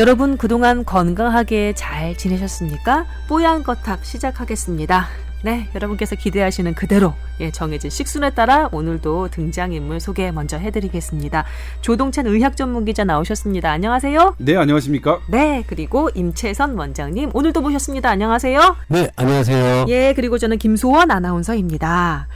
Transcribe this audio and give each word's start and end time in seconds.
여러분 0.00 0.38
그동안 0.38 0.86
건강하게 0.86 1.74
잘 1.76 2.16
지내셨습니까? 2.16 3.04
뽀얀 3.28 3.62
거탑 3.62 4.02
시작하겠습니다. 4.02 5.08
네, 5.42 5.68
여러분께서 5.74 6.16
기대하시는 6.16 6.72
그대로 6.72 7.12
예, 7.40 7.50
정해진 7.50 7.90
식순에 7.90 8.30
따라 8.30 8.70
오늘도 8.72 9.28
등장인물 9.28 10.00
소개 10.00 10.30
먼저 10.30 10.56
해드리겠습니다. 10.56 11.44
조동찬 11.82 12.26
의학 12.28 12.56
전문 12.56 12.86
기자 12.86 13.04
나오셨습니다. 13.04 13.70
안녕하세요. 13.70 14.36
네, 14.38 14.56
안녕하십니까? 14.56 15.20
네, 15.28 15.64
그리고 15.66 16.08
임채선 16.14 16.78
원장님 16.78 17.32
오늘도 17.34 17.60
모셨습니다. 17.60 18.08
안녕하세요. 18.08 18.76
네, 18.88 19.10
안녕하세요. 19.16 19.84
예, 19.88 20.14
그리고 20.16 20.38
저는 20.38 20.56
김소원 20.56 21.10
아나운서입니다. 21.10 22.26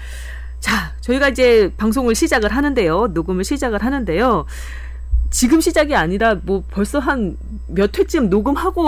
자, 0.60 0.92
저희가 1.00 1.30
이제 1.30 1.72
방송을 1.78 2.14
시작을 2.14 2.52
하는데요. 2.52 3.08
녹음을 3.14 3.44
시작을 3.44 3.82
하는데요. 3.82 4.44
지금 5.34 5.60
시작이 5.60 5.94
아니라 5.96 6.36
뭐 6.44 6.62
벌써 6.70 6.98
한 7.00 7.36
몇 7.66 7.98
회쯤 7.98 8.30
녹음하고 8.30 8.86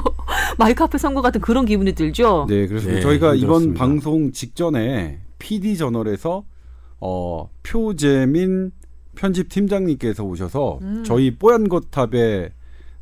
마이크 0.58 0.82
앞에 0.82 0.96
선 0.96 1.12
것 1.14 1.20
같은 1.20 1.40
그런 1.42 1.66
기분이 1.66 1.92
들죠. 1.92 2.46
네, 2.48 2.66
그렇습니다. 2.66 2.96
네, 2.96 3.02
저희가 3.02 3.34
이번 3.34 3.62
힘들었습니다. 3.62 3.78
방송 3.78 4.32
직전에 4.32 5.20
PD 5.38 5.76
저널에서 5.76 6.44
어, 6.98 7.50
표재민 7.62 8.70
편집 9.14 9.50
팀장님께서 9.50 10.24
오셔서 10.24 10.78
음. 10.80 11.02
저희 11.04 11.36
뽀얀 11.36 11.68
거탑에 11.68 12.52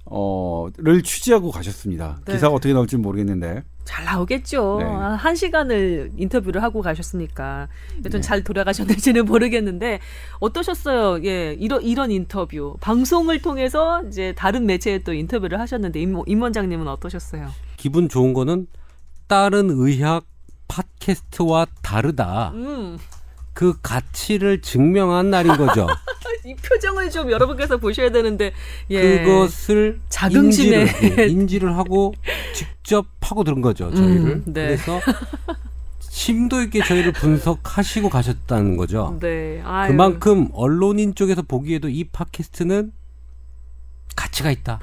어를 0.04 1.02
취재하고 1.02 1.52
가셨습니다. 1.52 2.20
네. 2.26 2.32
기사가 2.32 2.54
어떻게 2.54 2.72
나올지 2.74 2.96
모르겠는데. 2.96 3.62
잘 3.90 4.04
나오겠죠. 4.04 4.76
네. 4.78 4.84
아, 4.84 5.16
한 5.16 5.34
시간을 5.34 6.12
인터뷰를 6.16 6.62
하고 6.62 6.80
가셨으니까 6.80 7.66
여튼 7.98 8.10
네. 8.10 8.20
잘 8.20 8.44
돌아가셨는지는 8.44 9.24
모르겠는데 9.26 9.98
어떠셨어요? 10.38 11.24
예, 11.24 11.56
이런 11.58 11.82
이런 11.82 12.12
인터뷰 12.12 12.76
방송을 12.80 13.42
통해서 13.42 14.04
이제 14.04 14.32
다른 14.36 14.64
매체에 14.66 14.98
또 14.98 15.12
인터뷰를 15.12 15.58
하셨는데 15.58 16.00
임, 16.00 16.22
임 16.26 16.40
원장님은 16.40 16.86
어떠셨어요? 16.86 17.48
기분 17.76 18.08
좋은 18.08 18.32
거는 18.32 18.68
다른 19.26 19.70
의학 19.70 20.24
팟캐스트와 20.68 21.66
다르다. 21.82 22.52
음, 22.54 22.96
그 23.60 23.74
가치를 23.82 24.62
증명한 24.62 25.28
날인 25.28 25.54
거죠. 25.58 25.86
이 26.46 26.54
표정을 26.54 27.10
좀 27.10 27.30
여러분께서 27.30 27.76
보셔야 27.76 28.10
되는데 28.10 28.54
예. 28.88 29.22
그것을 29.22 30.00
자긍심에. 30.08 30.80
인지를, 30.80 31.18
예, 31.18 31.26
인지를 31.28 31.76
하고 31.76 32.14
직접 32.54 33.04
파고 33.20 33.44
들은 33.44 33.60
거죠. 33.60 33.94
저희를. 33.94 34.16
음, 34.16 34.42
네. 34.46 34.64
그래서 34.64 34.98
심도 36.00 36.62
있게 36.62 36.82
저희를 36.82 37.12
분석하시고 37.12 38.08
가셨다는 38.08 38.78
거죠. 38.78 39.18
네, 39.20 39.60
아유. 39.62 39.90
그만큼 39.90 40.48
언론인 40.54 41.14
쪽에서 41.14 41.42
보기에도 41.42 41.90
이 41.90 42.04
팟캐스트는 42.04 42.92
가치가 44.16 44.50
있다. 44.50 44.80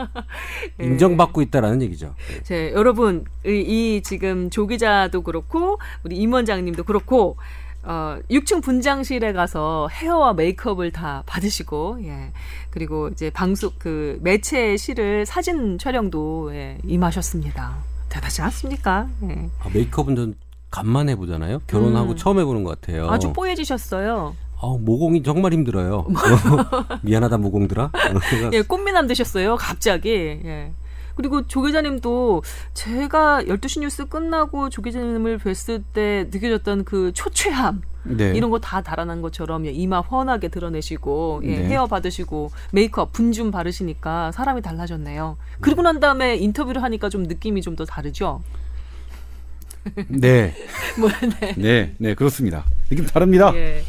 예. 0.80 0.84
인정받고 0.84 1.42
있다라는 1.42 1.82
얘기죠. 1.82 2.14
제 2.44 2.72
여러분 2.72 3.26
이, 3.44 3.50
이 3.50 4.02
지금 4.02 4.48
조 4.48 4.66
기자도 4.66 5.20
그렇고 5.20 5.78
우리 6.04 6.16
임 6.16 6.32
원장님도 6.32 6.84
그렇고 6.84 7.36
어 7.88 8.18
6층 8.30 8.62
분장실에 8.62 9.32
가서 9.32 9.88
헤어와 9.90 10.34
메이크업을 10.34 10.92
다 10.92 11.22
받으시고 11.24 12.00
예 12.04 12.32
그리고 12.68 13.08
이제 13.08 13.30
방송 13.30 13.70
그 13.78 14.18
매체 14.20 14.76
실을 14.76 15.24
사진 15.24 15.78
촬영도 15.78 16.54
예, 16.54 16.76
임하셨습니다 16.84 17.76
대단하지 18.10 18.42
않습니까? 18.42 19.08
예. 19.24 19.48
아, 19.60 19.68
메이크업은 19.72 20.16
좀 20.16 20.34
간만에 20.70 21.14
보잖아요. 21.14 21.60
결혼하고 21.66 22.10
음. 22.10 22.16
처음 22.16 22.38
해보는 22.38 22.64
것 22.64 22.80
같아요. 22.80 23.08
아주 23.08 23.32
뽀얘지셨어요. 23.32 24.34
아, 24.60 24.76
모공이 24.80 25.22
정말 25.22 25.52
힘들어요. 25.52 26.06
미안하다 27.02 27.38
모공들아. 27.38 27.92
예, 28.52 28.62
꽃미남 28.62 29.06
되셨어요, 29.06 29.56
갑자기. 29.56 30.10
예. 30.44 30.72
그리고 31.18 31.44
조 31.48 31.62
기자님도 31.62 32.44
제가 32.74 33.42
12시 33.42 33.80
뉴스 33.80 34.04
끝나고 34.06 34.70
조 34.70 34.82
기자님을 34.82 35.38
뵀을 35.40 35.82
때 35.92 36.28
느껴졌던 36.30 36.84
그 36.84 37.10
초췌함, 37.12 37.82
네. 38.04 38.32
이런 38.36 38.50
거 38.50 38.60
다 38.60 38.82
달아난 38.82 39.20
것처럼 39.20 39.66
예, 39.66 39.70
이마 39.72 39.98
훤하게 39.98 40.46
드러내시고 40.46 41.40
예, 41.42 41.56
네. 41.58 41.64
헤어 41.70 41.86
받으시고 41.88 42.52
메이크업 42.70 43.12
분좀 43.12 43.50
바르시니까 43.50 44.30
사람이 44.30 44.62
달라졌네요. 44.62 45.36
그리고 45.60 45.82
난 45.82 45.98
다음에 45.98 46.36
인터뷰를 46.36 46.84
하니까 46.84 47.08
좀 47.08 47.24
느낌이 47.24 47.62
좀 47.62 47.74
더 47.74 47.84
다르죠. 47.84 48.40
네. 50.06 50.54
뭐, 50.98 51.10
네. 51.40 51.54
네, 51.56 51.94
네, 51.98 52.14
그렇습니다. 52.14 52.64
느낌 52.90 53.06
다릅니다. 53.06 53.52
예. 53.56 53.82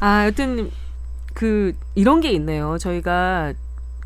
아, 0.00 0.26
여튼 0.26 0.70
그 1.34 1.72
이런 1.94 2.20
게 2.20 2.32
있네요. 2.32 2.78
저희가 2.78 3.54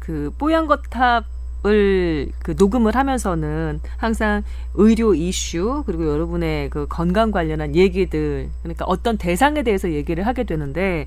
그 0.01 0.31
뽀얀 0.37 0.67
거탑 0.67 1.25
을 1.69 2.29
그 2.43 2.55
녹음을 2.59 2.95
하면서는 2.95 3.81
항상 3.97 4.43
의료 4.75 5.15
이슈 5.15 5.83
그리고 5.87 6.07
여러분의 6.07 6.71
그 6.71 6.87
건강 6.89 7.31
관련한 7.31 7.75
얘기들 7.75 8.51
그러니까 8.63 8.85
어떤 8.87 9.17
대상에 9.19 9.63
대해서 9.63 9.93
얘기를 9.93 10.27
하게 10.27 10.45
되는데 10.45 11.07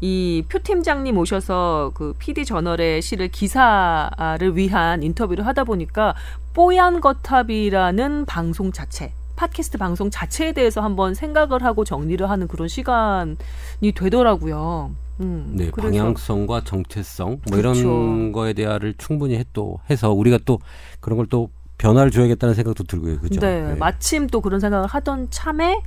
이표 0.00 0.58
팀장님 0.58 1.16
오셔서 1.16 1.92
그 1.94 2.14
PD 2.18 2.44
저널의 2.44 3.00
실을 3.00 3.28
기사를 3.28 4.56
위한 4.56 5.02
인터뷰를 5.02 5.46
하다 5.46 5.64
보니까 5.64 6.14
뽀얀 6.52 7.00
거탑이라는 7.00 8.26
방송 8.26 8.72
자체 8.72 9.12
팟캐스트 9.36 9.78
방송 9.78 10.10
자체에 10.10 10.52
대해서 10.52 10.82
한번 10.82 11.14
생각을 11.14 11.62
하고 11.62 11.84
정리를 11.84 12.28
하는 12.28 12.48
그런 12.48 12.68
시간이 12.68 13.36
되더라고요. 13.94 14.92
음, 15.20 15.52
네, 15.54 15.70
방향성과 15.70 16.62
정체성 16.64 17.28
뭐 17.28 17.40
그쵸. 17.44 17.58
이런 17.58 18.32
거에 18.32 18.52
대화를 18.52 18.94
충분히 18.98 19.36
해, 19.36 19.44
또 19.52 19.78
해서 19.90 20.12
우리가 20.12 20.38
또 20.44 20.58
그런 21.00 21.16
걸 21.16 21.26
또 21.28 21.50
변화를 21.78 22.10
줘야겠다는 22.10 22.54
생각도 22.54 22.84
들고요. 22.84 23.18
그죠? 23.20 23.38
네, 23.40 23.74
마침 23.74 24.26
또 24.28 24.40
그런 24.40 24.60
생각을 24.60 24.86
하던 24.86 25.28
참에 25.30 25.78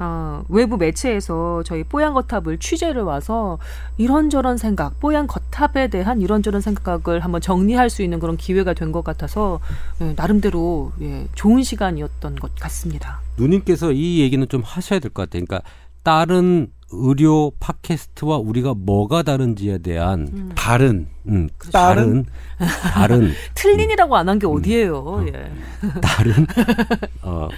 어, 0.00 0.44
외부 0.48 0.76
매체에서 0.76 1.62
저희 1.64 1.82
뽀얀 1.84 2.12
거탑을 2.14 2.58
취재를 2.58 3.02
와서 3.02 3.58
이런저런 3.96 4.56
생각, 4.56 4.98
뽀얀 5.00 5.26
거탑에 5.26 5.88
대한 5.88 6.20
이런저런 6.20 6.60
생각을 6.60 7.20
한번 7.20 7.40
정리할 7.40 7.90
수 7.90 8.02
있는 8.02 8.18
그런 8.20 8.36
기회가 8.36 8.74
된 8.74 8.92
것 8.92 9.02
같아서 9.04 9.60
예, 10.00 10.12
나름대로 10.16 10.92
예, 11.00 11.26
좋은 11.34 11.62
시간이었던 11.64 12.36
것 12.36 12.54
같습니다. 12.56 13.20
누님께서 13.36 13.92
이 13.92 14.20
얘기는 14.20 14.48
좀 14.48 14.62
하셔야 14.64 14.98
될 15.00 15.10
것 15.12 15.22
같아요. 15.28 15.44
그러니까 15.44 15.68
다른 16.08 16.68
의료 16.90 17.52
팟캐스트와 17.60 18.38
우리가 18.38 18.72
뭐가 18.74 19.22
다른지에 19.22 19.76
대한 19.78 20.52
다른. 20.54 21.06
음, 21.26 21.50
다른? 21.70 22.24
다른 22.56 22.70
다른 22.94 23.30
틀린이라고 23.54 24.16
안 24.16 24.26
음. 24.26 24.28
한게 24.30 24.46
어디예요? 24.46 25.26
예. 25.26 25.52
다른 26.00 26.46
어, 27.20 27.48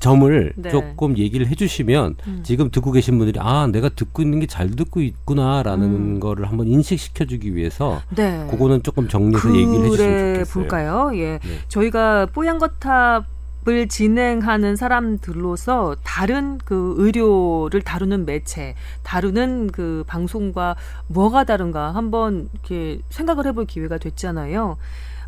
점을 0.00 0.52
네. 0.56 0.70
조금 0.70 1.16
얘기를 1.16 1.46
해주시면 1.46 2.16
음. 2.26 2.40
지금 2.42 2.68
듣고 2.72 2.90
계신 2.90 3.16
분들이 3.16 3.38
아 3.40 3.68
내가 3.68 3.88
듣고 3.90 4.22
있는 4.22 4.40
게 4.40 4.46
잘 4.48 4.70
듣고 4.70 5.00
있구나라는 5.00 5.84
음. 5.86 6.20
거를 6.20 6.48
한번 6.48 6.66
인식시켜주기 6.66 7.54
위해서 7.54 8.02
네. 8.16 8.44
그거는 8.50 8.82
조금 8.82 9.06
정리해서 9.06 9.50
얘기를 9.54 9.84
해주시면 9.84 9.96
그래 9.96 10.32
좋겠어요. 10.34 10.52
볼까요? 10.52 11.10
예. 11.14 11.38
네. 11.38 11.58
저희가 11.68 12.26
뽀얀 12.34 12.58
거탑 12.58 13.24
을 13.66 13.88
진행하는 13.88 14.76
사람들로서 14.76 15.96
다른 16.04 16.58
그 16.66 16.94
의료를 16.98 17.80
다루는 17.80 18.26
매체, 18.26 18.74
다루는 19.04 19.68
그 19.72 20.04
방송과 20.06 20.76
뭐가 21.06 21.44
다른가 21.44 21.94
한번 21.94 22.50
이렇게 22.52 23.00
생각을 23.08 23.46
해볼 23.46 23.64
기회가 23.66 23.96
됐잖아요. 23.96 24.76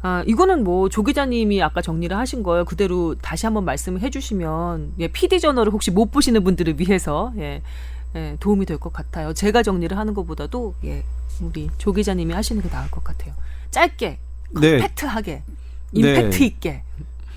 아, 0.03 0.23
이거는 0.27 0.65
뭐 0.65 0.91
조 0.91 1.03
기자님이 1.03 1.62
아까 1.62 1.81
정리를 1.81 2.15
하신 2.15 2.43
거예요. 2.43 2.67
그대로 2.67 3.15
다시 3.15 3.47
한번 3.47 3.65
말씀을 3.65 4.03
해주시면 4.03 4.93
예, 4.99 5.09
PD 5.09 5.41
저널을 5.41 5.73
혹시 5.73 5.91
못 5.91 6.11
보시는 6.11 6.44
분들을 6.44 6.79
위해서 6.79 7.32
예, 7.39 7.62
예, 8.15 8.37
도움이 8.39 8.67
될 8.67 8.77
것 8.79 8.93
같아요. 8.93 9.32
제가 9.32 9.62
정리를 9.62 9.97
하는 9.97 10.12
것보다도 10.12 10.75
예, 10.85 11.05
우리 11.41 11.71
조 11.79 11.94
기자님이 11.94 12.35
하시는 12.35 12.61
게 12.62 12.69
나을 12.69 12.91
것 12.91 13.03
같아요. 13.03 13.32
짧게, 13.71 14.19
네. 14.61 14.71
컴팩트하게, 14.79 15.43
임팩트 15.93 16.39
네. 16.39 16.44
있게. 16.44 16.82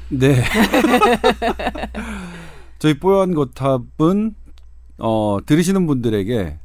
네. 0.10 0.44
저희 2.80 2.98
뽀얀 3.00 3.34
거탑은 3.34 4.36
어, 4.98 5.38
들으시는 5.46 5.86
분들에게 5.88 6.60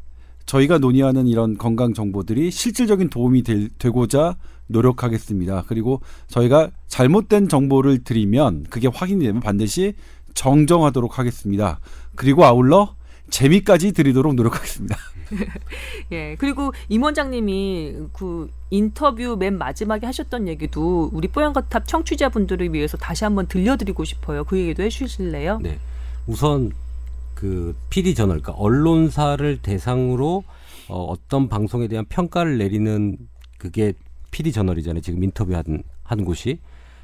저희가 0.46 0.78
논의하는 0.78 1.26
이런 1.26 1.56
건강 1.56 1.94
정보들이 1.94 2.50
실질적인 2.50 3.08
도움이 3.10 3.42
될- 3.42 3.70
되고자 3.78 4.36
노력하겠습니다. 4.66 5.64
그리고 5.66 6.00
저희가 6.28 6.70
잘못된 6.88 7.48
정보를 7.48 8.04
드리면 8.04 8.66
그게 8.70 8.88
확인이 8.92 9.24
되면 9.24 9.40
반드시 9.40 9.94
정정하도록 10.34 11.18
하겠습니다. 11.18 11.80
그리고 12.14 12.44
아울러 12.44 12.94
재미까지 13.34 13.90
드리도록 13.90 14.36
노력하겠습니다. 14.36 14.96
예. 16.12 16.36
그리고 16.38 16.72
임 16.88 17.02
원장님이 17.02 17.94
그 18.12 18.48
인터뷰 18.70 19.36
맨 19.36 19.58
마지막에 19.58 20.06
하셨던 20.06 20.46
얘기도 20.46 21.10
우리 21.12 21.26
뽀얀거탑 21.26 21.88
청취자분들을 21.88 22.72
위해서 22.72 22.96
다시 22.96 23.24
한번 23.24 23.48
들려드리고 23.48 24.04
싶어요. 24.04 24.44
그 24.44 24.56
얘기도 24.56 24.84
해주실래요? 24.84 25.58
네. 25.62 25.80
우선 26.28 26.70
그 27.34 27.74
PD 27.90 28.14
저널, 28.14 28.40
그러니까 28.40 28.62
언론사를 28.62 29.58
대상으로 29.62 30.44
어, 30.88 31.04
어떤 31.04 31.48
방송에 31.48 31.88
대한 31.88 32.04
평가를 32.08 32.58
내리는 32.58 33.18
그게 33.58 33.94
PD 34.30 34.52
저널이잖아요. 34.52 35.00
지금 35.00 35.24
인터뷰한 35.24 35.82
한 36.04 36.24
곳이. 36.24 36.60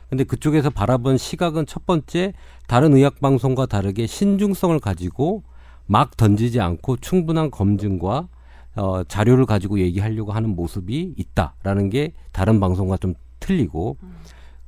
근데 0.09 0.23
그쪽에서 0.23 0.71
바라본 0.71 1.19
시각은 1.19 1.67
첫 1.67 1.87
번째 1.87 2.35
다른 2.69 2.95
의학 2.95 3.21
방송과 3.21 3.67
다르게 3.67 4.07
신중성을 4.07 4.79
가지고 4.79 5.43
막 5.91 6.17
던지지 6.17 6.61
않고 6.61 6.99
충분한 6.99 7.51
검증과 7.51 8.29
어, 8.77 9.03
자료를 9.09 9.45
가지고 9.45 9.81
얘기하려고 9.81 10.31
하는 10.31 10.55
모습이 10.55 11.15
있다라는 11.17 11.91
게 11.91 12.13
다른 12.31 12.61
방송과 12.61 12.97
좀 12.99 13.15
틀리고. 13.41 13.97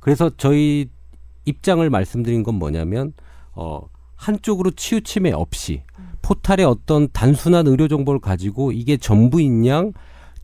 그래서 0.01 0.29
저희 0.35 0.89
입장을 1.45 1.89
말씀드린 1.89 2.43
건 2.43 2.55
뭐냐면 2.55 3.13
어, 3.53 3.79
한쪽으로 4.17 4.71
치우침에 4.71 5.31
없이 5.31 5.83
포탈의 6.21 6.65
어떤 6.65 7.07
단순한 7.13 7.67
의료 7.67 7.87
정보를 7.87 8.19
가지고 8.19 8.73
이게 8.73 8.97
전부인 8.97 9.65
양 9.65 9.93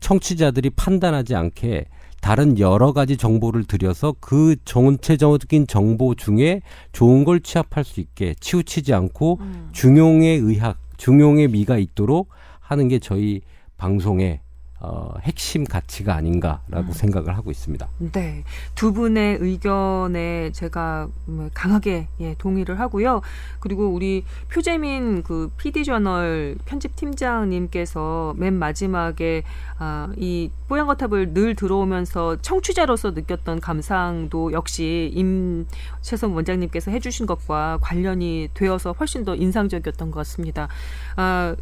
청취자들이 0.00 0.70
판단하지 0.70 1.34
않게 1.34 1.84
다른 2.20 2.58
여러 2.58 2.92
가지 2.92 3.16
정보를 3.16 3.64
들여서 3.64 4.14
그 4.20 4.56
전체적인 4.64 5.66
정보 5.66 6.14
중에 6.14 6.60
좋은 6.92 7.24
걸 7.24 7.40
취합할 7.40 7.84
수 7.84 8.00
있게 8.00 8.34
치우치지 8.40 8.92
않고 8.92 9.38
음. 9.40 9.68
중용의 9.72 10.38
의학, 10.38 10.78
중용의 10.96 11.48
미가 11.48 11.78
있도록 11.78 12.28
하는 12.60 12.88
게 12.88 12.98
저희 12.98 13.40
방송의 13.78 14.40
어, 14.82 15.12
핵심 15.20 15.64
가치가 15.64 16.14
아닌가라고 16.14 16.88
음. 16.88 16.92
생각을 16.92 17.36
하고 17.36 17.50
있습니다. 17.50 17.86
네. 18.12 18.44
두 18.74 18.94
분의 18.94 19.36
의견에 19.40 20.52
제가 20.52 21.08
음, 21.28 21.50
강하게 21.52 22.08
예, 22.20 22.34
동의를 22.38 22.80
하고요. 22.80 23.20
그리고 23.60 23.88
우리 23.88 24.24
표재민 24.50 25.22
그 25.22 25.50
PD저널 25.58 26.56
편집팀장님께서 26.64 28.34
맨 28.38 28.54
마지막에 28.54 29.42
아, 29.78 30.08
이 30.16 30.50
뽀얀거탑을 30.68 31.34
늘 31.34 31.54
들어오면서 31.54 32.36
청취자로서 32.40 33.10
느꼈던 33.10 33.60
감상도 33.60 34.52
역시 34.52 35.10
임채선 35.14 36.32
원장님께서 36.32 36.90
해주신 36.90 37.26
것과 37.26 37.78
관련이 37.82 38.48
되어서 38.54 38.92
훨씬 38.92 39.26
더 39.26 39.34
인상적이었던 39.34 40.10
것 40.10 40.20
같습니다. 40.20 40.68
아, 41.16 41.54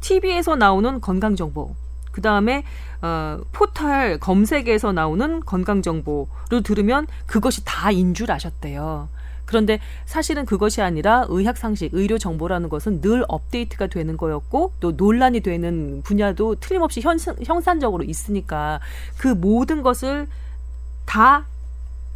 TV에서 0.00 0.54
나오는 0.54 1.00
건강 1.00 1.34
정보, 1.34 1.74
그 2.14 2.20
다음에 2.20 2.62
어, 3.02 3.40
포털 3.50 4.20
검색에서 4.20 4.92
나오는 4.92 5.40
건강 5.40 5.82
정보를 5.82 6.62
들으면 6.62 7.08
그것이 7.26 7.62
다인 7.64 8.14
줄 8.14 8.30
아셨대요. 8.30 9.08
그런데 9.46 9.80
사실은 10.06 10.46
그것이 10.46 10.80
아니라 10.80 11.26
의학 11.28 11.56
상식, 11.56 11.92
의료 11.92 12.16
정보라는 12.16 12.68
것은 12.68 13.00
늘 13.00 13.24
업데이트가 13.26 13.88
되는 13.88 14.16
거였고 14.16 14.74
또 14.78 14.92
논란이 14.92 15.40
되는 15.40 16.02
분야도 16.04 16.54
틀림없이 16.60 17.00
현, 17.00 17.18
형산적으로 17.44 18.04
있으니까 18.04 18.78
그 19.18 19.26
모든 19.26 19.82
것을 19.82 20.28
다 21.06 21.46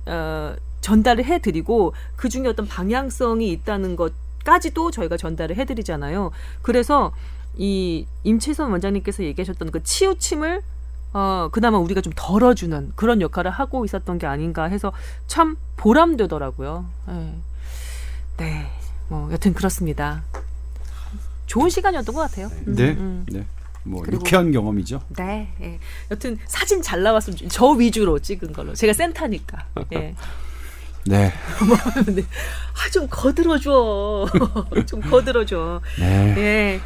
어, 0.06 0.55
전달을 0.81 1.25
해드리고 1.25 1.93
그 2.15 2.29
중에 2.29 2.47
어떤 2.47 2.69
방향성이 2.69 3.50
있다는 3.50 3.97
것까지도 3.97 4.93
저희가 4.93 5.17
전달을 5.17 5.56
해드리잖아요. 5.56 6.31
그래서 6.62 7.12
이 7.59 8.07
임채선 8.25 8.71
원장님께서 8.71 9.25
얘기하셨던 9.25 9.71
그 9.73 9.83
치우침을 9.83 10.63
어 11.13 11.49
그나마 11.53 11.79
우리가 11.79 12.01
좀 12.01 12.13
덜어주는 12.15 12.93
그런 12.95 13.21
역할을 13.21 13.51
하고 13.51 13.85
있었던 13.85 14.19
게 14.19 14.27
아닌가 14.27 14.65
해서 14.65 14.93
참 15.27 15.57
보람되더라고요. 15.77 16.87
네. 17.09 17.35
네, 18.37 18.67
뭐 19.09 19.31
여튼 19.33 19.53
그렇습니다. 19.55 20.23
좋은 21.47 21.69
시간이었던 21.71 22.15
것 22.15 22.21
같아요. 22.21 22.47
음, 22.67 22.75
네, 22.77 22.91
음. 22.93 23.27
네. 23.31 23.45
뭐 23.83 24.03
그리고- 24.03 24.21
유쾌한 24.21 24.53
경험이죠. 24.53 25.01
네, 25.17 25.53
예. 25.63 25.79
여튼 26.11 26.39
사진 26.47 26.83
잘 26.83 27.03
나왔으면 27.03 27.37
좋- 27.39 27.49
저 27.49 27.67
위주로 27.71 28.19
찍은 28.19 28.53
걸로. 28.53 28.75
제가 28.75 28.93
센터니까. 28.93 29.65
예. 29.95 30.15
네, 31.07 31.33
근데 32.05 32.23
아, 32.77 32.91
좀 32.93 33.07
거들어줘. 33.09 34.27
좀 34.87 35.01
거들어줘. 35.01 35.81
네. 35.99 36.35
예. 36.37 36.81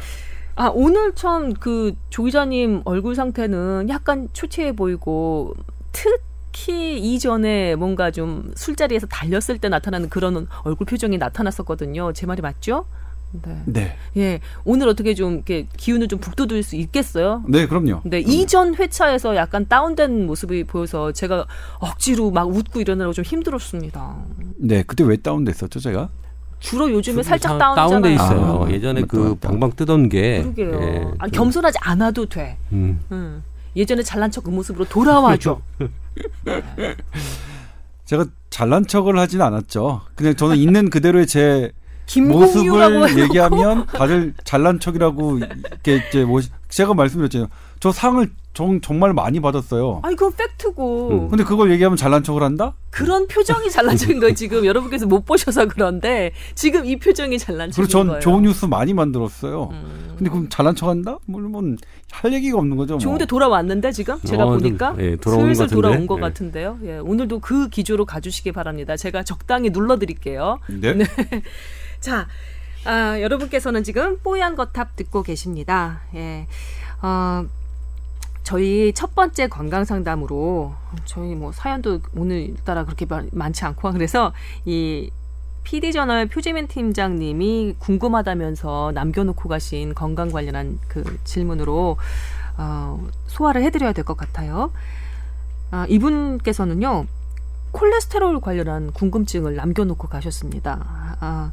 아, 0.55 0.67
오늘 0.73 1.13
참 1.13 1.53
그 1.55 1.93
조 2.09 2.23
기자님 2.23 2.81
얼굴 2.85 3.15
상태는 3.15 3.87
약간 3.89 4.29
초췌해 4.33 4.73
보이고 4.75 5.53
특히 5.91 6.99
이전에 6.99 7.75
뭔가 7.75 8.11
좀 8.11 8.51
술자리에서 8.55 9.07
달렸을 9.07 9.57
때 9.59 9.67
나타나는 9.69 10.09
그런 10.09 10.47
얼굴 10.63 10.85
표정이 10.85 11.17
나타났었거든요. 11.17 12.13
제 12.13 12.25
말이 12.27 12.41
맞죠? 12.41 12.85
네. 13.43 13.63
네, 13.65 13.97
예. 14.15 14.39
오늘 14.63 14.87
어떻게 14.87 15.15
좀 15.15 15.33
이렇게 15.33 15.65
기운을 15.75 16.07
좀 16.07 16.19
북돋을 16.19 16.61
수 16.61 16.75
있겠어요? 16.75 17.43
네, 17.47 17.65
그럼요. 17.65 18.01
네, 18.03 18.19
이전 18.19 18.75
회차에서 18.75 19.35
약간 19.35 19.67
다운된 19.67 20.27
모습이 20.27 20.65
보여서 20.65 21.11
제가 21.11 21.47
억지로 21.79 22.29
막 22.29 22.47
웃고 22.47 22.79
이러느라고 22.79 23.11
좀 23.13 23.25
힘들었습니다. 23.25 24.15
네, 24.57 24.83
그때 24.85 25.03
왜 25.03 25.17
다운됐었죠, 25.17 25.79
제가? 25.79 26.09
주로 26.63 26.89
요즘에 26.89 27.21
살짝 27.23 27.57
다- 27.59 27.75
다운되잖아요. 27.75 27.89
다운돼 27.89 28.13
있어요. 28.13 28.63
아, 28.65 28.71
예전에 28.71 29.01
맞다, 29.01 29.11
그 29.11 29.17
맞다. 29.17 29.49
방방 29.49 29.71
뜨던 29.75 30.07
게 30.07 30.41
그러게요. 30.43 30.79
예, 30.81 31.05
아, 31.19 31.27
좀, 31.27 31.31
겸손하지 31.31 31.77
않아도 31.81 32.25
돼. 32.25 32.57
음, 32.71 33.01
음. 33.11 33.43
예전에 33.75 34.01
잘난 34.01 34.31
척 34.31 34.45
그 34.45 34.49
모습으로 34.49 34.85
돌아와줘. 34.85 35.59
제가 38.05 38.25
잘난 38.49 38.87
척을 38.87 39.17
하진 39.19 39.41
않았죠. 39.41 40.01
그냥 40.15 40.35
저는 40.35 40.55
있는 40.57 40.89
그대로의 40.89 41.27
제 41.27 41.71
모습을 42.17 42.81
해놓고 42.83 43.19
얘기하면 43.21 43.85
다들 43.87 44.33
잘난 44.45 44.79
척이라고 44.79 45.39
이렇게 45.39 46.01
이제 46.09 46.23
뭐 46.23 46.39
제가 46.69 46.93
말씀드렸잖아요. 46.93 47.49
저 47.83 47.91
상을 47.91 48.25
정, 48.53 48.79
정말 48.79 49.11
많이 49.11 49.41
받았어요. 49.41 49.99
아니 50.03 50.15
그건 50.15 50.31
팩트고 50.37 51.09
음. 51.09 51.27
근데 51.27 51.43
그걸 51.43 51.69
얘기하면 51.69 51.97
잘난 51.97 52.23
척을 52.23 52.41
한다? 52.41 52.75
그런 52.91 53.27
표정이 53.27 53.69
잘난 53.69 53.97
척인 53.97 54.21
거예요. 54.21 54.33
지금 54.35 54.63
여러분께서 54.63 55.05
못 55.05 55.25
보셔서 55.25 55.67
그런데 55.67 56.31
지금 56.55 56.85
이 56.85 56.95
표정이 56.95 57.37
잘난 57.37 57.71
척인 57.71 57.89
전 57.89 58.07
거예요. 58.07 58.21
좋은 58.21 58.43
뉴스 58.43 58.63
많이 58.67 58.93
만들었어요. 58.93 59.67
음. 59.73 60.13
근데 60.17 60.29
그럼 60.29 60.47
잘난 60.47 60.75
척한다? 60.75 61.17
뭐할 61.25 62.31
얘기가 62.31 62.57
없는 62.57 62.77
거죠. 62.77 62.93
뭐. 62.93 62.99
좋은데 62.99 63.25
돌아왔는데 63.25 63.91
지금 63.91 64.17
제가 64.21 64.45
어, 64.45 64.51
좀, 64.51 64.59
보니까 64.59 64.95
예, 64.99 65.17
돌아오는 65.17 65.53
슬슬. 65.53 65.75
돌아온 65.75 66.07
것 66.07 66.15
예. 66.19 66.21
같은데요. 66.21 66.79
예, 66.85 66.99
오늘도 66.99 67.39
그 67.39 67.67
기조로 67.67 68.05
가주시기 68.05 68.53
바랍니다. 68.53 68.95
제가 68.95 69.23
적당히 69.23 69.71
눌러드릴게요. 69.71 70.59
네. 70.69 70.99
자, 71.99 72.27
아, 72.85 73.19
여러분께서는 73.19 73.83
지금 73.83 74.19
뽀얀 74.23 74.55
거탑 74.55 74.95
듣고 74.95 75.21
계십니다. 75.21 75.99
예. 76.15 76.47
어, 77.01 77.45
저희 78.43 78.91
첫 78.93 79.15
번째 79.15 79.47
건강 79.47 79.85
상담으로 79.85 80.73
저희 81.05 81.33
뭐 81.35 81.51
사연도 81.51 81.99
오늘따라 82.15 82.83
그렇게 82.85 83.05
많- 83.05 83.29
많지 83.31 83.63
않고 83.65 83.91
그래서 83.93 84.33
이 84.65 85.09
PD 85.63 85.93
저널 85.93 86.27
표지민 86.27 86.67
팀장님이 86.67 87.75
궁금하다면서 87.79 88.91
남겨놓고 88.93 89.47
가신 89.47 89.93
건강 89.95 90.29
관련한 90.29 90.77
그 90.89 91.03
질문으로 91.23 91.97
어, 92.57 93.07
소화를 93.27 93.63
해드려야 93.63 93.93
될 93.93 94.03
것 94.03 94.17
같아요. 94.17 94.71
아, 95.71 95.85
이분께서는요 95.89 97.07
콜레스테롤 97.71 98.41
관련한 98.41 98.91
궁금증을 98.91 99.55
남겨놓고 99.55 100.07
가셨습니다. 100.09 101.15
아, 101.21 101.51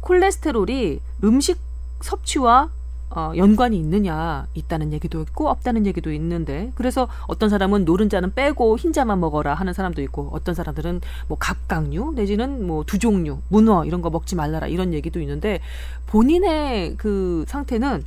콜레스테롤이 0.00 1.00
음식 1.24 1.58
섭취와 2.00 2.68
어, 3.10 3.32
연관이 3.36 3.78
있느냐 3.78 4.46
있다는 4.54 4.92
얘기도 4.92 5.22
있고 5.22 5.48
없다는 5.48 5.86
얘기도 5.86 6.12
있는데 6.12 6.72
그래서 6.74 7.08
어떤 7.28 7.48
사람은 7.48 7.84
노른자는 7.84 8.34
빼고 8.34 8.78
흰자만 8.78 9.20
먹어라 9.20 9.54
하는 9.54 9.72
사람도 9.72 10.02
있고 10.02 10.30
어떤 10.32 10.54
사람들은 10.54 11.00
뭐 11.28 11.38
갑각류 11.38 12.12
내지는 12.14 12.66
뭐 12.66 12.86
두 12.86 12.98
종류 12.98 13.38
문어 13.48 13.84
이런 13.84 14.00
거 14.00 14.10
먹지 14.10 14.36
말라라 14.36 14.68
이런 14.68 14.94
얘기도 14.94 15.20
있는데 15.20 15.60
본인의 16.06 16.94
그 16.96 17.44
상태는 17.48 18.04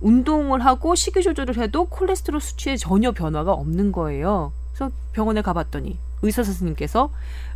운동을 0.00 0.64
하고 0.64 0.94
식이 0.94 1.22
조절을 1.22 1.58
해도 1.58 1.84
콜레스테롤 1.86 2.40
수치에 2.40 2.76
전혀 2.76 3.12
변화가 3.12 3.52
없는 3.52 3.92
거예요. 3.92 4.52
그래서 4.72 4.90
병원에 5.12 5.42
가봤더니 5.42 5.98
의사 6.22 6.42
선생님께서 6.42 7.10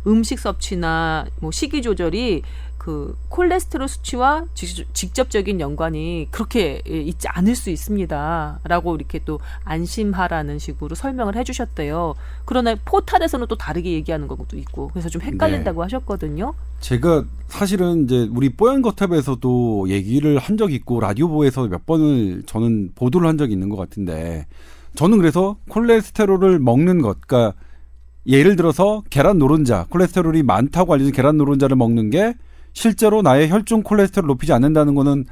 음식 0.05 0.39
섭취나 0.39 1.25
뭐 1.39 1.51
식이 1.51 1.81
조절이 1.81 2.43
그 2.85 3.17
콜레스테롤 3.29 3.87
수치와 3.87 4.45
직- 4.53 4.85
직접적인 4.93 5.59
연관이 5.59 6.27
그렇게 6.29 6.83
예, 6.87 7.01
있지 7.01 7.27
않을 7.27 7.55
수 7.55 7.71
있습니다 7.71 8.59
라고 8.63 8.95
이렇게 8.95 9.19
또 9.25 9.39
안심하라는 9.63 10.59
식으로 10.59 10.93
설명을 10.93 11.35
해주셨대요. 11.35 12.13
그러나 12.45 12.75
포탈에서는 12.85 13.47
또 13.47 13.55
다르게 13.55 13.91
얘기하는 13.93 14.27
것도 14.27 14.55
있고 14.57 14.89
그래서 14.89 15.09
좀 15.09 15.23
헷갈린다고 15.23 15.81
하셨거든요. 15.81 16.53
제가 16.79 17.25
사실은 17.47 18.03
이제 18.03 18.29
우리 18.31 18.49
뽀얀 18.49 18.83
거탑에서도 18.83 19.89
얘기를 19.89 20.37
한 20.37 20.55
적이 20.55 20.75
있고 20.75 20.99
라디오보에서 20.99 21.67
몇 21.67 21.87
번을 21.87 22.43
저는 22.45 22.91
보도를 22.93 23.27
한 23.27 23.39
적이 23.39 23.53
있는 23.53 23.69
것 23.69 23.77
같은데 23.77 24.45
저는 24.93 25.17
그래서 25.17 25.57
콜레스테롤을 25.69 26.59
먹는 26.59 27.01
것, 27.01 27.17
그러니까 27.21 27.57
예를 28.27 28.55
들어서 28.55 29.01
계란 29.09 29.39
노른자, 29.39 29.87
콜레스테롤이 29.89 30.43
많다고 30.43 30.93
알려진 30.93 31.13
계란 31.13 31.37
노른자를 31.37 31.75
먹는 31.75 32.11
게 32.11 32.35
실제로 32.75 33.23
나의 33.23 33.49
혈중 33.49 33.81
콜레스테롤 33.81 34.27
높이지 34.27 34.53
않는다는 34.53 34.93
거는 34.93 35.25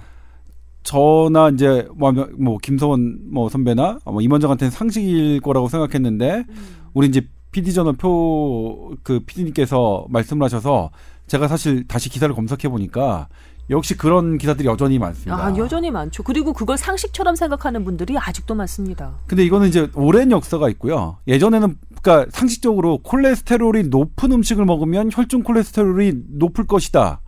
저나 0.81 1.49
이제 1.49 1.87
뭐, 1.95 2.11
뭐 2.11 2.57
김서원 2.57 3.19
뭐 3.31 3.49
선배나 3.49 3.99
뭐 4.05 4.21
임원장한테는 4.21 4.71
상식일 4.71 5.41
거라고 5.41 5.67
생각했는데 5.67 6.45
우리 6.93 7.07
이제 7.07 7.27
PD 7.51 7.73
저널 7.73 7.93
표그 7.93 9.21
PD님께서 9.25 10.05
말씀을 10.09 10.43
하셔서 10.43 10.89
제가 11.27 11.47
사실 11.47 11.87
다시 11.87 12.09
기사를 12.09 12.33
검색해 12.33 12.69
보니까 12.69 13.27
역시 13.69 13.97
그런 13.97 14.37
기사들이 14.37 14.67
여전히 14.67 14.99
많습니다. 14.99 15.45
아, 15.45 15.55
여전히 15.57 15.89
많죠. 15.89 16.23
그리고 16.23 16.51
그걸 16.51 16.77
상식처럼 16.77 17.35
생각하는 17.35 17.85
분들이 17.85 18.17
아직도 18.17 18.55
많습니다. 18.55 19.13
근데 19.27 19.45
이거는 19.45 19.69
이제 19.69 19.89
오랜 19.95 20.31
역사가 20.31 20.69
있고요. 20.71 21.17
예전에는 21.27 21.77
그러니까 22.01 22.29
상식적으로 22.31 22.97
콜레스테롤이 22.99 23.83
높은 23.83 24.33
음식을 24.33 24.65
먹으면 24.65 25.09
혈중 25.13 25.43
콜레스테롤이 25.43 26.13
높을 26.39 26.67
것이다. 26.67 27.21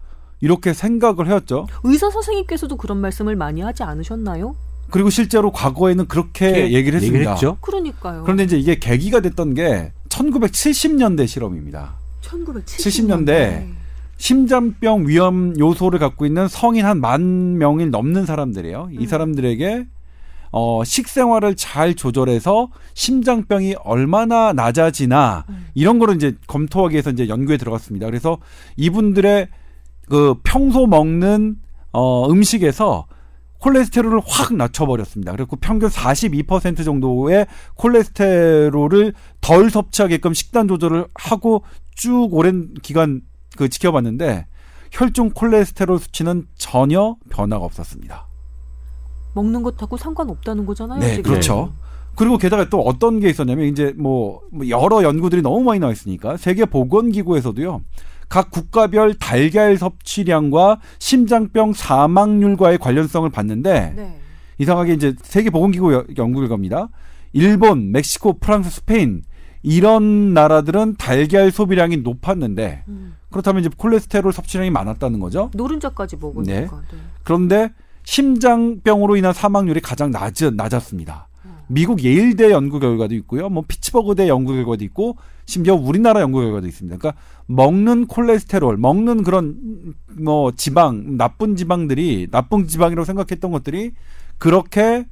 이렇게 0.46 0.74
생각을 0.74 1.26
해왔죠. 1.28 1.66
의사 1.84 2.12
선생님께서도 2.12 2.78
그런 2.78 3.00
말씀을 3.00 3.36
많이 3.36 3.62
하지 3.62 3.82
않으셨나요? 3.82 4.56
그리고 4.92 5.10
실제로 5.10 5.52
과거에는 5.52 6.08
그렇게 6.08 6.72
얘기를 6.72 6.98
했습니다. 6.98 7.06
얘기를 7.18 7.32
했죠. 7.32 7.58
그러니까요. 7.62 8.22
그런데 8.22 8.44
이제 8.44 8.56
이게 8.56 8.78
계기가 8.78 9.22
됐던 9.22 9.56
게 9.56 9.92
1970년대 10.10 11.26
실험입니다. 11.28 11.96
1970년대. 12.22 13.66
심장병 14.18 15.08
위험 15.08 15.58
요소를 15.60 15.98
갖고 15.98 16.28
있는 16.28 16.48
성인 16.48 16.86
한 16.86 17.00
만 17.00 17.58
명이 17.58 17.88
넘는 17.88 18.28
사람들이에요. 18.28 18.90
이 18.92 18.98
음. 19.00 19.06
사람들에게 19.08 19.88
어, 20.52 20.84
식생활을 20.86 21.56
잘 21.56 21.96
조절해서 21.96 22.70
심장병이 22.94 23.78
얼마나 23.84 24.54
낮아지나 24.54 25.46
음. 25.50 25.66
이런 25.74 25.98
거를 25.98 26.16
이제 26.16 26.36
검토하기 26.46 26.94
위해서 26.94 27.10
이제 27.10 27.28
연구에 27.28 27.58
들어갔습니다. 27.58 28.06
그래서 28.06 28.38
이분들의 28.78 29.48
그 30.08 30.36
평소 30.44 30.88
먹는 30.88 31.58
어, 31.92 32.30
음식에서 32.30 33.08
콜레스테롤을 33.60 34.22
확 34.26 34.54
낮춰버렸습니다. 34.56 35.32
그리고 35.32 35.56
평균 35.56 35.90
42% 35.90 36.86
정도의 36.86 37.48
콜레스테롤을 37.76 39.14
덜 39.42 39.70
섭취하게끔 39.70 40.34
식단 40.34 40.68
조절을 40.68 41.08
하고 41.16 41.64
쭉 41.96 42.30
오랜 42.32 42.74
기간 42.84 43.22
그 43.58 43.70
지켜봤는데 43.70 44.46
혈중 44.92 45.32
콜레스테롤 45.32 46.00
수치는 46.00 46.48
전혀 46.56 47.16
변화가 47.30 47.66
없었습니다. 47.66 48.28
먹는 49.34 49.64
것하고 49.64 49.98
상관없다는 49.98 50.66
거잖아요. 50.66 51.00
네, 51.00 51.16
지금. 51.16 51.24
그렇죠. 51.24 51.74
그리고 52.16 52.38
게다가 52.38 52.70
또 52.70 52.80
어떤 52.80 53.20
게 53.20 53.30
있었냐면 53.30 53.66
이제 53.66 53.94
뭐, 53.98 54.42
뭐 54.52 54.68
여러 54.70 55.04
연구들이 55.04 55.42
너무 55.42 55.64
많이 55.64 55.80
나와 55.80 55.92
있으니까 55.92 56.38
세계 56.38 56.66
보건기구에서도요. 56.66 57.82
각 58.30 58.52
국가별 58.52 59.14
달걀 59.16 59.78
섭취량과 59.78 60.80
심장병 61.00 61.74
사망률과의 61.74 62.78
관련성을 62.78 63.30
봤는데 63.30 63.94
네. 63.96 64.20
이상하게 64.58 64.94
이제 64.94 65.16
세계 65.22 65.50
보건기구 65.50 65.94
여- 65.94 66.06
연구 66.18 66.40
결과입니다. 66.40 66.90
일본, 67.34 67.92
멕시코, 67.92 68.34
프랑스, 68.40 68.70
스페인 68.70 69.22
이런 69.64 70.34
나라들은 70.34 70.96
달걀 70.98 71.52
소비량이 71.52 71.98
높았는데 71.98 72.84
음. 72.88 73.16
그렇다면 73.32 73.62
이제 73.62 73.70
콜레스테롤 73.76 74.32
섭취량이 74.32 74.70
많았다는 74.70 75.20
거죠. 75.20 75.50
노른자까지 75.54 76.18
먹으니까. 76.18 76.52
네. 76.54 76.62
네. 76.68 76.98
그런데 77.24 77.70
심장병으로 78.04 79.18
인한 79.18 79.34
사망률이 79.34 79.82
가장 79.82 80.12
낮은 80.12 80.56
낮았습니다. 80.56 81.28
음. 81.46 81.52
미국 81.68 82.04
예일대 82.04 82.52
연구 82.52 82.80
결과도 82.80 83.14
있고요. 83.16 83.50
뭐 83.50 83.64
피츠버그대 83.68 84.28
연구 84.28 84.54
결과도 84.54 84.84
있고 84.86 85.18
심지어 85.46 85.76
우리나라 85.76 86.22
연구 86.22 86.42
결과도 86.42 86.68
있습니다. 86.68 86.98
그러니까 86.98 87.22
먹는 87.48 88.08
콜레스테롤, 88.08 88.78
먹는 88.78 89.24
그런 89.24 89.94
뭐 90.20 90.52
지방, 90.56 91.18
나쁜 91.18 91.56
지방들이 91.56 92.28
나쁜 92.32 92.68
지방이라고 92.68 93.06
생각했던 93.06 93.52
것들이 93.52 93.92
그렇게 94.38 95.06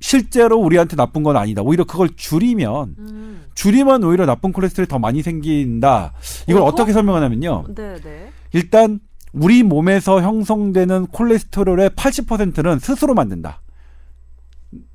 실제로 0.00 0.58
우리한테 0.58 0.96
나쁜 0.96 1.22
건 1.22 1.36
아니다. 1.36 1.62
오히려 1.62 1.84
그걸 1.84 2.10
줄이면 2.16 2.96
음. 2.98 3.44
줄이면 3.54 4.02
오히려 4.02 4.26
나쁜 4.26 4.52
콜레스테롤이 4.52 4.88
더 4.88 4.98
많이 4.98 5.22
생긴다. 5.22 6.12
이걸 6.48 6.62
어허? 6.62 6.70
어떻게 6.70 6.92
설명하냐면요. 6.92 7.66
네, 7.74 8.00
네. 8.02 8.30
일단 8.52 9.00
우리 9.32 9.62
몸에서 9.62 10.20
형성되는 10.20 11.06
콜레스테롤의 11.06 11.90
80%는 11.90 12.80
스스로 12.80 13.14
만든다. 13.14 13.60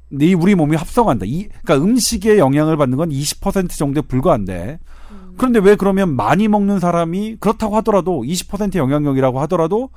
네 0.09 0.33
우리 0.33 0.55
몸이 0.55 0.75
합성한다. 0.75 1.25
이 1.25 1.47
그러니까 1.63 1.75
음식의 1.85 2.37
영향을 2.39 2.77
받는 2.77 2.97
건 2.97 3.09
20% 3.09 3.69
정도에 3.69 4.01
불과한데. 4.01 4.79
음. 5.11 5.33
그런데 5.37 5.59
왜 5.59 5.75
그러면 5.75 6.15
많이 6.15 6.47
먹는 6.47 6.79
사람이 6.79 7.37
그렇다고 7.39 7.75
하더라도 7.77 8.23
20% 8.23 8.75
영향력이라고 8.75 9.39
하더라도 9.41 9.89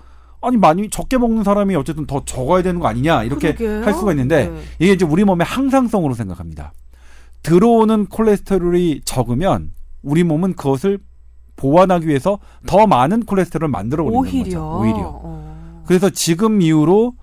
아니 0.43 0.57
많이 0.57 0.89
적게 0.91 1.19
먹는 1.19 1.45
사람이 1.45 1.75
어쨌든 1.77 2.07
더 2.07 2.25
적어야 2.25 2.63
되는 2.63 2.81
거 2.81 2.89
아니냐 2.89 3.25
이렇게 3.25 3.55
그러게요. 3.55 3.85
할 3.85 3.95
수가 3.95 4.13
있는데 4.13 4.49
네. 4.49 4.63
이게 4.79 4.93
이제 4.93 5.05
우리 5.05 5.25
몸의 5.25 5.45
항상성으로 5.45 6.15
생각합니다. 6.15 6.73
들어오는 7.43 8.07
콜레스테롤이 8.07 9.03
적으면 9.05 9.73
우리 10.03 10.25
몸은 10.25 10.55
그것을 10.55 10.99
보완하기 11.57 12.09
위해서 12.09 12.39
더 12.67 12.87
많은 12.87 13.25
콜레스테롤을 13.25 13.71
만들어 13.71 14.05
버리는 14.05 14.19
오히려. 14.21 14.45
거죠. 14.45 14.79
오히려. 14.81 14.97
어. 15.23 15.83
그래서 15.87 16.09
지금 16.11 16.63
이후로 16.63 17.15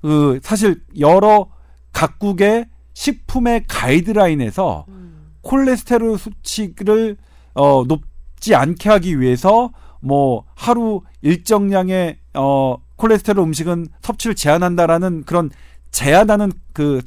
그 0.00 0.38
사실 0.42 0.80
여러 0.98 1.48
각국의 1.92 2.66
식품의 2.94 3.64
가이드라인에서 3.68 4.86
음. 4.88 5.32
콜레스테롤 5.42 6.18
수치를 6.18 7.16
어 7.54 7.84
높지 7.86 8.54
않게 8.54 8.88
하기 8.88 9.20
위해서 9.20 9.70
뭐 10.00 10.44
하루 10.54 11.02
일정량의 11.20 12.18
어 12.34 12.76
콜레스테롤 12.96 13.44
음식은 13.44 13.88
섭취를 14.02 14.34
제한한다라는 14.34 15.24
그런 15.24 15.50
제한하는 15.90 16.52
그 16.72 17.02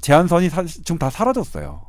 제한선이 0.00 0.48
사, 0.48 0.64
지금 0.64 0.98
다 0.98 1.10
사라졌어요. 1.10 1.82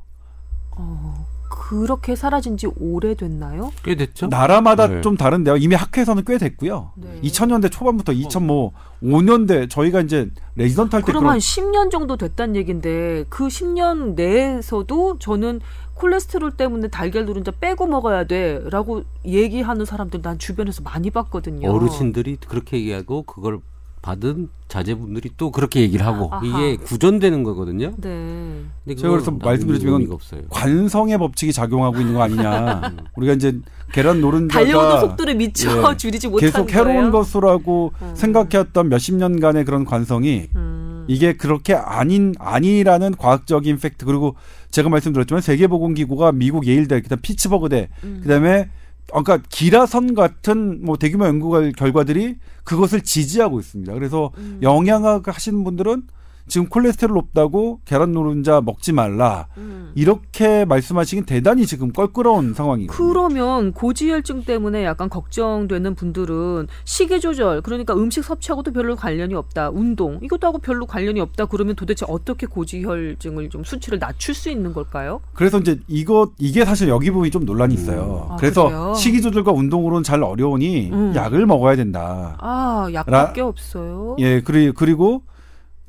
어. 0.71 1.28
그렇게 1.59 2.15
사라진 2.15 2.55
지 2.55 2.67
오래됐나요? 2.79 3.73
꽤 3.83 3.95
됐죠. 3.95 4.27
나라마다 4.27 4.87
네. 4.87 5.01
좀 5.01 5.17
다른데요. 5.17 5.57
이미 5.57 5.75
학회에서는 5.75 6.23
꽤 6.25 6.37
됐고요. 6.37 6.93
네. 6.95 7.19
2000년대 7.21 7.69
초반부터 7.69 8.13
2005년대 8.13 9.69
저희가 9.69 9.99
이제 9.99 10.31
레지던트 10.55 10.95
할때 10.95 11.07
그럼 11.07 11.23
그런 11.23 11.33
한 11.33 11.39
10년 11.39 11.91
정도 11.91 12.15
됐다는 12.15 12.55
얘긴데 12.55 13.25
그 13.27 13.47
10년 13.47 14.15
내에서도 14.15 15.19
저는 15.19 15.59
콜레스테롤 15.95 16.51
때문에 16.51 16.87
달걀 16.87 17.25
노른자 17.25 17.51
빼고 17.51 17.87
먹어야 17.87 18.23
돼라고 18.23 19.03
얘기하는 19.25 19.83
사람들 19.83 20.21
난 20.21 20.39
주변에서 20.39 20.81
많이 20.81 21.11
봤거든요. 21.11 21.69
어르신들이 21.69 22.37
그렇게 22.47 22.77
얘기하고 22.77 23.23
그걸 23.23 23.59
받은 24.01 24.49
자제분들이 24.67 25.31
또 25.35 25.51
그렇게 25.51 25.81
얘기를 25.81 26.05
하고 26.05 26.29
아하. 26.31 26.45
이게 26.45 26.77
구전되는 26.77 27.43
거거든요. 27.43 27.93
네. 27.97 28.63
근데 28.85 28.95
제가 28.95 29.09
그래서 29.11 29.31
말씀드리지만 29.31 29.93
의미가 29.95 30.13
없어요. 30.13 30.41
관성의 30.49 31.17
법칙이 31.17 31.51
작용하고 31.51 31.99
있는 31.99 32.13
거 32.13 32.21
아니냐. 32.23 32.93
우리가 33.15 33.33
이제 33.33 33.59
계란 33.91 34.21
노른자가 34.21 34.63
달려오는 34.63 34.99
속도를 35.01 35.35
미쳐 35.35 35.91
예, 35.91 35.97
줄이지 35.97 36.27
못하는 36.27 36.51
계속 36.51 36.67
거예요. 36.67 36.79
해로운 36.79 37.11
것으로라고 37.11 37.91
음. 38.01 38.11
생각해왔던 38.15 38.89
몇십 38.89 39.15
년간의 39.15 39.65
그런 39.65 39.85
관성이 39.85 40.47
음. 40.55 41.05
이게 41.07 41.33
그렇게 41.33 41.73
아닌 41.73 42.35
아니라는 42.37 43.15
과학적인 43.17 43.79
팩트 43.79 44.05
그리고 44.05 44.35
제가 44.69 44.89
말씀드렸지만 44.89 45.41
세계보건기구가 45.41 46.31
미국 46.31 46.67
예일대 46.67 47.01
그다음 47.01 47.19
피츠버그대 47.21 47.89
음. 48.03 48.19
그다음에 48.21 48.59
어, 48.61 48.65
그러니까 49.11 49.39
기라선 49.49 50.13
같은 50.15 50.83
뭐 50.83 50.97
대규모 50.97 51.25
연구 51.25 51.49
결- 51.49 51.71
결과들이 51.71 52.37
그것을 52.63 53.01
지지하고 53.01 53.59
있습니다. 53.59 53.93
그래서 53.93 54.31
음. 54.37 54.59
영양학 54.61 55.27
하시는 55.27 55.63
분들은 55.63 56.03
지금 56.49 56.67
콜레스테롤 56.67 57.15
높다고 57.15 57.79
계란 57.85 58.11
노른자 58.11 58.61
먹지 58.61 58.91
말라 58.91 59.47
음. 59.57 59.91
이렇게 59.95 60.65
말씀하시긴 60.65 61.25
대단히 61.25 61.65
지금 61.65 61.93
껄끄러운 61.93 62.53
상황이거든요. 62.53 63.07
그러면 63.07 63.71
고지혈증 63.71 64.43
때문에 64.43 64.83
약간 64.83 65.09
걱정되는 65.09 65.95
분들은 65.95 66.67
식이 66.83 67.21
조절 67.21 67.61
그러니까 67.61 67.93
음식 67.93 68.23
섭취하고도 68.23 68.73
별로 68.73 68.95
관련이 68.95 69.33
없다 69.35 69.69
운동 69.69 70.19
이것도 70.21 70.47
하고 70.47 70.57
별로 70.57 70.85
관련이 70.85 71.19
없다 71.21 71.45
그러면 71.45 71.75
도대체 71.75 72.05
어떻게 72.09 72.47
고지혈증을 72.47 73.49
좀 73.49 73.63
수치를 73.63 73.99
낮출 73.99 74.33
수 74.33 74.49
있는 74.49 74.73
걸까요? 74.73 75.21
그래서 75.33 75.59
이제 75.59 75.79
이거 75.87 76.31
이게 76.39 76.65
사실 76.65 76.89
여기 76.89 77.11
부분이 77.11 77.31
좀 77.31 77.45
논란이 77.45 77.73
있어요. 77.75 78.27
아, 78.31 78.35
그래서 78.37 78.65
그래요? 78.65 78.93
식이 78.95 79.21
조절과 79.21 79.51
운동으로는 79.51 80.03
잘 80.03 80.23
어려우니 80.23 80.89
음. 80.91 81.13
약을 81.15 81.45
먹어야 81.45 81.75
된다. 81.75 82.37
아 82.39 82.89
약밖에 82.93 83.41
없어요. 83.41 84.15
예, 84.19 84.41
그리, 84.41 84.71
그리고 84.71 85.21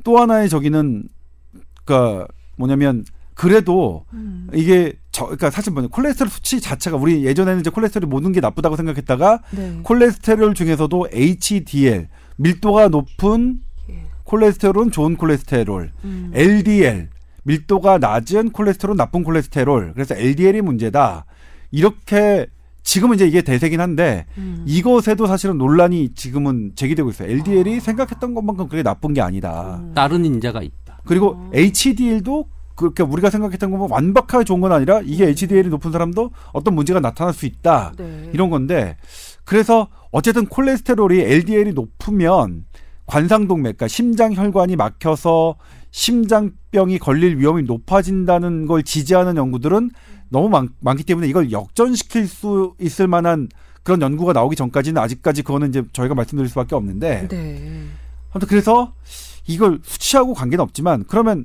또 0.05 0.19
하나의 0.19 0.49
저기는 0.49 1.05
그니까 1.85 2.27
뭐냐면 2.57 3.05
그래도 3.35 4.05
음. 4.13 4.49
이게 4.55 4.95
저 5.13 5.25
그러니까 5.25 5.51
사실 5.51 5.73
뭐냐 5.73 5.89
콜레스테롤 5.89 6.31
수치 6.31 6.61
자체가 6.61 6.97
우리 6.97 7.25
예전에는 7.25 7.61
이제 7.61 7.71
콜레스테롤 7.71 8.09
모든 8.09 8.33
게 8.33 8.41
나쁘다고 8.41 8.77
생각했다가 8.77 9.43
네. 9.53 9.81
콜레스테롤 9.83 10.55
중에서도 10.55 11.09
HDL 11.11 12.09
밀도가 12.37 12.89
높은 12.89 13.61
예. 13.91 14.07
콜레스테롤은 14.25 14.91
좋은 14.91 15.17
콜레스테롤, 15.17 15.93
음. 16.05 16.31
LDL 16.35 17.11
밀도가 17.45 17.99
낮은 17.99 18.51
콜레스테롤 18.51 18.97
나쁜 18.97 19.25
콜레스테롤. 19.25 19.93
그래서 19.95 20.15
LDL이 20.15 20.63
문제다. 20.63 21.27
이렇게 21.71 22.47
지금은 22.83 23.17
이제 23.17 23.27
이게 23.27 23.43
대세긴 23.43 23.81
한데 23.81 24.27
음. 24.39 24.65
이것에도 24.67 25.27
사실은 25.27 25.59
논란이 25.59 26.15
지금은 26.15 26.73
제기되고 26.75 27.11
있어요. 27.11 27.31
LDL이 27.31 27.81
생각했던 27.81 28.35
것만큼 28.35 28.69
그게 28.69 28.83
나쁜 28.83 29.15
게 29.15 29.21
아니다. 29.21 29.81
음. 29.83 29.93
다른 29.95 30.25
인자가 30.25 30.63
있다. 30.63 31.01
그리고 31.05 31.35
어. 31.37 31.51
HDL도 31.53 32.47
그렇게 32.75 33.03
우리가 33.03 33.29
생각했던 33.29 33.71
것보다 33.71 33.95
완벽하게 33.95 34.45
좋은 34.45 34.61
건 34.61 34.73
아니라 34.73 35.03
이게 35.05 35.27
HDL이 35.29 35.69
높은 35.69 35.93
사람도 35.93 36.31
어떤 36.53 36.75
문제가 36.75 36.99
나타날 37.01 37.35
수 37.35 37.45
있다. 37.45 37.93
네. 37.99 38.31
이런 38.33 38.49
건데 38.49 38.97
그래서 39.45 39.89
어쨌든 40.11 40.47
콜레스테롤이 40.47 41.21
LDL이 41.21 41.73
높으면 41.73 42.65
관상동맥, 43.07 43.77
그러니까 43.77 43.89
심장 43.89 44.33
혈관이 44.33 44.77
막혀서 44.77 45.57
심장병이 45.91 46.99
걸릴 47.01 47.39
위험이 47.39 47.65
높아진다는 47.65 48.67
걸 48.67 48.85
지지하는 48.85 49.37
연구들은 49.37 49.91
너무 50.31 50.49
많, 50.49 50.69
많기 50.81 51.05
때문에 51.05 51.29
이걸 51.29 51.53
역전시킬 51.53 52.27
수 52.27 52.75
있을 52.81 53.07
만한 53.07 53.49
그런 53.83 54.01
연구가 54.01 54.33
나오기 54.33 54.57
전까지는 54.57 55.01
아직까지 55.01 55.43
그거는 55.43 55.69
이제 55.69 55.83
저희가 55.93 56.15
말씀드릴 56.15 56.49
수밖에 56.49 56.75
없는데 56.75 57.29
네. 57.29 57.85
아무튼 58.31 58.49
그래서 58.49 58.93
이걸 59.47 59.81
수치하고 59.83 60.35
관계는 60.35 60.63
없지만 60.63 61.05
그러면 61.09 61.45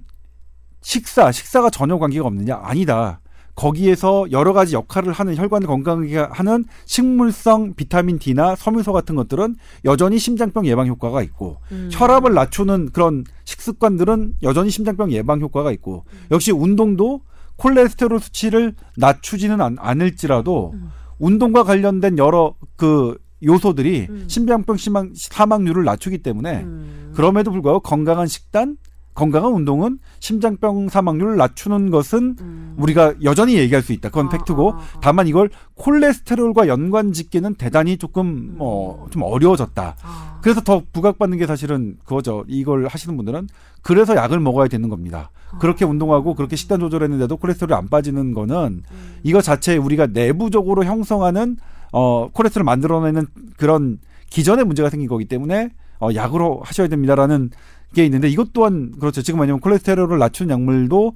식사, 0.82 1.32
식사가 1.32 1.72
전혀 1.72 1.98
관계가 1.98 2.28
없느냐? 2.28 2.60
아니다. 2.64 3.20
거기에서 3.56 4.26
여러 4.32 4.54
가지 4.54 4.76
역할을 4.76 5.14
하는 5.14 5.36
혈관을 5.36 5.66
건강하게 5.66 6.18
하는 6.30 6.66
식물성 6.86 7.74
비타민 7.74 8.20
D나 8.20 8.56
섬유소 8.56 8.92
같은 8.94 9.16
것들은 9.16 9.56
여전히 9.86 10.20
심장병 10.20 10.66
예방 10.66 10.88
효과가 10.88 11.24
있고 11.24 11.58
음. 11.72 11.90
혈압을 11.92 12.34
낮추는 12.34 12.90
그런 12.92 13.24
식습관들은 13.46 14.36
여전히 14.44 14.70
심장병 14.70 15.12
예방 15.14 15.40
효과가 15.40 15.72
있고 15.72 16.04
역시 16.32 16.52
운동도 16.52 17.22
콜레스테롤 17.58 18.20
수치를 18.20 18.76
낮추지는 18.98 19.62
않, 19.62 19.76
않을지라도 19.80 20.72
음. 20.74 20.92
운동과 21.20 21.64
관련된 21.64 22.18
여러 22.18 22.56
그 22.76 23.18
요소들이 23.44 24.08
음. 24.10 24.26
심한 24.28 25.14
사망률을 25.16 25.84
낮추기 25.84 26.20
때문에 26.20 26.64
음. 26.64 27.12
그럼에도 27.16 27.52
불구하고 27.52 27.80
건강한 27.80 28.28
식단, 28.28 28.78
건강한 29.16 29.54
운동은 29.54 29.98
심장병 30.20 30.90
사망률을 30.90 31.38
낮추는 31.38 31.90
것은 31.90 32.36
음. 32.40 32.76
우리가 32.78 33.16
여전히 33.24 33.56
얘기할 33.58 33.82
수 33.82 33.94
있다. 33.94 34.10
그건 34.10 34.28
아, 34.28 34.30
팩트고 34.30 34.74
아, 34.74 34.78
아. 34.78 35.00
다만 35.02 35.28
이걸 35.28 35.50
콜레스테롤과 35.76 36.68
연관 36.68 37.14
짓기는 37.14 37.56
대단히 37.56 37.98
조금 37.98 38.58
뭐좀 38.58 39.24
어려워졌다. 39.24 39.96
아. 40.02 40.40
그래서 40.42 40.62
더 40.62 40.84
부각받는 40.92 41.38
게 41.38 41.48
사실은 41.48 41.98
그거죠. 42.04 42.44
이걸 42.48 42.88
하시는 42.88 43.16
분들은 43.16 43.48
그래서 43.82 44.16
약을 44.16 44.40
먹어야 44.42 44.68
되는 44.68 44.90
겁니다. 44.90 45.32
그렇게 45.60 45.86
운동하고 45.86 46.36
그렇게 46.36 46.58
식단 46.58 46.82
조절했는데도 46.82 47.38
콜레스테롤이 47.38 47.78
안 47.78 47.88
빠지는 47.88 48.34
거는 48.34 48.84
음. 48.92 49.16
이거 49.24 49.42
자체에 49.42 49.78
우리가 49.78 50.08
내부적으로 50.08 50.84
형성하는 50.84 51.56
어 51.94 52.30
콜레스테롤 52.34 52.66
만들어내는 52.66 53.28
그런 53.56 54.00
기전에 54.30 54.66
문제가 54.66 54.90
생긴 54.90 55.08
거기 55.08 55.24
때문에 55.26 55.70
어 56.02 56.10
약으로 56.14 56.62
하셔야 56.66 56.90
됩니다라는 56.90 57.52
게 57.96 58.04
있는데 58.06 58.28
이것 58.28 58.52
또한 58.54 58.92
그렇죠. 59.00 59.22
지금 59.24 59.40
왜냐면 59.40 59.60
콜레스테롤을 59.62 60.20
낮추는 60.20 60.52
약물도 60.54 61.14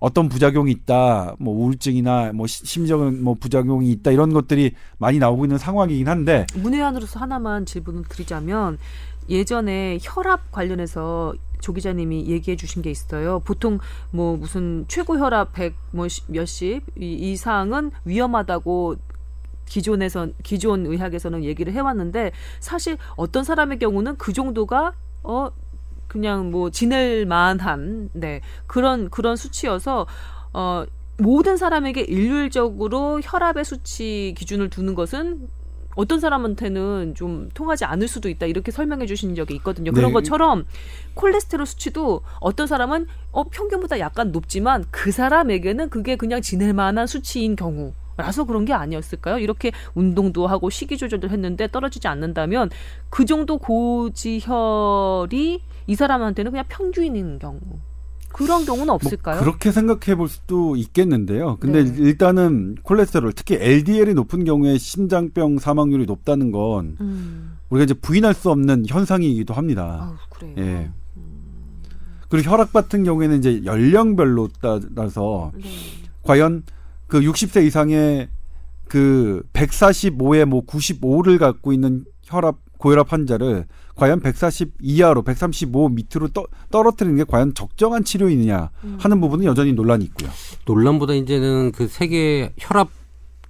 어떤 0.00 0.28
부작용이 0.28 0.72
있다, 0.72 1.36
뭐 1.38 1.54
우울증이나 1.54 2.32
뭐 2.34 2.46
시- 2.46 2.66
심적인 2.66 3.22
뭐 3.22 3.34
부작용이 3.38 3.90
있다 3.92 4.10
이런 4.10 4.32
것들이 4.32 4.72
많이 4.98 5.18
나오고 5.18 5.44
있는 5.44 5.58
상황이긴 5.58 6.08
한데 6.08 6.46
문외한으로서 6.56 7.20
하나만 7.20 7.64
질문을 7.66 8.04
드리자면 8.08 8.78
예전에 9.28 9.98
혈압 10.02 10.50
관련해서 10.50 11.34
조 11.60 11.72
기자님이 11.72 12.26
얘기해 12.28 12.56
주신 12.56 12.82
게 12.82 12.90
있어요. 12.90 13.40
보통 13.40 13.78
뭐 14.10 14.36
무슨 14.36 14.84
최고 14.88 15.18
혈압 15.18 15.52
100 15.52 15.74
뭐 15.92 16.06
몇십 16.28 16.82
이- 16.98 17.32
이상은 17.32 17.90
위험하다고 18.04 18.96
기존에서 19.66 20.28
기존 20.42 20.84
의학에서는 20.86 21.44
얘기를 21.44 21.72
해왔는데 21.72 22.32
사실 22.60 22.98
어떤 23.16 23.44
사람의 23.44 23.78
경우는 23.78 24.16
그 24.16 24.32
정도가 24.34 24.92
어 25.22 25.48
그냥 26.14 26.52
뭐 26.52 26.70
지낼 26.70 27.26
만한 27.26 28.08
네 28.12 28.40
그런 28.68 29.10
그런 29.10 29.34
수치여서 29.34 30.06
어 30.52 30.84
모든 31.18 31.56
사람에게 31.56 32.02
일률적으로 32.02 33.20
혈압의 33.20 33.64
수치 33.64 34.32
기준을 34.38 34.70
두는 34.70 34.94
것은 34.94 35.48
어떤 35.96 36.20
사람한테는 36.20 37.16
좀 37.16 37.48
통하지 37.52 37.84
않을 37.84 38.06
수도 38.06 38.28
있다 38.28 38.46
이렇게 38.46 38.70
설명해 38.70 39.06
주신 39.06 39.34
적이 39.34 39.56
있거든요. 39.56 39.90
그런 39.90 40.10
네. 40.10 40.14
것처럼 40.14 40.66
콜레스테롤 41.14 41.66
수치도 41.66 42.22
어떤 42.38 42.68
사람은 42.68 43.08
어 43.32 43.42
평균보다 43.42 43.98
약간 43.98 44.30
높지만 44.30 44.84
그 44.92 45.10
사람에게는 45.10 45.90
그게 45.90 46.14
그냥 46.14 46.42
지낼 46.42 46.72
만한 46.74 47.08
수치인 47.08 47.56
경우. 47.56 47.92
라서 48.16 48.44
그런 48.44 48.64
게 48.64 48.72
아니었을까요? 48.72 49.40
이렇게 49.40 49.72
운동도 49.96 50.46
하고 50.46 50.70
식이 50.70 50.96
조절도 50.96 51.30
했는데 51.30 51.66
떨어지지 51.66 52.06
않는다면 52.06 52.70
그 53.10 53.24
정도 53.24 53.58
고지혈이 53.58 54.44
이 55.86 55.94
사람한테는 55.94 56.50
그냥 56.50 56.64
평균인 56.68 57.38
경우 57.38 57.60
그런 58.32 58.64
경우는 58.64 58.90
없을까요? 58.90 59.36
뭐 59.36 59.44
그렇게 59.44 59.70
생각해 59.70 60.16
볼 60.16 60.28
수도 60.28 60.74
있겠는데요. 60.74 61.56
근데 61.60 61.84
네. 61.84 61.94
일단은 61.98 62.74
콜레스테롤 62.82 63.32
특히 63.32 63.54
LDL이 63.54 64.14
높은 64.14 64.44
경우에 64.44 64.76
심장병 64.76 65.60
사망률이 65.60 66.06
높다는 66.06 66.50
건 66.50 66.96
음, 67.00 67.56
우리가 67.70 67.84
이제 67.84 67.94
부인할 67.94 68.34
수 68.34 68.50
없는 68.50 68.86
현상이기도 68.88 69.54
합니다. 69.54 70.08
아우 70.10 70.16
그래요. 70.30 70.54
예. 70.58 70.90
그리고 72.28 72.50
혈압 72.50 72.72
같은 72.72 73.04
경우에는 73.04 73.38
이제 73.38 73.64
연령별로 73.64 74.48
따라서 74.60 75.52
네. 75.54 75.68
과연 76.22 76.64
그 77.06 77.20
60세 77.20 77.64
이상의 77.64 78.28
그 78.88 79.44
145에 79.52 80.44
뭐 80.44 80.64
95를 80.64 81.38
갖고 81.38 81.72
있는 81.72 82.04
혈압 82.24 82.56
고혈압 82.78 83.12
환자를 83.12 83.66
과연 83.94 84.20
140 84.20 84.74
이하로 84.80 85.22
135 85.22 85.90
밑으로 85.90 86.28
떠, 86.28 86.46
떨어뜨리는 86.70 87.16
게 87.16 87.24
과연 87.24 87.54
적정한 87.54 88.04
치료이느냐 88.04 88.70
음. 88.84 88.96
하는 89.00 89.20
부분은 89.20 89.44
여전히 89.44 89.72
논란이 89.72 90.04
있고요. 90.06 90.30
논란보다 90.66 91.14
이제는 91.14 91.72
그 91.72 91.86
세계 91.86 92.52
혈압 92.58 92.88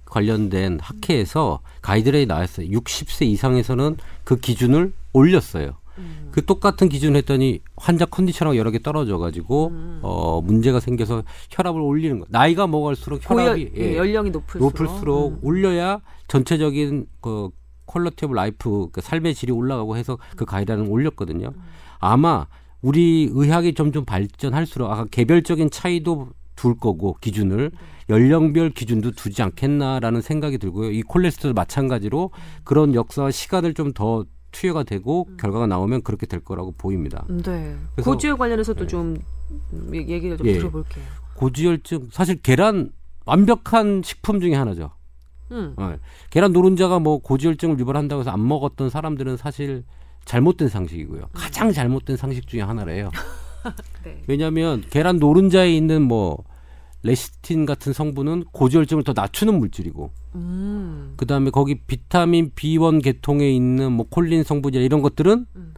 관련된 0.05 0.79
학회에서 0.81 1.61
가이드라인이 1.81 2.27
나왔어요. 2.27 2.67
60세 2.67 3.25
이상에서는 3.25 3.97
그 4.23 4.37
기준을 4.37 4.93
올렸어요. 5.13 5.77
음. 5.97 6.29
그 6.31 6.45
똑같은 6.45 6.89
기준을 6.89 7.17
했더니 7.19 7.61
환자 7.75 8.05
컨디션하고 8.05 8.57
여러 8.57 8.69
개 8.69 8.79
떨어져 8.79 9.17
가지고 9.17 9.67
음. 9.69 9.99
어 10.03 10.41
문제가 10.41 10.79
생겨서 10.79 11.23
혈압을 11.49 11.81
올리는 11.81 12.19
거. 12.19 12.25
나이가 12.29 12.67
먹을수록 12.67 13.27
혈압이 13.27 13.71
예, 13.75 13.81
예, 13.81 13.97
연령이 13.97 14.29
높을수록, 14.29 14.73
높을수록 14.73 15.33
음. 15.33 15.39
올려야 15.41 16.01
전체적인 16.27 17.07
그 17.21 17.49
quality 17.85 18.25
of 18.25 18.33
life 18.33 18.87
그 18.91 19.01
삶의 19.01 19.33
질이 19.35 19.51
올라가고 19.51 19.97
해서 19.97 20.17
그 20.35 20.45
가이드라인을 20.45 20.89
올렸거든요. 20.89 21.51
아마 21.99 22.47
우리 22.81 23.29
의학이 23.31 23.73
점점 23.73 24.05
발전할수록 24.05 24.91
아까 24.91 25.05
개별적인 25.05 25.69
차이도 25.71 26.29
둘 26.55 26.77
거고 26.77 27.17
기준을 27.21 27.71
연령별 28.09 28.69
기준도 28.69 29.11
두지 29.11 29.41
않겠나라는 29.41 30.21
생각이 30.21 30.57
들고요. 30.59 30.91
이 30.91 31.01
콜레스테롤 31.01 31.53
마찬가지로 31.53 32.31
그런 32.63 32.93
역사와 32.93 33.31
시간을 33.31 33.73
좀 33.73 33.93
더 33.93 34.25
투여가 34.51 34.83
되고 34.83 35.27
결과가 35.37 35.67
나오면 35.67 36.03
그렇게 36.03 36.25
될 36.25 36.39
거라고 36.39 36.71
보입니다. 36.77 37.25
네. 37.27 37.75
그래서- 37.95 38.09
고지혈 38.09 38.37
관련해서도 38.37 38.81
네. 38.81 38.87
좀 38.87 39.17
음, 39.73 39.91
얘- 39.93 40.07
얘기를 40.07 40.37
좀 40.37 40.47
예. 40.47 40.53
들어볼게요. 40.53 41.03
고지혈증 41.35 42.07
사실 42.11 42.41
계란 42.41 42.89
완벽한 43.25 44.01
식품 44.03 44.39
중에 44.39 44.53
하나죠. 44.55 44.91
음. 45.51 45.73
어, 45.77 45.95
계란 46.29 46.51
노른자가 46.53 46.99
뭐 46.99 47.19
고지혈증을 47.19 47.79
유발한다고 47.79 48.21
해서 48.21 48.31
안 48.31 48.47
먹었던 48.47 48.89
사람들은 48.89 49.37
사실 49.37 49.83
잘못된 50.25 50.69
상식이고요. 50.69 51.29
가장 51.33 51.71
잘못된 51.71 52.17
상식 52.17 52.47
중에 52.47 52.61
하나래요. 52.61 53.11
네. 54.03 54.23
왜냐하면 54.27 54.83
계란 54.89 55.17
노른자에 55.17 55.73
있는 55.75 56.01
뭐 56.01 56.43
레시틴 57.03 57.65
같은 57.67 57.93
성분은 57.93 58.45
고지혈증을 58.51 59.03
더 59.03 59.13
낮추는 59.15 59.59
물질이고 59.59 60.09
음. 60.35 61.13
그 61.17 61.27
다음에 61.27 61.51
거기 61.51 61.75
비타민 61.75 62.49
B1 62.51 63.03
계통에 63.03 63.49
있는 63.51 63.91
뭐 63.91 64.07
콜린 64.09 64.43
성분이나 64.43 64.83
이런 64.83 65.03
것들은 65.03 65.45
음. 65.55 65.73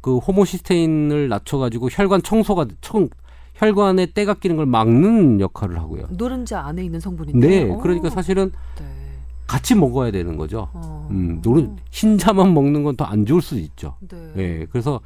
그 0.00 0.18
호모시스테인을 0.18 1.28
낮춰가지고 1.28 1.88
혈관 1.90 2.22
청소가 2.22 2.66
청 2.80 3.08
혈관에 3.54 4.06
때가 4.06 4.34
끼는 4.34 4.56
걸 4.56 4.66
막는 4.66 5.40
역할을 5.40 5.78
하고요. 5.78 6.08
노른자 6.10 6.60
안에 6.60 6.84
있는 6.84 6.98
성분인데. 6.98 7.46
네, 7.46 7.76
그러니까 7.80 8.10
사실은 8.10 8.50
네. 8.76 9.01
같이 9.46 9.74
먹어야 9.74 10.10
되는 10.10 10.36
거죠. 10.36 10.68
어. 10.72 11.08
음, 11.10 11.40
노른 11.42 11.76
흰자만 11.90 12.54
먹는 12.54 12.84
건 12.84 12.96
더 12.96 13.04
안 13.04 13.26
좋을 13.26 13.42
수도 13.42 13.60
있죠. 13.60 13.96
네. 14.00 14.32
예, 14.36 14.66
그래서 14.70 15.00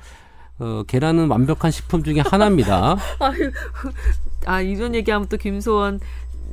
어, 0.59 0.83
계란은 0.87 1.29
완벽한 1.29 1.71
식품 1.71 2.03
중에 2.03 2.21
하나입니다. 2.21 2.97
아유, 3.21 3.51
아 4.47 4.61
이런 4.63 4.95
얘기하면 4.95 5.29
또 5.29 5.37
김소원 5.37 6.01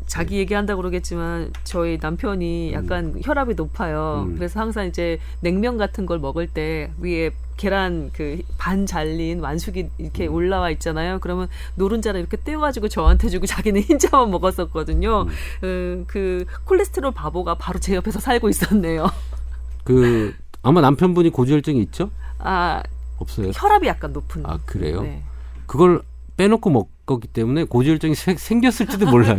자기 0.06 0.38
얘기한다 0.38 0.76
고 0.76 0.82
그러겠지만 0.82 1.52
저희 1.64 1.98
남편이 2.02 2.74
약간 2.74 3.16
혈압이 3.24 3.56
높아요. 3.56 4.26
음. 4.28 4.36
그래서 4.36 4.60
항상 4.60 4.88
이제 4.88 5.20
냉면 5.42 5.78
같은 5.78 6.06
걸 6.06 6.20
먹을 6.20 6.48
때 6.48 6.92
위에 7.00 7.32
계란 7.58 8.12
그 8.14 8.42
반 8.58 8.86
잘린 8.86 9.42
완숙이 9.42 9.90
이렇게 9.98 10.28
음. 10.28 10.34
올라와 10.34 10.70
있잖아요. 10.72 11.20
그러면 11.20 11.48
노른자를 11.76 12.20
이렇게 12.20 12.38
떼어가지고 12.42 12.88
저한테 12.88 13.30
주고 13.30 13.46
자기는 13.46 13.82
흰자만 13.84 14.32
먹었었거든요. 14.32 15.24
음. 15.64 16.04
어, 16.04 16.06
그 16.08 16.46
콜레스테롤 16.64 17.12
바보가 17.12 17.56
바로 17.56 17.80
제 17.80 17.96
옆에서 17.96 18.20
살고 18.20 18.50
있었네요. 18.50 19.08
그 19.84 20.34
아마 20.62 20.80
남편분이 20.82 21.32
고지혈증이 21.32 21.82
있죠? 21.84 22.10
아 22.40 22.82
없어요. 23.18 23.52
혈압이 23.54 23.88
약간 23.88 24.14
높은. 24.14 24.46
아 24.46 24.60
그래요? 24.66 25.02
네. 25.02 25.22
그걸 25.66 26.02
빼놓고 26.38 26.70
먹 26.70 26.90
거기 27.06 27.28
때문에 27.28 27.66
고지혈증이 27.66 28.16
세- 28.16 28.36
생겼을지도 28.38 29.10
몰라요. 29.10 29.36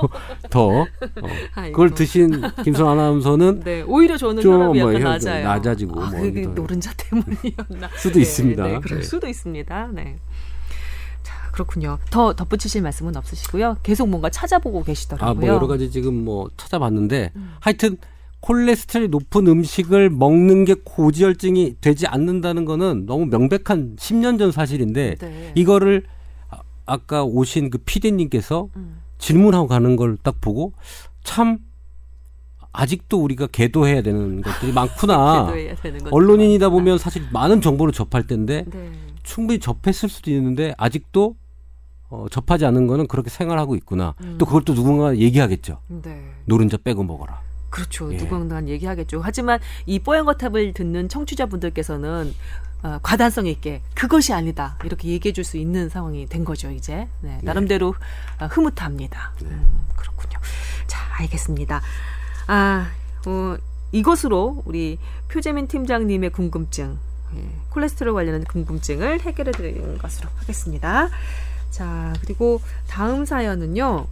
더 0.48 0.80
어. 0.80 0.86
그걸 1.66 1.90
드신 1.94 2.42
김선 2.64 2.88
아나운서는 2.88 3.60
네, 3.60 3.82
오히려 3.82 4.16
저는 4.16 4.42
좀 4.42 4.74
뭐 4.74 4.92
낮아요. 4.98 5.44
낮아지고 5.46 6.02
아, 6.02 6.10
뭐 6.10 6.20
그게. 6.20 6.42
노른자 6.46 6.90
때문이었나 6.96 7.90
수도 7.98 8.18
있습니다. 8.18 8.66
네, 8.66 8.78
그럴 8.80 9.00
네. 9.00 9.04
수도 9.04 9.26
있습니다. 9.28 9.88
네. 9.92 10.16
자, 11.22 11.34
그렇군요. 11.52 11.98
더 12.10 12.32
덧붙이실 12.32 12.80
말씀은 12.80 13.14
없으시고요. 13.16 13.76
계속 13.82 14.08
뭔가 14.08 14.30
찾아보고 14.30 14.82
계시더라고요. 14.82 15.30
아, 15.30 15.34
뭐 15.34 15.46
여러 15.48 15.66
가지 15.66 15.90
지금 15.90 16.24
뭐 16.24 16.48
찾아봤는데 16.56 17.32
음. 17.36 17.52
하여튼 17.60 17.98
콜레스테롤이 18.40 19.08
높은 19.10 19.46
음식을 19.46 20.08
먹는 20.10 20.64
게 20.64 20.74
고지혈증이 20.82 21.76
되지 21.80 22.06
않는다는 22.06 22.64
거는 22.64 23.04
너무 23.06 23.26
명백한 23.26 23.96
10년 23.96 24.38
전 24.38 24.50
사실인데 24.50 25.16
네. 25.20 25.52
이거를 25.54 26.04
아, 26.86 26.94
아까 26.94 27.24
오신 27.24 27.70
그 27.70 27.78
피디님께서 27.78 28.68
음. 28.76 29.00
질문하고 29.18 29.68
가는 29.68 29.96
걸 29.96 30.16
딱 30.22 30.40
보고 30.40 30.72
참 31.24 31.58
아직도 32.72 33.22
우리가 33.22 33.46
계도해야 33.48 34.02
되는 34.02 34.40
것들이 34.42 34.72
많구나. 34.72 35.52
되는 35.82 35.98
것 36.00 36.12
언론인이다 36.12 36.70
보면 36.70 36.98
사실 36.98 37.22
많은 37.32 37.60
정보를 37.60 37.92
접할 37.92 38.26
텐데 38.26 38.64
네. 38.72 38.92
충분히 39.22 39.60
접했을 39.60 40.08
수도 40.08 40.30
있는데 40.30 40.74
아직도 40.78 41.36
어, 42.08 42.26
접하지 42.30 42.66
않은 42.66 42.86
거는 42.86 43.06
그렇게 43.06 43.30
생활하고 43.30 43.74
있구나. 43.76 44.14
음. 44.22 44.36
또 44.38 44.44
그걸 44.46 44.62
또 44.64 44.74
누군가 44.74 45.16
얘기하겠죠. 45.16 45.80
네. 45.88 46.22
노른자 46.46 46.76
빼고 46.78 47.04
먹어라. 47.04 47.40
그렇죠. 47.70 48.12
예. 48.12 48.18
누군가 48.18 48.66
얘기하겠죠. 48.66 49.20
하지만 49.22 49.58
이 49.86 49.98
뽀얀 49.98 50.26
거탑을 50.26 50.74
듣는 50.74 51.08
청취자분들께서는 51.08 52.34
어, 52.82 52.98
과단성 53.02 53.46
있게 53.46 53.80
그것이 53.94 54.32
아니다 54.32 54.76
이렇게 54.84 55.08
얘기해 55.08 55.32
줄 55.32 55.44
수 55.44 55.56
있는 55.56 55.88
상황이 55.88 56.26
된 56.26 56.44
거죠 56.44 56.70
이제 56.70 57.08
네, 57.20 57.38
나름대로 57.42 57.94
어, 58.40 58.46
흐뭇합니다. 58.46 59.32
음, 59.42 59.86
그렇군요. 59.96 60.38
자 60.86 60.98
알겠습니다. 61.18 61.80
아 62.48 62.90
어, 63.26 63.56
이것으로 63.92 64.62
우리 64.64 64.98
표재민 65.28 65.68
팀장님의 65.68 66.30
궁금증 66.30 66.98
예, 67.36 67.48
콜레스테롤 67.70 68.14
관련한 68.14 68.44
궁금증을 68.44 69.20
해결해 69.20 69.52
드리는 69.52 69.98
것으로 69.98 70.28
하겠습니다. 70.36 71.08
자 71.70 72.12
그리고 72.20 72.60
다음 72.88 73.24
사연은요. 73.24 74.06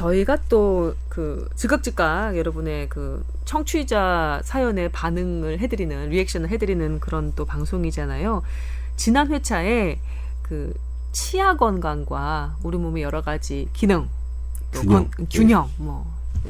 저희가 0.00 0.36
또 0.50 0.94
그 1.08 1.48
즉각즉각 1.56 2.36
여러분의 2.36 2.90
그 2.90 3.24
청취자 3.46 4.42
사연에 4.44 4.88
반응을 4.88 5.60
해드리는 5.60 6.10
리액션을 6.10 6.50
해드리는 6.50 7.00
그런 7.00 7.32
또 7.34 7.46
방송이잖아요. 7.46 8.42
지난 8.96 9.32
회차에 9.32 9.98
그 10.42 10.74
치아 11.12 11.56
건강과 11.56 12.56
우리 12.62 12.76
몸의 12.76 13.02
여러 13.02 13.22
가지 13.22 13.68
기능, 13.72 14.08
또 14.72 14.80
균형. 14.82 15.08
건- 15.10 15.26
균형, 15.30 15.70
뭐 15.78 16.06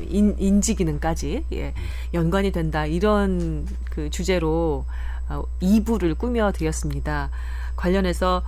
인, 0.09 0.35
인지 0.40 0.74
기능까지 0.74 1.44
예, 1.52 1.72
연관이 2.12 2.50
된다 2.50 2.85
이런 2.87 3.64
그 3.90 4.11
주제로 4.11 4.85
어, 5.28 5.44
2부를 5.62 6.18
꾸며 6.18 6.50
드렸습니다. 6.50 7.30
관련해서 7.76 8.42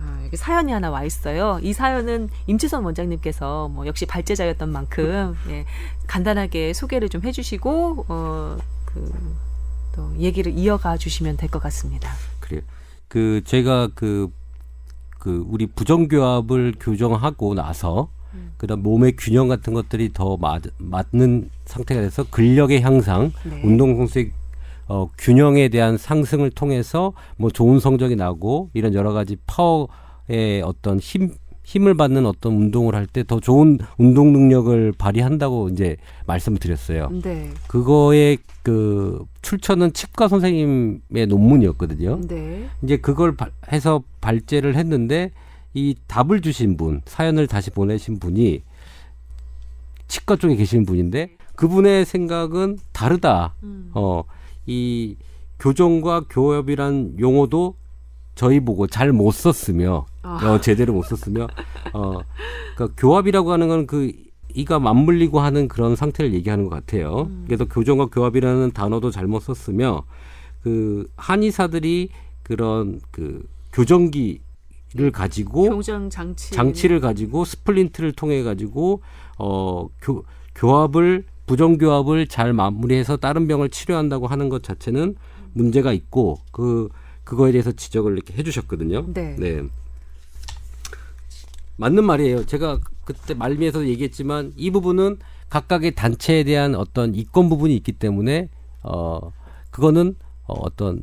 아, 0.00 0.22
여기 0.24 0.36
사연이 0.36 0.72
하나 0.72 0.90
와 0.90 1.04
있어요. 1.04 1.58
이 1.62 1.72
사연은 1.72 2.28
임치선 2.46 2.84
원장님께서 2.84 3.68
뭐 3.68 3.86
역시 3.86 4.06
발제자였던 4.06 4.70
만큼 4.70 5.36
예, 5.48 5.64
간단하게 6.06 6.72
소개를 6.72 7.08
좀 7.08 7.22
해주시고 7.22 8.06
어, 8.08 8.56
그또 8.84 10.14
얘기를 10.18 10.52
이어가 10.56 10.96
주시면 10.96 11.36
될 11.36 11.48
것 11.48 11.62
같습니다. 11.62 12.10
그래요. 12.40 12.60
그 13.08 13.42
제가 13.44 13.88
그, 13.94 14.30
그 15.18 15.44
우리 15.48 15.66
부정교합을 15.66 16.74
교정하고 16.80 17.54
나서 17.54 18.08
음. 18.34 18.52
그다음 18.56 18.82
몸의 18.82 19.14
균형 19.16 19.46
같은 19.48 19.72
것들이 19.72 20.12
더 20.12 20.36
맞, 20.36 20.62
맞는 20.78 21.48
상태가 21.66 22.00
돼서 22.00 22.24
근력의 22.30 22.82
향상, 22.82 23.30
네. 23.44 23.62
운동 23.64 23.96
공수의 23.96 24.32
어, 24.86 25.08
균형에 25.18 25.68
대한 25.68 25.96
상승을 25.96 26.50
통해서 26.50 27.12
뭐 27.36 27.50
좋은 27.50 27.80
성적이 27.80 28.16
나고 28.16 28.70
이런 28.74 28.94
여러 28.94 29.12
가지 29.12 29.36
파워의 29.46 30.62
어떤 30.64 30.98
힘 31.00 31.30
힘을 31.66 31.94
받는 31.94 32.26
어떤 32.26 32.52
운동을 32.56 32.94
할 32.94 33.06
때 33.06 33.22
더 33.24 33.40
좋은 33.40 33.78
운동 33.96 34.32
능력을 34.34 34.92
발휘한다고 34.98 35.70
이제 35.70 35.96
말씀을 36.26 36.58
드렸어요. 36.58 37.08
네, 37.22 37.50
그거의 37.68 38.36
그 38.62 39.24
출처는 39.40 39.94
치과 39.94 40.28
선생님의 40.28 41.26
논문이었거든요. 41.26 42.20
네, 42.28 42.68
이제 42.82 42.98
그걸 42.98 43.34
발- 43.34 43.50
해서 43.72 44.02
발제를 44.20 44.76
했는데 44.76 45.30
이 45.72 45.94
답을 46.06 46.42
주신 46.42 46.76
분, 46.76 47.00
사연을 47.06 47.46
다시 47.46 47.70
보내신 47.70 48.18
분이 48.18 48.62
치과 50.06 50.36
쪽에 50.36 50.56
계시는 50.56 50.84
분인데 50.84 51.30
그분의 51.56 52.04
생각은 52.04 52.78
다르다. 52.92 53.54
음. 53.62 53.90
어, 53.94 54.22
이 54.66 55.16
교정과 55.58 56.26
교협이란 56.30 57.16
용어도 57.20 57.74
저희 58.34 58.60
보고 58.60 58.86
잘 58.86 59.12
못 59.12 59.32
썼으며 59.32 60.06
아. 60.22 60.46
어, 60.54 60.60
제대로 60.60 60.92
못 60.92 61.02
썼으며 61.04 61.46
어, 61.92 62.20
그러니까 62.74 62.94
교합이라고 62.96 63.52
하는 63.52 63.68
건 63.68 63.86
그 63.86 64.12
이가 64.56 64.78
맞물리고 64.78 65.40
하는 65.40 65.66
그런 65.66 65.96
상태를 65.96 66.32
얘기하는 66.32 66.64
것 66.68 66.70
같아요. 66.70 67.22
음. 67.22 67.44
그래서 67.46 67.64
교정과 67.64 68.06
교합이라는 68.06 68.70
단어도 68.70 69.10
잘못 69.10 69.40
썼으며 69.42 70.04
그 70.62 71.08
한의사들이 71.16 72.10
그런 72.44 73.00
그 73.10 73.44
교정기를 73.72 75.10
가지고 75.12 75.64
교정 75.70 76.08
장치 76.08 76.52
장치를 76.52 77.00
가지고 77.00 77.44
splint를 77.44 78.12
통해 78.12 78.42
가지고 78.44 79.02
어 79.38 79.88
교, 80.00 80.24
교합을 80.54 81.24
부정교합을 81.46 82.26
잘 82.26 82.52
마무리해서 82.52 83.16
다른 83.16 83.46
병을 83.46 83.68
치료한다고 83.68 84.26
하는 84.26 84.48
것 84.48 84.62
자체는 84.62 85.16
문제가 85.52 85.92
있고 85.92 86.38
그 86.52 86.88
그거에 87.24 87.52
대해서 87.52 87.72
지적을 87.72 88.12
이렇게 88.12 88.34
해주셨거든요. 88.34 89.06
네. 89.38 89.62
맞는 91.76 92.04
말이에요. 92.04 92.46
제가 92.46 92.80
그때 93.04 93.34
말미에서 93.34 93.86
얘기했지만 93.86 94.52
이 94.56 94.70
부분은 94.70 95.18
각각의 95.50 95.94
단체에 95.94 96.44
대한 96.44 96.74
어떤 96.74 97.14
이권 97.14 97.48
부분이 97.48 97.74
있기 97.76 97.92
때문에 97.92 98.48
어 98.82 99.32
그거는 99.70 100.16
어, 100.46 100.54
어떤 100.60 101.02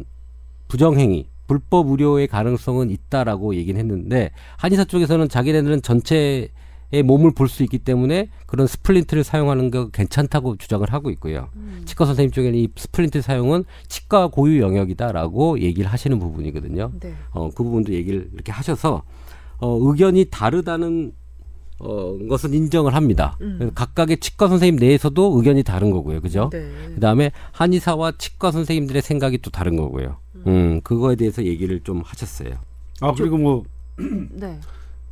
부정행위, 0.68 1.28
불법 1.48 1.90
의료의 1.90 2.28
가능성은 2.28 2.90
있다라고 2.92 3.56
얘기는 3.56 3.80
했는데 3.80 4.32
한의사 4.58 4.86
쪽에서는 4.86 5.28
자기네들은 5.28 5.82
전체의 5.82 6.50
몸을 7.04 7.32
볼 7.34 7.48
수 7.48 7.64
있기 7.64 7.80
때문에 7.80 8.30
그런 8.46 8.68
splint를 8.68 9.24
사용하는 9.24 9.72
거 9.72 9.90
괜찮다고 9.90 10.58
주장을 10.58 10.88
하고 10.92 11.10
있고요. 11.12 11.50
음. 11.56 11.82
치과 11.86 12.06
선생님 12.06 12.32
쪽에는 12.32 12.58
이 12.58 12.68
splint 12.76 13.22
사용은 13.22 13.64
치과 13.88 14.28
고유 14.28 14.62
영역이다라고 14.62 15.60
얘기를 15.62 15.90
하시는 15.92 16.18
부분이거든요. 16.20 16.92
네. 17.00 17.14
어, 17.32 17.50
그 17.50 17.64
부분도 17.64 17.94
얘기를 17.94 18.30
이렇게 18.34 18.52
하셔서 18.52 19.04
어, 19.60 19.78
의견이 19.82 20.26
다르다는 20.32 21.14
어, 21.80 22.16
것은 22.30 22.54
인정을 22.54 22.94
합니다. 22.94 23.38
음. 23.42 23.72
각각의 23.74 24.20
치과 24.20 24.48
선생님 24.48 24.76
내에서도 24.80 25.34
의견이 25.38 25.64
다른 25.64 25.92
거고요. 25.92 26.22
그죠? 26.22 26.50
네. 26.52 26.70
그 26.94 27.00
다음에 27.00 27.32
한의사와 27.54 28.14
치과 28.18 28.52
선생님들의 28.52 29.02
생각이 29.02 29.40
또 29.40 29.50
다른 29.50 29.76
거고요. 29.78 30.18
음, 30.48 30.82
그거에 30.82 31.16
대해서 31.16 31.44
얘기를 31.44 31.80
좀 31.82 32.02
하셨어요. 32.06 32.52
아 33.00 33.14
그리고 33.14 33.38
뭐 33.38 33.64
네. 34.32 34.60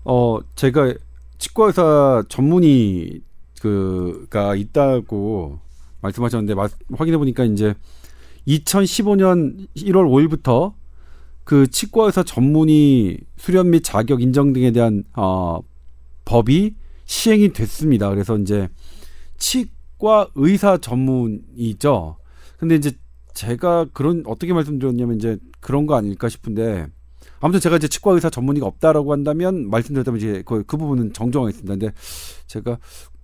어, 0.03 0.39
제가 0.55 0.93
치과의사 1.39 2.23
전문의 2.29 3.21
그가 3.61 4.55
있다고 4.55 5.59
말씀하셨는데 6.01 6.53
마- 6.55 6.69
확인해 6.95 7.17
보니까 7.17 7.43
이제 7.45 7.73
2015년 8.47 9.67
1월 9.75 10.05
5일부터 10.29 10.73
그 11.43 11.67
치과의사 11.67 12.23
전문의 12.23 13.19
수련 13.37 13.71
및 13.71 13.81
자격 13.83 14.21
인정 14.21 14.53
등에 14.53 14.71
대한 14.71 15.03
어, 15.15 15.59
법이 16.25 16.75
시행이 17.05 17.53
됐습니다. 17.53 18.09
그래서 18.09 18.37
이제 18.37 18.67
치과 19.37 20.27
의사 20.35 20.77
전문이죠. 20.77 22.17
근데 22.57 22.75
이제 22.75 22.91
제가 23.33 23.87
그런 23.93 24.23
어떻게 24.27 24.53
말씀드렸냐면 24.53 25.15
이제 25.15 25.37
그런 25.59 25.85
거 25.85 25.95
아닐까 25.95 26.29
싶은데 26.29 26.87
아무튼 27.39 27.59
제가 27.59 27.77
이제 27.77 27.87
치과 27.87 28.11
의사 28.11 28.29
전문의가 28.29 28.67
없다라고 28.67 29.11
한다면 29.11 29.69
말씀드렸다면 29.69 30.19
이제 30.19 30.43
그, 30.45 30.63
그 30.65 30.77
부분은 30.77 31.13
정정하겠습니다. 31.13 31.73
근데 31.73 31.93
제가 32.47 32.77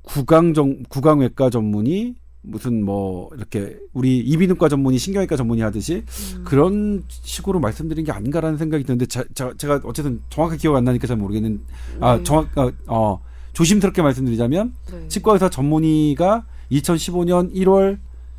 구강정 0.03 0.83
구강외과 0.89 1.49
전문의 1.49 2.15
무슨 2.47 2.83
뭐 2.83 3.29
이렇게 3.35 3.77
우리 3.93 4.19
이비인후과 4.19 4.69
전문의 4.69 4.99
신경외과 4.99 5.35
전문의 5.35 5.63
하듯이 5.63 6.03
그런 6.43 7.03
식으로 7.07 7.59
말씀드린 7.59 8.05
게 8.05 8.11
아닌가라는 8.11 8.57
생각이 8.57 8.83
드는데 8.83 9.07
자, 9.07 9.23
자, 9.33 9.51
제가 9.57 9.81
어쨌든 9.83 10.21
정확하게 10.29 10.59
기억 10.59 10.75
안 10.75 10.83
나니까 10.83 11.07
잘 11.07 11.17
모르겠는 11.17 11.61
아 11.99 12.17
네. 12.17 12.23
정확 12.23 12.57
어, 12.57 12.71
어 12.87 13.21
조심스럽게 13.53 14.01
말씀드리자면 14.01 14.73
네. 14.91 15.07
치과 15.07 15.33
의사 15.33 15.49
전문의가 15.49 16.45
2015년 16.71 17.53
1월 17.55 17.97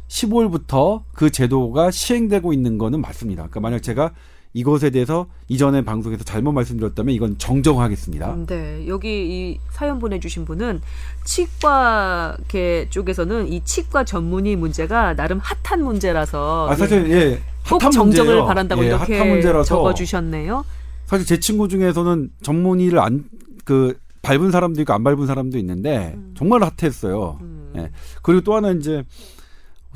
15일부터 0.09 1.03
그 1.13 1.31
제도가 1.31 1.91
시행되고 1.91 2.53
있는 2.53 2.79
거는 2.79 3.01
맞습니다. 3.01 3.43
그러니까 3.43 3.61
만약 3.61 3.83
제가 3.83 4.13
이것에 4.57 4.89
대해서 4.89 5.27
이전에 5.49 5.83
방송에서 5.83 6.25
잘못 6.25 6.53
말씀드렸다면 6.53 7.15
이건 7.15 7.37
정정하겠습니다. 7.37 8.33
음, 8.35 8.47
네, 8.47 8.87
여기 8.89 9.09
이 9.53 9.59
사연 9.71 9.99
보내주신 9.99 10.47
분은 10.47 10.81
치과계 11.25 12.89
쪽에서는 12.89 13.53
이 13.53 13.63
치과 13.65 14.05
전문의 14.05 14.57
문제가 14.57 15.15
나름 15.15 15.41
핫한 15.43 15.85
문제라서 15.85 16.69
아 16.71 16.75
사실 16.75 17.11
예, 17.11 17.43
꼭 17.69 17.83
핫한 17.83 17.93
정정을 17.93 18.27
문제예요. 18.27 18.47
바란다고 18.47 18.83
예, 18.83 18.87
이렇게 18.89 19.19
핫한 19.19 19.29
문제라서 19.29 19.65
적어주셨네요. 19.69 20.65
사실 21.05 21.27
제 21.27 21.39
친구 21.39 21.69
중에서는 21.69 22.31
전문의를 22.43 22.99
안 22.99 23.25
그 23.67 23.99
밟은 24.23 24.53
사람도 24.53 24.81
있고 24.81 24.93
안 24.93 25.05
밟은 25.05 25.27
사람도 25.27 25.59
있는데 25.59 26.17
정말 26.37 26.63
핫했어요. 26.63 27.39
음. 27.43 27.73
예. 27.77 27.91
그리고 28.23 28.41
또 28.41 28.55
하나 28.55 28.71
이제 28.71 29.03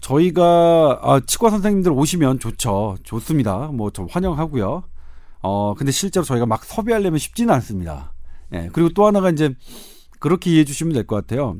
저희가 0.01 0.99
아, 1.03 1.21
치과 1.27 1.51
선생님들 1.51 1.93
오시면 1.93 2.39
좋죠. 2.39 2.97
좋습니다. 3.03 3.69
뭐 3.73 3.91
좀 3.91 4.07
환영하고요. 4.11 4.83
어 5.43 5.75
근데 5.75 5.91
실제로 5.93 6.25
저희가 6.25 6.47
막 6.47 6.65
섭외하려면 6.65 7.19
쉽지는 7.19 7.53
않습니다. 7.55 8.13
예. 8.55 8.69
그리고 8.73 8.91
또 8.91 9.07
하나가 9.07 9.31
이제 9.31 9.55
그렇게 10.19 10.51
이해해 10.51 10.65
주시면 10.65 10.93
될 10.93 11.07
것 11.07 11.17
같아요. 11.17 11.57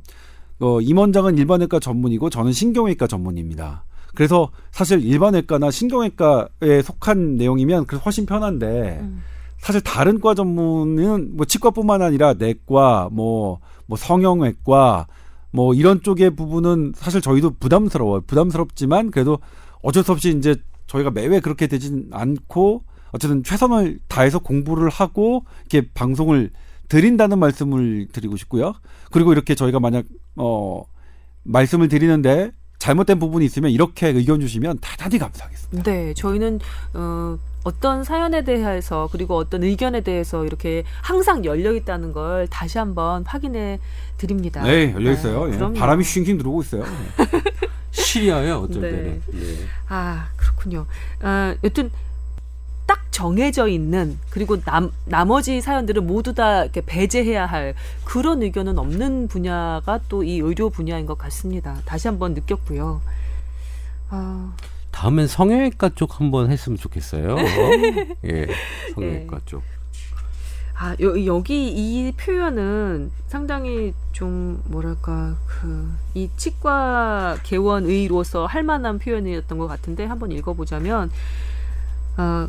어, 0.61 0.81
임원장은 0.81 1.39
일반외과 1.39 1.81
전문이고 1.81 2.29
저는 2.29 2.53
신경외과 2.53 3.07
전문입니다. 3.07 3.85
그래서 4.15 4.51
사실 4.71 5.03
일반외과나 5.05 5.71
신경외과에 5.71 6.83
속한 6.85 7.37
내용이면 7.37 7.87
그래서 7.87 8.03
훨씬 8.05 8.27
편한데 8.27 8.99
음. 9.01 9.23
사실 9.59 9.81
다른 9.81 10.21
과 10.21 10.35
전문은 10.35 11.37
뭐 11.37 11.47
치과뿐만 11.47 12.03
아니라 12.03 12.35
내과, 12.35 13.09
뭐, 13.13 13.61
뭐 13.87 13.97
성형외과, 13.97 15.07
뭐 15.53 15.75
이런 15.75 16.03
쪽의 16.03 16.37
부분은 16.37 16.93
사실 16.97 17.21
저희도 17.21 17.55
부담스러워요. 17.59 18.23
부담스럽지만 18.23 19.11
그래도 19.11 19.39
어쩔 19.83 20.05
수 20.05 20.13
없이 20.13 20.35
이제 20.37 20.57
저희가 20.87 21.11
매회 21.11 21.41
그렇게 21.41 21.67
되진 21.67 22.09
않고 22.13 22.85
어쨌든 23.13 23.43
최선을 23.43 24.01
다해서 24.09 24.39
공부를 24.39 24.89
하고 24.89 25.45
이렇게 25.71 25.89
방송을 25.93 26.51
드린다는 26.89 27.39
말씀을 27.39 28.09
드리고 28.13 28.37
싶고요. 28.37 28.75
그리고 29.11 29.33
이렇게 29.33 29.55
저희가 29.55 29.81
만약 29.81 30.05
어 30.37 30.83
말씀을 31.45 31.89
드리는데 31.89 32.53
잘못된 32.81 33.19
부분이 33.19 33.45
있으면 33.45 33.71
이렇게 33.71 34.09
의견 34.09 34.41
주시면 34.41 34.79
대단히 34.81 35.19
감사하겠습니다. 35.19 35.89
네, 35.89 36.15
저희는 36.15 36.61
어, 36.95 37.39
어떤 37.63 38.03
사연에 38.05 38.43
대해서 38.43 39.09
그리고 39.13 39.37
어떤 39.37 39.63
의견에 39.63 40.01
대해서 40.01 40.47
이렇게 40.47 40.83
항상 41.03 41.45
열려 41.45 41.75
있다는 41.75 42.13
걸 42.13 42.49
다시 42.49 42.79
한번 42.79 43.23
확인해 43.27 43.79
드립니다. 44.17 44.63
네, 44.63 44.93
열려 44.95 45.13
있어요. 45.13 45.47
네, 45.47 45.59
예. 45.63 45.79
바람이 45.79 46.03
쉥쉥 46.03 46.39
들어오고 46.39 46.63
있어요. 46.63 46.85
시리아요 47.93 48.61
어쩔 48.61 48.81
네. 48.81 48.91
때는. 48.91 49.23
예. 49.35 49.57
아 49.89 50.29
그렇군요. 50.37 50.87
아, 51.21 51.55
여튼 51.63 51.91
딱 52.91 53.13
정해져 53.13 53.69
있는 53.69 54.19
그리고 54.31 54.61
남, 54.63 54.91
나머지 55.05 55.61
사연들은 55.61 56.09
모두 56.09 56.35
다 56.35 56.65
이렇게 56.65 56.81
배제해야 56.85 57.47
할 57.47 57.75
그런 58.05 58.43
의견은 58.43 58.79
없는 58.81 59.29
분야가 59.29 60.01
또 60.09 60.25
이 60.25 60.39
의료 60.41 60.71
분야인 60.71 61.07
것 61.07 61.17
같습니다. 61.17 61.79
다시 61.85 62.09
한번 62.09 62.35
느꼈고요. 62.35 63.01
아, 64.09 64.53
다음엔 64.91 65.29
성형외과 65.29 65.91
쪽 65.95 66.19
한번 66.19 66.51
했으면 66.51 66.77
좋겠어요. 66.77 67.37
예, 68.27 68.47
성형외과 68.95 69.37
예. 69.37 69.41
쪽. 69.47 69.63
아 70.75 70.97
여, 71.01 71.25
여기 71.27 71.69
이 71.69 72.11
표현은 72.13 73.13
상당히 73.29 73.93
좀 74.13 74.61
뭐랄까 74.67 75.37
그 75.47 75.93
이 76.15 76.29
치과 76.37 77.37
개원의로서 77.45 78.47
할 78.47 78.65
만한 78.65 78.99
표현이었던 78.99 79.59
것 79.59 79.69
같은데 79.69 80.07
한번 80.07 80.33
읽어보자면 80.33 81.11
어, 82.17 82.49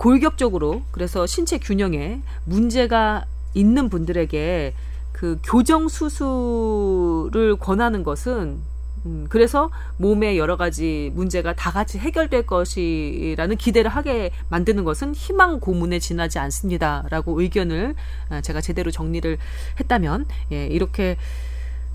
골격적으로 0.00 0.80
그래서 0.92 1.26
신체 1.26 1.58
균형에 1.58 2.22
문제가 2.44 3.26
있는 3.52 3.90
분들에게 3.90 4.74
그 5.12 5.38
교정 5.44 5.88
수술을 5.88 7.56
권하는 7.60 8.02
것은 8.02 8.60
음, 9.04 9.26
그래서 9.28 9.70
몸의 9.98 10.38
여러 10.38 10.56
가지 10.56 11.12
문제가 11.14 11.54
다 11.54 11.70
같이 11.70 11.98
해결될 11.98 12.46
것이라는 12.46 13.56
기대를 13.56 13.90
하게 13.90 14.30
만드는 14.48 14.84
것은 14.84 15.14
희망 15.14 15.60
고문에 15.60 15.98
지나지 15.98 16.38
않습니다라고 16.38 17.38
의견을 17.38 17.94
아, 18.30 18.40
제가 18.40 18.62
제대로 18.62 18.90
정리를 18.90 19.36
했다면 19.80 20.24
예, 20.52 20.66
이렇게 20.66 21.18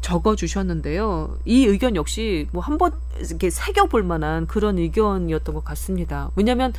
적어 0.01 0.35
주셨는데요. 0.35 1.39
이 1.45 1.65
의견 1.65 1.95
역시 1.95 2.47
뭐 2.51 2.61
한번 2.61 2.91
이렇게 3.17 3.49
새겨 3.49 3.85
볼 3.85 4.03
만한 4.03 4.45
그런 4.45 4.77
의견이었던 4.77 5.55
것 5.55 5.63
같습니다. 5.63 6.29
왜냐하면 6.35 6.71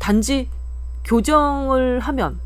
단지 0.00 0.48
교정을 1.04 2.00
하면 2.00 2.40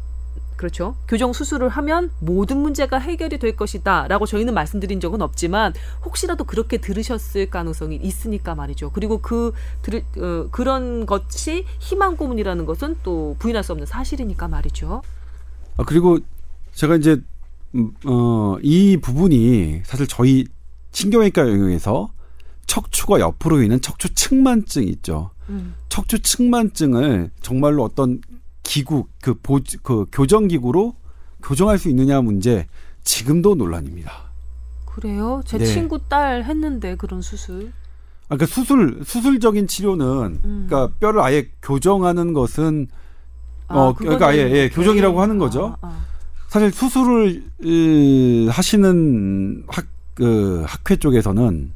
그렇죠. 0.58 0.96
교정 1.06 1.32
수술을 1.32 1.68
하면 1.68 2.10
모든 2.18 2.58
문제가 2.58 2.98
해결이 2.98 3.38
될 3.38 3.54
것이다 3.54 4.08
라고 4.08 4.26
저희는 4.26 4.54
말씀드린 4.54 4.98
적은 4.98 5.22
없지만 5.22 5.72
혹시라도 6.04 6.42
그렇게 6.42 6.78
들으셨을 6.78 7.48
가능성이 7.48 7.94
있으니까 7.96 8.56
말이죠. 8.56 8.90
그리고 8.90 9.18
그 9.22 9.52
들, 9.82 10.02
어, 10.18 10.48
그런 10.50 11.06
것이 11.06 11.64
희망 11.78 12.16
고문이라는 12.16 12.66
것은 12.66 12.96
또 13.04 13.36
부인할 13.38 13.62
수 13.62 13.70
없는 13.70 13.86
사실이니까 13.86 14.48
말이죠. 14.48 15.02
아, 15.76 15.84
그리고 15.86 16.18
제가 16.72 16.96
이제 16.96 17.22
음, 17.76 17.92
어, 18.04 18.56
이 18.60 18.96
부분이 18.96 19.82
사실 19.84 20.08
저희 20.08 20.44
신경외과 20.90 21.42
영역에서 21.42 22.08
척추가 22.66 23.20
옆으로 23.20 23.62
있는 23.62 23.80
척추 23.80 24.12
측만증 24.12 24.82
있죠. 24.88 25.30
음. 25.48 25.74
척추 25.88 26.20
측만증을 26.20 27.30
정말로 27.40 27.84
어떤 27.84 28.20
기구 28.68 29.06
그 29.22 29.32
보, 29.32 29.60
그 29.82 30.04
교정 30.12 30.46
기구로 30.46 30.94
교정할 31.42 31.78
수 31.78 31.88
있느냐 31.88 32.20
문제 32.20 32.66
지금도 33.02 33.54
논란입니다. 33.54 34.12
그래요? 34.84 35.40
제 35.46 35.56
네. 35.56 35.64
친구 35.64 35.98
딸 36.06 36.44
했는데 36.44 36.94
그런 36.96 37.22
수술. 37.22 37.72
아, 38.28 38.36
그러니까 38.36 38.44
수술 38.44 39.00
수술적인 39.06 39.68
치료는 39.68 40.40
음. 40.44 40.66
그러니까 40.68 40.94
뼈를 41.00 41.20
아예 41.20 41.48
교정하는 41.62 42.34
것은 42.34 42.88
어, 43.68 43.94
그거는 43.94 44.18
그러니까 44.18 44.26
아예, 44.26 44.50
예, 44.50 44.68
교정이라고 44.68 45.22
하는 45.22 45.38
거죠. 45.38 45.76
아, 45.80 45.88
아. 45.88 46.04
사실 46.48 46.70
수술을 46.70 47.44
으, 47.64 48.48
하시는 48.50 49.64
학, 49.66 49.86
그 50.12 50.62
학회 50.66 50.96
쪽에서는 50.96 51.72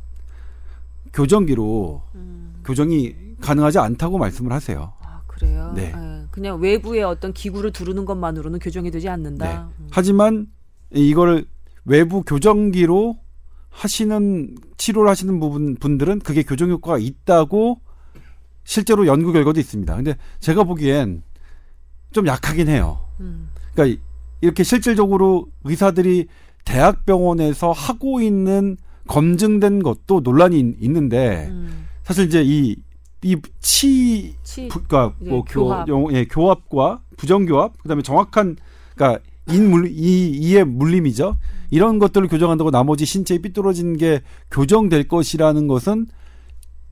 교정기로 1.15 2.03
음. 2.17 2.55
교정이 2.67 3.15
가능하지 3.41 3.79
않다고 3.79 4.19
말씀을 4.19 4.53
하세요. 4.53 4.93
아, 5.01 5.23
그래요? 5.27 5.73
네. 5.75 5.95
예, 5.97 6.12
그냥 6.33 6.59
외부의 6.61 7.05
어떤 7.05 7.33
기구를 7.35 7.73
두르는 7.73 8.07
것만으로는 8.07 8.59
교정이 8.59 8.91
되지 8.91 9.07
네. 9.07 9.11
않는다. 9.13 9.69
음. 9.79 9.87
하지만 9.91 10.47
이거를 10.93 11.45
외부 11.85 12.23
교정기로 12.23 13.19
하시는 13.69 14.55
치료를 14.79 15.11
하시는 15.11 15.39
부분 15.39 15.77
분들은 15.77 16.21
그게 16.21 16.43
교정 16.43 16.71
효과가 16.71 16.99
있다고 16.99 17.81
실제로 18.65 19.07
연구 19.07 19.33
결과도 19.33 19.61
있습니다. 19.61 19.95
근데 19.95 20.17
제가 20.41 20.65
보기엔 20.65 21.23
좀 22.13 22.27
약하긴 22.27 22.69
해요. 22.69 23.01
음. 23.21 23.51
그러니까 23.75 24.01
이렇게 24.41 24.63
실질적으로 24.63 25.47
의사들이 25.65 26.29
대학병원에서 26.65 27.73
하고 27.73 28.21
있는 28.23 28.77
검증된 29.07 29.83
것도 29.83 30.21
논란이 30.21 30.59
있- 30.61 30.77
있는데 30.81 31.49
음. 31.51 31.87
사실 32.05 32.27
이제 32.27 32.43
이 32.45 32.77
이 33.25 33.37
치 33.61 34.35
치, 34.43 34.69
그러니까 34.69 35.15
예, 35.25 35.29
뭐 35.31 35.45
교합. 35.45 35.87
교, 35.87 35.93
용- 35.93 36.13
예, 36.15 36.25
교합과 36.25 37.01
부정교합 37.17 37.79
그다음에 37.83 38.03
정확한 38.03 38.57
그러니까 38.95 39.21
인물 39.49 39.89
이 39.91 40.31
이의 40.31 40.65
물림이죠. 40.65 41.37
이런 41.71 41.99
것들을 41.99 42.29
교정한다고 42.29 42.71
나머지 42.71 43.05
신체에 43.07 43.39
삐뚤어진 43.39 43.97
게 43.97 44.21
교정될 44.51 45.09
것이라는 45.09 45.67
것은 45.67 46.07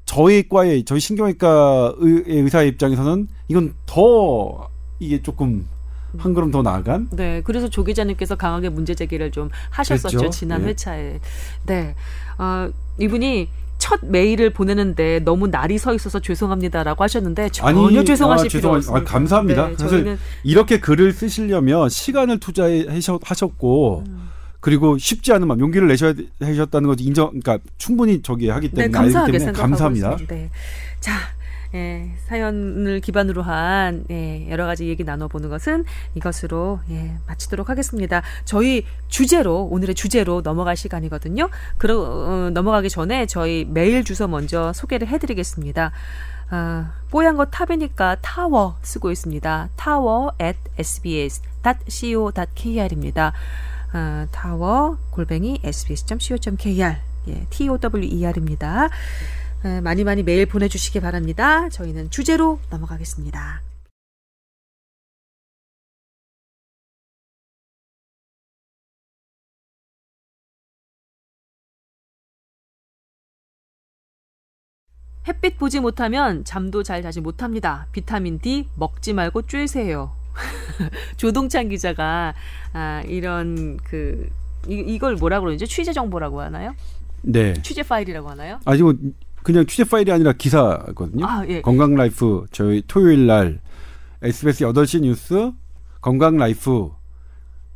저희 0.06 0.48
과의 0.48 0.84
저희 0.84 0.98
신경외과 1.00 1.94
의, 1.98 2.24
의사의 2.26 2.68
입장에서는 2.70 3.28
이건 3.48 3.74
더 3.86 4.68
이게 4.98 5.22
조금 5.22 5.68
한 6.18 6.34
걸음 6.34 6.50
더 6.50 6.62
나아간 6.62 7.08
네, 7.12 7.40
그래서 7.42 7.68
조 7.68 7.84
기자님께서 7.84 8.34
강하게 8.34 8.68
문제 8.68 8.94
제기를 8.96 9.30
좀 9.30 9.48
하셨었죠 9.70 10.18
그랬죠. 10.18 10.30
지난 10.36 10.62
예. 10.62 10.66
회차에. 10.68 11.20
네, 11.66 11.94
어, 12.38 12.68
이분이 12.98 13.48
첫 13.80 13.98
메일을 14.02 14.50
보내는데 14.50 15.20
너무 15.20 15.48
날이 15.48 15.78
서 15.78 15.92
있어서 15.94 16.20
죄송합니다라고 16.20 17.02
하셨는데 17.02 17.48
전혀 17.48 17.86
아니, 17.98 18.04
죄송하실 18.04 18.46
아, 18.46 18.48
필요 18.48 18.60
죄송합- 18.60 18.76
없습니다. 18.76 19.00
아, 19.00 19.04
감사합니다. 19.12 19.68
네, 19.70 19.74
사실 19.76 20.18
이렇게 20.44 20.78
글을 20.78 21.12
쓰시려면 21.12 21.88
시간을 21.88 22.38
투자하셨고 22.38 24.04
그리고 24.60 24.98
쉽지 24.98 25.32
않은 25.32 25.48
마음 25.48 25.58
용기를 25.60 25.88
내셔야 25.88 26.12
하셨다는 26.40 26.88
것도 26.90 27.02
인정 27.02 27.28
그러니까 27.30 27.58
충분히 27.78 28.20
저기 28.22 28.48
하기 28.50 28.68
네, 28.68 28.74
때문에 28.88 28.92
감사하게 28.92 29.32
알기 29.32 29.38
때문에 29.44 29.58
감사합니다. 29.58 30.10
있습니다. 30.12 30.34
네. 30.34 30.50
자, 31.00 31.12
예, 31.74 32.10
사연을 32.26 33.00
기반으로 33.00 33.42
한 33.42 34.04
예, 34.10 34.50
여러 34.50 34.66
가지 34.66 34.88
얘기 34.88 35.04
나눠보는 35.04 35.48
것은 35.48 35.84
이것으로 36.14 36.80
예, 36.90 37.14
마치도록 37.26 37.68
하겠습니다. 37.68 38.22
저희 38.44 38.84
주제로 39.08 39.64
오늘의 39.70 39.94
주제로 39.94 40.42
넘어갈 40.42 40.76
시간이거든요. 40.76 41.48
그러, 41.78 42.00
어, 42.00 42.50
넘어가기 42.50 42.90
전에 42.90 43.26
저희 43.26 43.64
메일 43.68 44.02
주소 44.04 44.26
먼저 44.26 44.72
소개를 44.72 45.06
해드리겠습니다. 45.08 45.92
아, 46.50 46.92
뽀얀 47.10 47.36
거 47.36 47.46
탑이니까 47.46 48.16
타워 48.20 48.76
쓰고 48.82 49.12
있습니다. 49.12 49.68
tower 49.76 50.32
at 50.40 50.58
sbs.co.kr입니다. 50.76 51.72
아, 53.92 54.26
타워 54.32 54.98
골뱅이 55.10 55.60
sbs.co.kr 55.62 56.96
예, 57.28 57.46
tower입니다. 57.50 58.88
에, 59.64 59.80
많이 59.80 60.04
많이 60.04 60.22
메일 60.22 60.46
보내주시기 60.46 61.00
바랍니다. 61.00 61.68
저희는 61.68 62.10
주제로 62.10 62.58
넘어가겠습니다. 62.70 63.60
햇빛 75.28 75.58
보지 75.58 75.80
못하면 75.80 76.44
잠도 76.44 76.82
잘 76.82 77.02
자지 77.02 77.20
못합니다. 77.20 77.86
비타민 77.92 78.38
D 78.38 78.66
먹지 78.76 79.12
말고 79.12 79.42
쬐세요. 79.42 80.10
조동찬 81.18 81.68
기자가 81.68 82.34
아, 82.72 83.02
이런 83.06 83.76
그 83.84 84.28
이, 84.66 84.74
이걸 84.74 85.16
뭐라 85.16 85.40
그러는지 85.40 85.66
취재 85.66 85.92
정보라고 85.92 86.40
하나요? 86.40 86.74
네. 87.22 87.52
취재 87.62 87.82
파일이라고 87.82 88.30
하나요? 88.30 88.60
아직 88.64 88.82
뭐 88.82 88.94
그냥 89.42 89.66
취재 89.66 89.84
파일이 89.84 90.12
아니라 90.12 90.32
기사거든요. 90.32 91.26
아, 91.26 91.44
예. 91.48 91.60
건강 91.62 91.94
라이프 91.94 92.44
저희 92.52 92.82
토요일 92.86 93.26
날 93.26 93.60
SBS 94.22 94.64
8시 94.64 95.00
뉴스 95.02 95.52
건강 96.00 96.36
라이프 96.36 96.90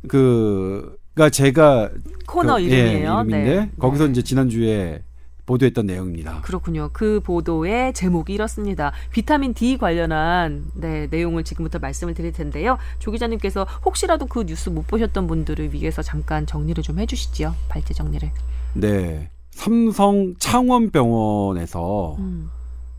그가 0.07 1.29
제가 1.29 1.89
코너 2.27 2.55
그, 2.55 2.61
이름이에요. 2.61 3.25
예, 3.25 3.29
이름인데 3.29 3.55
네. 3.55 3.71
거기서 3.79 4.05
네. 4.05 4.11
이제 4.11 4.21
지난주에 4.21 5.03
보도했던 5.45 5.85
내용입니다. 5.85 6.41
그렇군요. 6.41 6.89
그 6.91 7.19
보도의 7.19 7.93
제목이 7.93 8.33
이렇습니다. 8.33 8.91
비타민 9.11 9.53
D 9.53 9.77
관련한 9.77 10.65
네, 10.73 11.07
내용을 11.09 11.43
지금부터 11.43 11.79
말씀을 11.79 12.13
드릴 12.13 12.31
텐데요. 12.31 12.77
조 12.99 13.11
기자님께서 13.11 13.65
혹시라도 13.85 14.25
그 14.25 14.45
뉴스 14.45 14.69
못 14.69 14.87
보셨던 14.87 15.27
분들을 15.27 15.73
위해서 15.73 16.01
잠깐 16.01 16.45
정리를 16.45 16.81
좀 16.83 16.99
해주시지요. 16.99 17.53
발제 17.69 17.93
정리를. 17.93 18.31
네. 18.73 19.29
삼성 19.55 20.35
창원병원에서 20.37 22.17
음. 22.19 22.49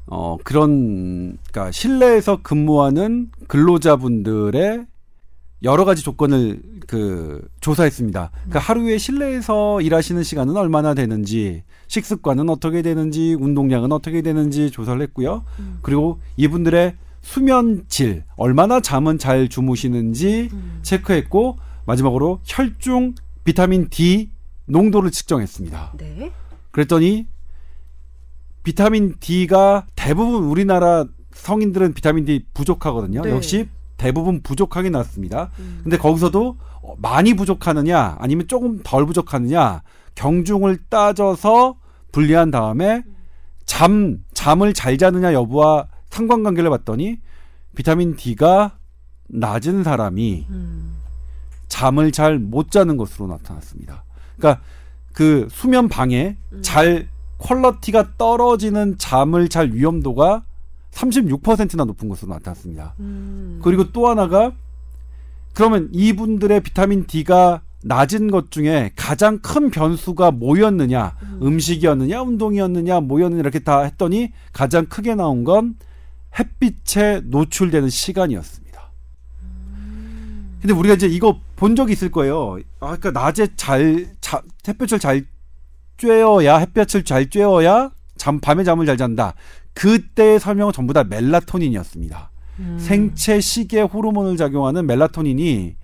어 0.07 0.37
그런 0.43 1.37
그러니까 1.51 1.71
실내에서 1.71 2.41
근무하는 2.43 3.31
근로자분들의 3.47 4.87
여러 5.63 5.85
가지 5.85 6.03
조건을 6.03 6.63
그 6.87 7.47
조사했습니다. 7.61 8.31
그러니까 8.33 8.59
하루에 8.59 8.99
실내에서 8.99 9.81
일하시는 9.81 10.23
시간은 10.23 10.57
얼마나 10.57 10.95
되는지, 10.95 11.63
식습관은 11.89 12.49
어떻게 12.51 12.83
되는지, 12.83 13.35
운동량은 13.39 13.91
어떻게 13.93 14.23
되는지 14.23 14.71
조사를 14.71 15.01
했고요. 15.03 15.45
음. 15.59 15.79
그리고 15.83 16.21
이분들의 16.37 16.95
수면 17.23 17.85
질, 17.89 18.25
얼마나 18.37 18.81
잠은 18.81 19.19
잘 19.19 19.49
주무시는지 19.49 20.51
음. 20.53 20.79
체크했고 20.83 21.59
마지막으로 21.87 22.41
혈중 22.45 23.15
비타민 23.45 23.89
D 23.89 24.31
농도를 24.67 25.11
측정했습니다. 25.11 25.95
네. 25.99 26.31
그랬더니 26.77 27.27
비타민 28.63 29.15
D가 29.19 29.87
대부분 29.97 30.45
우리나라 30.45 31.07
성인들은 31.33 31.95
비타민 31.95 32.27
D 32.27 32.45
부족하거든요. 32.53 33.23
네. 33.23 33.31
역시 33.31 33.71
대부분 33.97 34.43
부족하게 34.43 34.91
나왔습니다. 34.91 35.51
음. 35.59 35.81
근데 35.85 35.97
거기서도 35.97 36.59
어, 36.83 36.95
많이 36.99 37.33
부족하느냐 37.33 38.17
아니면 38.21 38.47
조금 38.47 38.81
덜 38.83 39.07
부족하느냐 39.07 39.83
경중을 40.17 40.81
따져서 40.91 41.77
분리한 42.13 42.51
다음에 42.51 43.03
잠 43.65 44.19
잠을 44.35 44.75
잘 44.75 44.99
자느냐 44.99 45.33
여부와 45.33 45.87
상관관계를 46.11 46.69
봤더니 46.69 47.21
비타민 47.75 48.17
D가 48.17 48.77
낮은 49.29 49.83
사람이 49.83 50.47
음. 50.51 50.97
잠을 51.69 52.13
잘 52.13 52.39
못 52.39 52.71
자는 52.71 52.99
것으로 52.99 53.29
나타났습니다. 53.29 54.05
그러니까 54.37 54.63
그 55.17 55.49
수면 55.51 55.89
방해 55.89 56.37
잘 56.61 57.09
퀄러티가 57.39 58.19
떨어지는 58.19 58.99
잠을 58.99 59.49
잘 59.49 59.73
위험도가 59.73 60.45
36%나 60.91 61.85
높은 61.85 62.11
것으로 62.11 62.35
나타났습니다. 62.35 62.95
음. 63.01 63.59
그리고 63.63 63.91
또 63.93 64.09
하나가 64.11 64.53
그러면 65.55 65.89
이분들의 65.93 66.61
비타민 66.61 67.07
D가 67.07 67.63
낮은 67.83 68.31
것 68.31 68.51
중에 68.51 68.93
가장 68.95 69.39
큰 69.39 69.71
변수가 69.71 70.33
뭐였느냐? 70.33 71.17
음. 71.41 71.59
식이었느냐 71.61 72.21
운동이었느냐, 72.21 73.01
뭐였느냐 73.01 73.41
이렇게 73.41 73.61
다 73.61 73.85
했더니 73.85 74.33
가장 74.53 74.85
크게 74.85 75.15
나온 75.15 75.45
건 75.45 75.77
햇빛에 76.39 77.23
노출되는 77.25 77.89
시간이었습니다. 77.89 78.66
근데 80.67 80.77
우리가 80.81 80.97
이제 80.97 81.07
이거 81.07 81.39
본 81.55 81.77
적이 81.77 81.93
있을 81.93 82.11
거예요. 82.11 82.59
아, 82.81 82.97
그러니까 82.97 83.13
낮에 83.13 83.47
잘 83.55 84.09
자, 84.21 84.43
햇볕을 84.67 84.99
잘 84.99 85.25
쬐어야 85.97 86.59
햇볕을 86.59 87.05
잘 87.05 87.27
쬐어야 87.27 87.93
잠 88.17 88.41
밤에 88.41 88.65
잠을 88.65 88.85
잘 88.85 88.97
잔다. 88.97 89.35
그때의 89.75 90.41
설명은 90.41 90.73
전부 90.73 90.93
다 90.93 91.05
멜라토닌이었습니다. 91.05 92.31
음. 92.59 92.79
생체 92.81 93.41
시계 93.41 93.81
호르몬을 93.83 94.37
작용하는 94.37 94.87
멜라토닌이 94.89 95.77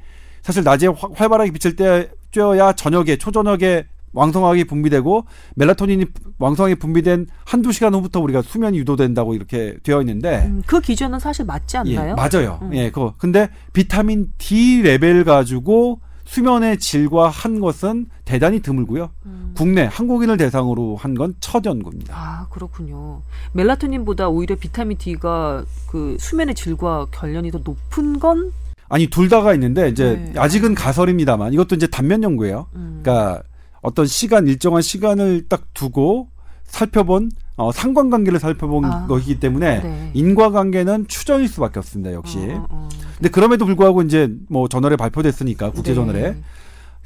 사실 0.43 0.65
낮에 0.65 0.89
화- 0.89 1.09
활발하게 1.15 1.53
비칠 1.53 1.77
때 1.77 2.11
쬐어야 2.33 2.77
저녁에 2.77 3.15
초저녁에 3.19 3.85
왕성하게 4.13 4.65
분비되고 4.65 5.25
멜라토닌이 5.57 6.07
왕성하게 6.39 6.75
분비된 6.77 7.27
한두 7.45 7.73
시간 7.73 7.95
후부터 7.95 8.21
우리가 8.21 8.43
수면이 8.43 8.79
유도된다고 8.79 9.35
이렇게 9.35 9.77
되어 9.83 10.01
있는데 10.01 10.45
음, 10.47 10.63
그 10.67 10.81
기준은 10.81 11.19
사실 11.19 11.45
맞지 11.45 11.77
않나요? 11.79 12.11
예, 12.11 12.15
맞아요. 12.15 12.59
음. 12.63 12.75
예, 12.75 12.91
그거. 12.91 13.15
근데 13.19 13.49
비타민 13.73 14.33
D 14.39 14.83
레벨 14.83 15.25
가지고 15.25 16.01
수면의 16.25 16.79
질과 16.79 17.29
한 17.29 17.59
것은 17.61 18.07
대단히 18.25 18.61
드물고요. 18.61 19.11
음. 19.27 19.53
국내 19.57 19.83
한국인을 19.91 20.37
대상으로 20.37 20.97
한 20.97 21.15
건 21.15 21.35
첫 21.41 21.65
연구입니다. 21.67 22.15
아 22.17 22.47
그렇군요. 22.49 23.21
멜라토닌보다 23.53 24.29
오히려 24.29 24.55
비타민 24.57 24.97
D가 24.97 25.65
그 25.89 26.17
수면의 26.21 26.55
질과 26.55 27.07
관련이 27.11 27.51
더 27.51 27.59
높은 27.65 28.19
건 28.19 28.53
아니 28.89 29.09
둘 29.09 29.29
다가 29.29 29.53
있는데 29.55 29.89
이제 29.89 30.31
네. 30.33 30.39
아직은 30.39 30.75
가설입니다만 30.75 31.53
이것도 31.55 31.75
이제 31.75 31.87
단면 31.87 32.23
연구예요. 32.23 32.67
음. 32.77 33.01
그러니까 33.03 33.43
어떤 33.83 34.07
시간 34.07 34.47
일정한 34.47 34.81
시간을 34.81 35.49
딱 35.49 35.75
두고 35.75 36.29
살펴본 36.65 37.31
어, 37.57 37.71
상관관계를 37.71 38.39
살펴본 38.41 38.85
아. 38.87 39.07
것이기 39.07 39.39
때문에 39.39 39.83
네. 39.83 40.11
인과관계는 40.15 41.07
추정일 41.09 41.49
수밖에 41.49 41.79
없습니다. 41.81 42.13
역시. 42.15 42.39
어, 42.39 42.55
어, 42.55 42.67
어. 42.71 42.89
근데 43.17 43.29
그럼에도 43.29 43.67
불구하고 43.67 44.03
이제 44.03 44.33
뭐 44.49 44.69
저널에 44.69 44.97
발표됐으니까 44.97 45.73
국제 45.73 45.95
저널에 45.95 46.33
네. 46.33 46.43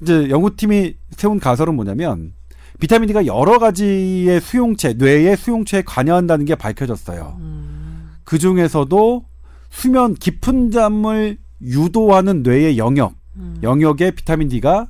이제 0.01 0.31
연구팀이 0.31 0.95
세운 1.11 1.41
가설은 1.41 1.75
뭐냐면 1.75 2.33
비타민 2.79 3.09
D가 3.09 3.27
여러 3.27 3.59
가지의 3.59 4.41
수용체, 4.41 4.95
뇌의 4.95 5.37
수용체에 5.37 5.83
관여한다는 5.83 6.45
게 6.45 6.55
밝혀졌어요. 6.55 7.37
음. 7.41 8.11
그 8.25 8.39
중에서도 8.39 9.25
수면 9.71 10.15
깊은 10.15 10.71
잠을 10.71 11.39
유도하는 11.63 12.43
뇌의 12.43 12.77
영역, 12.79 13.15
음. 13.37 13.59
영역에 13.63 14.11
비타민 14.11 14.49
D가 14.49 14.89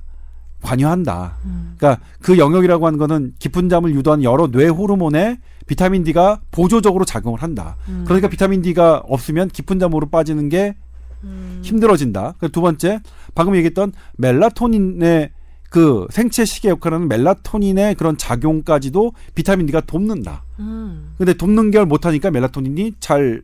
관여한다. 0.63 1.37
음. 1.45 1.75
그러니까 1.77 2.03
그 2.21 2.39
영역이라고 2.39 2.87
하는 2.87 2.99
거는 2.99 3.35
깊은 3.39 3.69
잠을 3.69 3.95
유도하는 3.95 4.25
여러 4.25 4.49
뇌 4.49 4.69
호르몬에 4.69 5.39
비타민 5.67 6.05
D가 6.05 6.41
보조적으로 6.51 7.05
작용을 7.05 7.43
한다. 7.43 7.77
음. 7.89 8.05
그러니까 8.07 8.29
비타민 8.29 8.63
D가 8.63 9.03
없으면 9.07 9.49
깊은 9.49 9.79
잠으로 9.79 10.09
빠지는 10.09 10.49
게 10.49 10.77
음. 11.25 11.61
힘들어진다. 11.63 12.35
그두 12.39 12.61
번째, 12.61 13.01
방금 13.35 13.57
얘기했던 13.57 13.93
멜라토닌의 14.17 15.31
그 15.69 16.07
생체 16.11 16.45
시계 16.45 16.69
역할하는 16.69 17.09
멜라토닌의 17.09 17.97
그런 17.97 18.17
작용까지도 18.17 19.13
비타민 19.35 19.67
D가 19.67 19.81
돕는다. 19.81 20.45
음. 20.61 21.15
근데 21.19 21.35
돕는 21.35 21.71
걸 21.71 21.87
못하니까 21.87 22.31
멜라토닌이 22.31 22.95
잘 23.01 23.43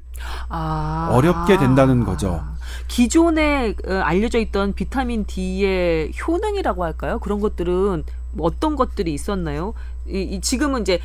아. 0.48 1.10
어렵게 1.12 1.58
된다는 1.58 2.04
거죠. 2.04 2.42
기존에 2.88 3.74
어, 3.86 3.92
알려져 3.94 4.38
있던 4.38 4.72
비타민 4.74 5.24
D의 5.24 6.12
효능이라고 6.26 6.84
할까요? 6.84 7.18
그런 7.18 7.40
것들은 7.40 8.04
뭐 8.32 8.46
어떤 8.46 8.76
것들이 8.76 9.12
있었나요? 9.12 9.74
이, 10.08 10.22
이 10.22 10.40
지금은 10.40 10.82
이제 10.82 11.00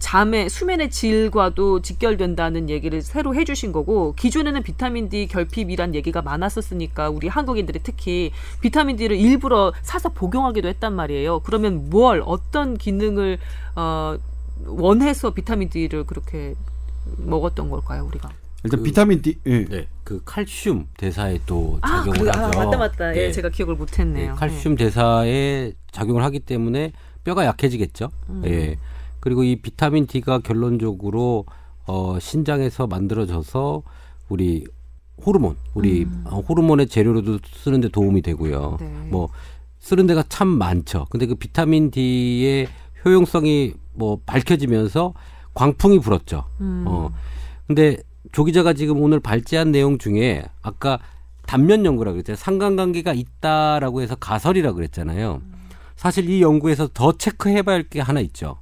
잠의 0.00 0.48
수면의 0.48 0.90
질과도 0.90 1.82
직결된다는 1.82 2.70
얘기를 2.70 3.02
새로 3.02 3.34
해주신 3.34 3.70
거고 3.70 4.14
기존에는 4.14 4.62
비타민 4.62 5.10
D 5.10 5.26
결핍이란 5.28 5.94
얘기가 5.94 6.22
많았었으니까 6.22 7.10
우리 7.10 7.28
한국인들이 7.28 7.80
특히 7.82 8.32
비타민 8.60 8.96
D를 8.96 9.16
일부러 9.18 9.72
사서 9.82 10.08
복용하기도 10.08 10.66
했단 10.68 10.94
말이에요. 10.94 11.40
그러면 11.40 11.90
뭘 11.90 12.22
어떤 12.24 12.78
기능을 12.78 13.38
어, 13.76 14.16
원해서 14.64 15.30
비타민 15.30 15.68
D를 15.68 16.04
그렇게 16.04 16.54
먹었던 17.18 17.68
걸까요, 17.68 18.06
우리가? 18.06 18.30
일단 18.64 18.80
그- 18.80 18.84
비타민 18.84 19.22
D 19.22 19.36
예. 19.46 19.64
네, 19.64 19.86
그 20.04 20.20
칼슘 20.24 20.86
대사에 20.96 21.38
또 21.46 21.78
아, 21.80 21.98
작용을 22.04 22.18
그래, 22.18 22.30
아, 22.34 22.46
하죠. 22.48 22.58
맞다, 22.58 22.76
맞다. 22.78 23.16
예, 23.16 23.26
네. 23.26 23.32
제가 23.32 23.48
기억을 23.48 23.74
네, 23.74 23.78
못했네요. 23.78 24.34
칼슘 24.34 24.76
대사에 24.76 25.72
작용을 25.92 26.22
하기 26.24 26.40
때문에 26.40 26.92
뼈가 27.24 27.46
약해지겠죠. 27.46 28.10
음. 28.28 28.42
예. 28.46 28.76
그리고 29.20 29.44
이 29.44 29.56
비타민 29.56 30.06
D가 30.06 30.38
결론적으로 30.40 31.44
어, 31.86 32.18
신장에서 32.20 32.86
만들어져서 32.86 33.82
우리 34.28 34.64
호르몬, 35.24 35.56
우리 35.74 36.06
어, 36.24 36.40
호르몬의 36.40 36.86
재료로도 36.88 37.38
쓰는데 37.52 37.88
도움이 37.88 38.22
되고요. 38.22 38.76
네. 38.80 38.86
뭐 39.10 39.28
쓰는 39.78 40.06
데가 40.06 40.22
참 40.28 40.48
많죠. 40.48 41.06
근데 41.10 41.26
그 41.26 41.34
비타민 41.34 41.90
D의 41.90 42.68
효용성이 43.04 43.74
뭐 43.94 44.20
밝혀지면서 44.26 45.14
광풍이 45.54 45.98
불었죠. 46.00 46.44
음. 46.60 46.84
어. 46.86 47.10
근데 47.66 47.96
조 48.32 48.44
기자가 48.44 48.72
지금 48.72 49.02
오늘 49.02 49.20
발제한 49.20 49.72
내용 49.72 49.98
중에 49.98 50.44
아까 50.62 50.98
단면 51.46 51.84
연구라 51.84 52.12
그랬잖아요. 52.12 52.36
상관관계가 52.36 53.12
있다라고 53.12 54.02
해서 54.02 54.14
가설이라 54.14 54.72
그랬잖아요. 54.72 55.42
사실 55.96 56.30
이 56.30 56.40
연구에서 56.42 56.88
더 56.94 57.12
체크해 57.12 57.62
봐야 57.62 57.76
할 57.76 57.88
게 57.88 58.00
하나 58.00 58.20
있죠. 58.20 58.58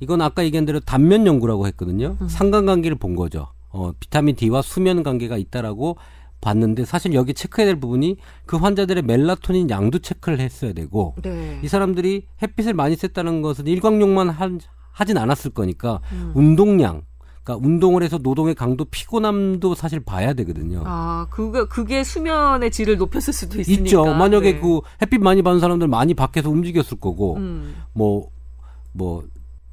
이건 0.00 0.20
아까 0.20 0.44
얘기한 0.44 0.66
대로 0.66 0.78
단면 0.80 1.26
연구라고 1.26 1.66
했거든요. 1.68 2.16
상관관계를 2.28 2.98
본 2.98 3.16
거죠. 3.16 3.48
어, 3.70 3.92
비타민 3.98 4.36
D와 4.36 4.60
수면 4.62 5.02
관계가 5.02 5.36
있다라고 5.38 5.96
봤는데 6.42 6.84
사실 6.84 7.14
여기 7.14 7.32
체크해야 7.32 7.66
될 7.66 7.80
부분이 7.80 8.16
그 8.44 8.56
환자들의 8.58 9.02
멜라토닌 9.04 9.70
양도 9.70 9.98
체크를 9.98 10.38
했어야 10.40 10.74
되고 10.74 11.14
네. 11.22 11.58
이 11.62 11.68
사람들이 11.68 12.26
햇빛을 12.42 12.74
많이 12.74 12.94
쐈다는 12.94 13.40
것은 13.40 13.66
일광욕만 13.66 14.28
한, 14.28 14.60
하진 14.92 15.16
않았을 15.16 15.52
거니까 15.52 16.00
음. 16.12 16.32
운동량, 16.34 17.02
그러니까 17.46 17.64
운동을 17.64 18.02
해서 18.02 18.18
노동의 18.18 18.56
강도, 18.56 18.84
피곤함도 18.84 19.76
사실 19.76 20.00
봐야 20.00 20.34
되거든요. 20.34 20.82
아, 20.84 21.28
그게 21.30 21.64
그게 21.66 22.02
수면의 22.02 22.72
질을 22.72 22.96
높였을 22.96 23.32
수도 23.32 23.60
있으니까. 23.60 23.84
있죠. 23.84 24.04
만약에 24.04 24.54
네. 24.54 24.60
그 24.60 24.80
햇빛 25.00 25.20
많이 25.20 25.42
받는 25.42 25.60
사람들 25.60 25.86
많이 25.86 26.12
밖에서 26.12 26.50
움직였을 26.50 26.98
거고 26.98 27.36
음. 27.36 27.76
뭐뭐 27.92 29.22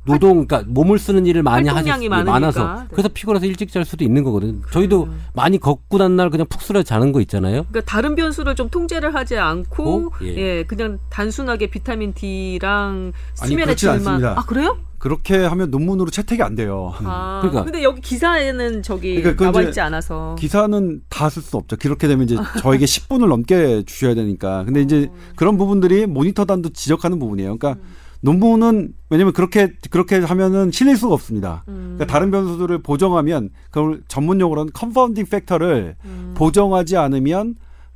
노동, 0.05 0.45
그러니까 0.45 0.63
몸을 0.69 0.99
쓰는 0.99 1.25
일을 1.25 1.43
많이 1.43 1.69
하셨 1.69 1.87
많으니까. 1.87 2.23
많아서 2.23 2.73
네. 2.73 2.87
그래서 2.91 3.09
피곤해서 3.13 3.45
일찍 3.45 3.71
잘 3.71 3.85
수도 3.85 4.03
있는 4.03 4.23
거거든요. 4.23 4.59
저희도 4.71 5.07
많이 5.33 5.57
걷고 5.59 5.97
난 5.97 6.17
날 6.17 6.29
그냥 6.29 6.45
푹 6.49 6.61
쓰러 6.61 6.83
자는 6.83 7.11
거 7.13 7.21
있잖아요. 7.21 7.63
그러니까 7.69 7.81
다른 7.89 8.15
변수를 8.15 8.55
좀 8.55 8.69
통제를 8.69 9.15
하지 9.15 9.37
않고 9.37 10.07
어? 10.07 10.09
예. 10.23 10.35
예. 10.37 10.63
그냥 10.67 10.99
단순하게 11.09 11.67
비타민 11.67 12.13
D랑 12.13 13.13
수면의 13.35 13.75
질만. 13.77 14.23
아 14.25 14.43
그래요? 14.45 14.77
그렇게 14.99 15.37
하면 15.43 15.69
논문으로 15.69 16.09
채택이 16.11 16.43
안 16.43 16.55
돼요. 16.55 16.93
아 17.03 17.39
그러니까. 17.43 17.63
근데 17.65 17.83
여기 17.83 17.99
기사에는 18.01 18.83
저기 18.83 19.15
그러니까 19.21 19.51
나와 19.51 19.61
있지 19.63 19.79
않아서 19.81 20.35
기사는 20.39 21.01
다 21.09 21.27
쓸 21.29 21.41
수 21.41 21.57
없죠. 21.57 21.75
그렇게 21.77 22.07
되면 22.07 22.25
이제 22.25 22.35
저에게 22.61 22.85
10분을 22.85 23.27
넘게 23.27 23.83
주셔야 23.85 24.15
되니까. 24.15 24.63
근데 24.65 24.81
이제 24.81 25.09
그런 25.35 25.57
부분들이 25.57 26.05
모니터단도 26.05 26.69
지적하는 26.69 27.19
부분이에요. 27.19 27.57
그러니까 27.57 27.81
논문은 28.23 28.93
왜냐면 29.09 29.33
그렇게 29.33 29.73
그렇게 29.89 30.19
하면은 30.19 30.71
실릴 30.71 30.95
수가 30.95 31.13
없습니다. 31.13 31.65
음. 31.67 31.95
그러니까 31.95 32.05
다른 32.05 32.31
변수들을 32.31 32.81
보정하면 32.81 33.49
그걸 33.69 34.01
전문 34.07 34.39
용어로는 34.39 34.71
confounding 34.73 35.25
factor를 35.25 35.95
음. 36.05 36.33
보정하지 36.35 36.95
않으면 36.95 37.55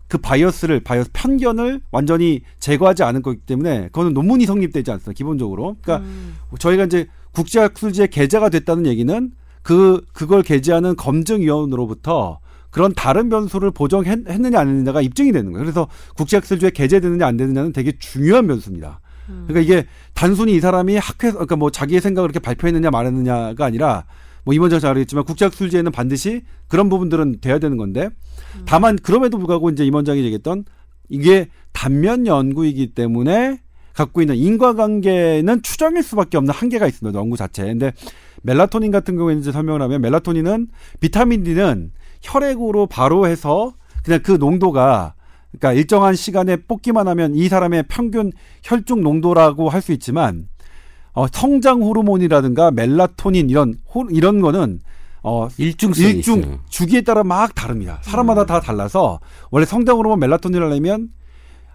그 0.09 0.17
bias를 0.17 0.81
bias 0.81 1.11
편견을 1.13 1.79
완전히 1.91 2.41
제거하지 2.59 3.03
않을 3.03 3.21
거기 3.21 3.37
때문에 3.37 3.85
그거는 3.85 4.13
논문이 4.13 4.45
성립되지 4.45 4.91
않습니다. 4.91 5.15
기본적으로. 5.17 5.77
그러니까 5.81 6.05
음. 6.05 6.35
저희가 6.59 6.83
이제 6.85 7.07
국제학술지에 7.31 8.07
게재가 8.07 8.49
됐다는 8.49 8.85
얘기는 8.85 9.31
그 9.61 10.01
그걸 10.11 10.43
게재하는 10.43 10.97
검증위원으로부터 10.97 12.39
그런 12.69 12.93
다른 12.93 13.29
변수를 13.29 13.71
보정했느냐 13.71 14.59
안 14.59 14.67
했느냐가 14.67 15.01
입증이 15.01 15.31
되는 15.31 15.53
거예요. 15.53 15.63
그래서 15.63 15.87
국제학술지에 16.17 16.71
게재되느냐 16.71 17.25
안 17.25 17.37
되느냐는 17.37 17.71
되게 17.71 17.93
중요한 17.97 18.45
변수입니다. 18.47 18.99
그러니까 19.27 19.59
이게 19.59 19.87
단순히 20.13 20.55
이 20.55 20.59
사람이 20.59 20.97
학회 20.97 21.31
그러니까 21.31 21.55
뭐 21.55 21.69
자기의 21.69 22.01
생각을 22.01 22.29
이렇게 22.29 22.39
발표했느냐 22.39 22.89
말했느냐가 22.89 23.65
아니라 23.65 24.05
뭐 24.43 24.53
임원장 24.53 24.79
잘 24.79 24.91
알겠지만 24.91 25.25
국제학술지에는 25.25 25.91
반드시 25.91 26.43
그런 26.67 26.89
부분들은 26.89 27.39
돼야 27.41 27.59
되는 27.59 27.77
건데 27.77 28.09
다만 28.65 28.95
그럼에도 28.95 29.37
불구하고 29.37 29.69
이제 29.69 29.85
임원장이 29.85 30.19
얘기했던 30.19 30.65
이게 31.09 31.47
단면 31.73 32.27
연구이기 32.27 32.93
때문에 32.93 33.59
갖고 33.93 34.21
있는 34.21 34.35
인과관계는 34.35 35.63
추정일 35.63 36.03
수밖에 36.03 36.37
없는 36.37 36.53
한계가 36.53 36.85
있습니다. 36.85 37.17
연구 37.17 37.35
자체에. 37.35 37.65
근데 37.65 37.93
멜라토닌 38.43 38.91
같은 38.91 39.17
경우에는 39.17 39.41
이제 39.41 39.51
설명을 39.51 39.81
하면 39.81 40.01
멜라토닌은 40.01 40.67
비타민 40.99 41.43
D는 41.43 41.91
혈액으로 42.21 42.85
바로 42.87 43.27
해서 43.27 43.73
그냥 44.03 44.21
그 44.23 44.33
농도가 44.33 45.15
그러니까 45.51 45.73
일정한 45.73 46.15
시간에 46.15 46.57
뽑기만 46.57 47.07
하면 47.07 47.35
이 47.35 47.47
사람의 47.47 47.85
평균 47.87 48.31
혈중 48.63 49.01
농도라고 49.01 49.69
할 49.69 49.81
수 49.81 49.91
있지만 49.93 50.47
어, 51.13 51.25
성장 51.31 51.81
호르몬이라든가 51.81 52.69
멜라토닌 52.71 53.49
이런 53.49 53.75
호, 53.93 54.05
이런 54.11 54.39
거는 54.41 54.79
어, 55.23 55.47
일중성이 55.57 56.09
일중 56.09 56.39
있어요. 56.39 56.59
주기에 56.69 57.01
따라 57.01 57.23
막 57.23 57.55
다릅니다. 57.55 57.99
사람마다 58.03 58.45
다 58.45 58.59
달라서 58.59 59.19
원래 59.49 59.65
성장 59.65 59.97
호르몬 59.97 60.19
멜라토닌을 60.19 60.67
하려면 60.67 61.09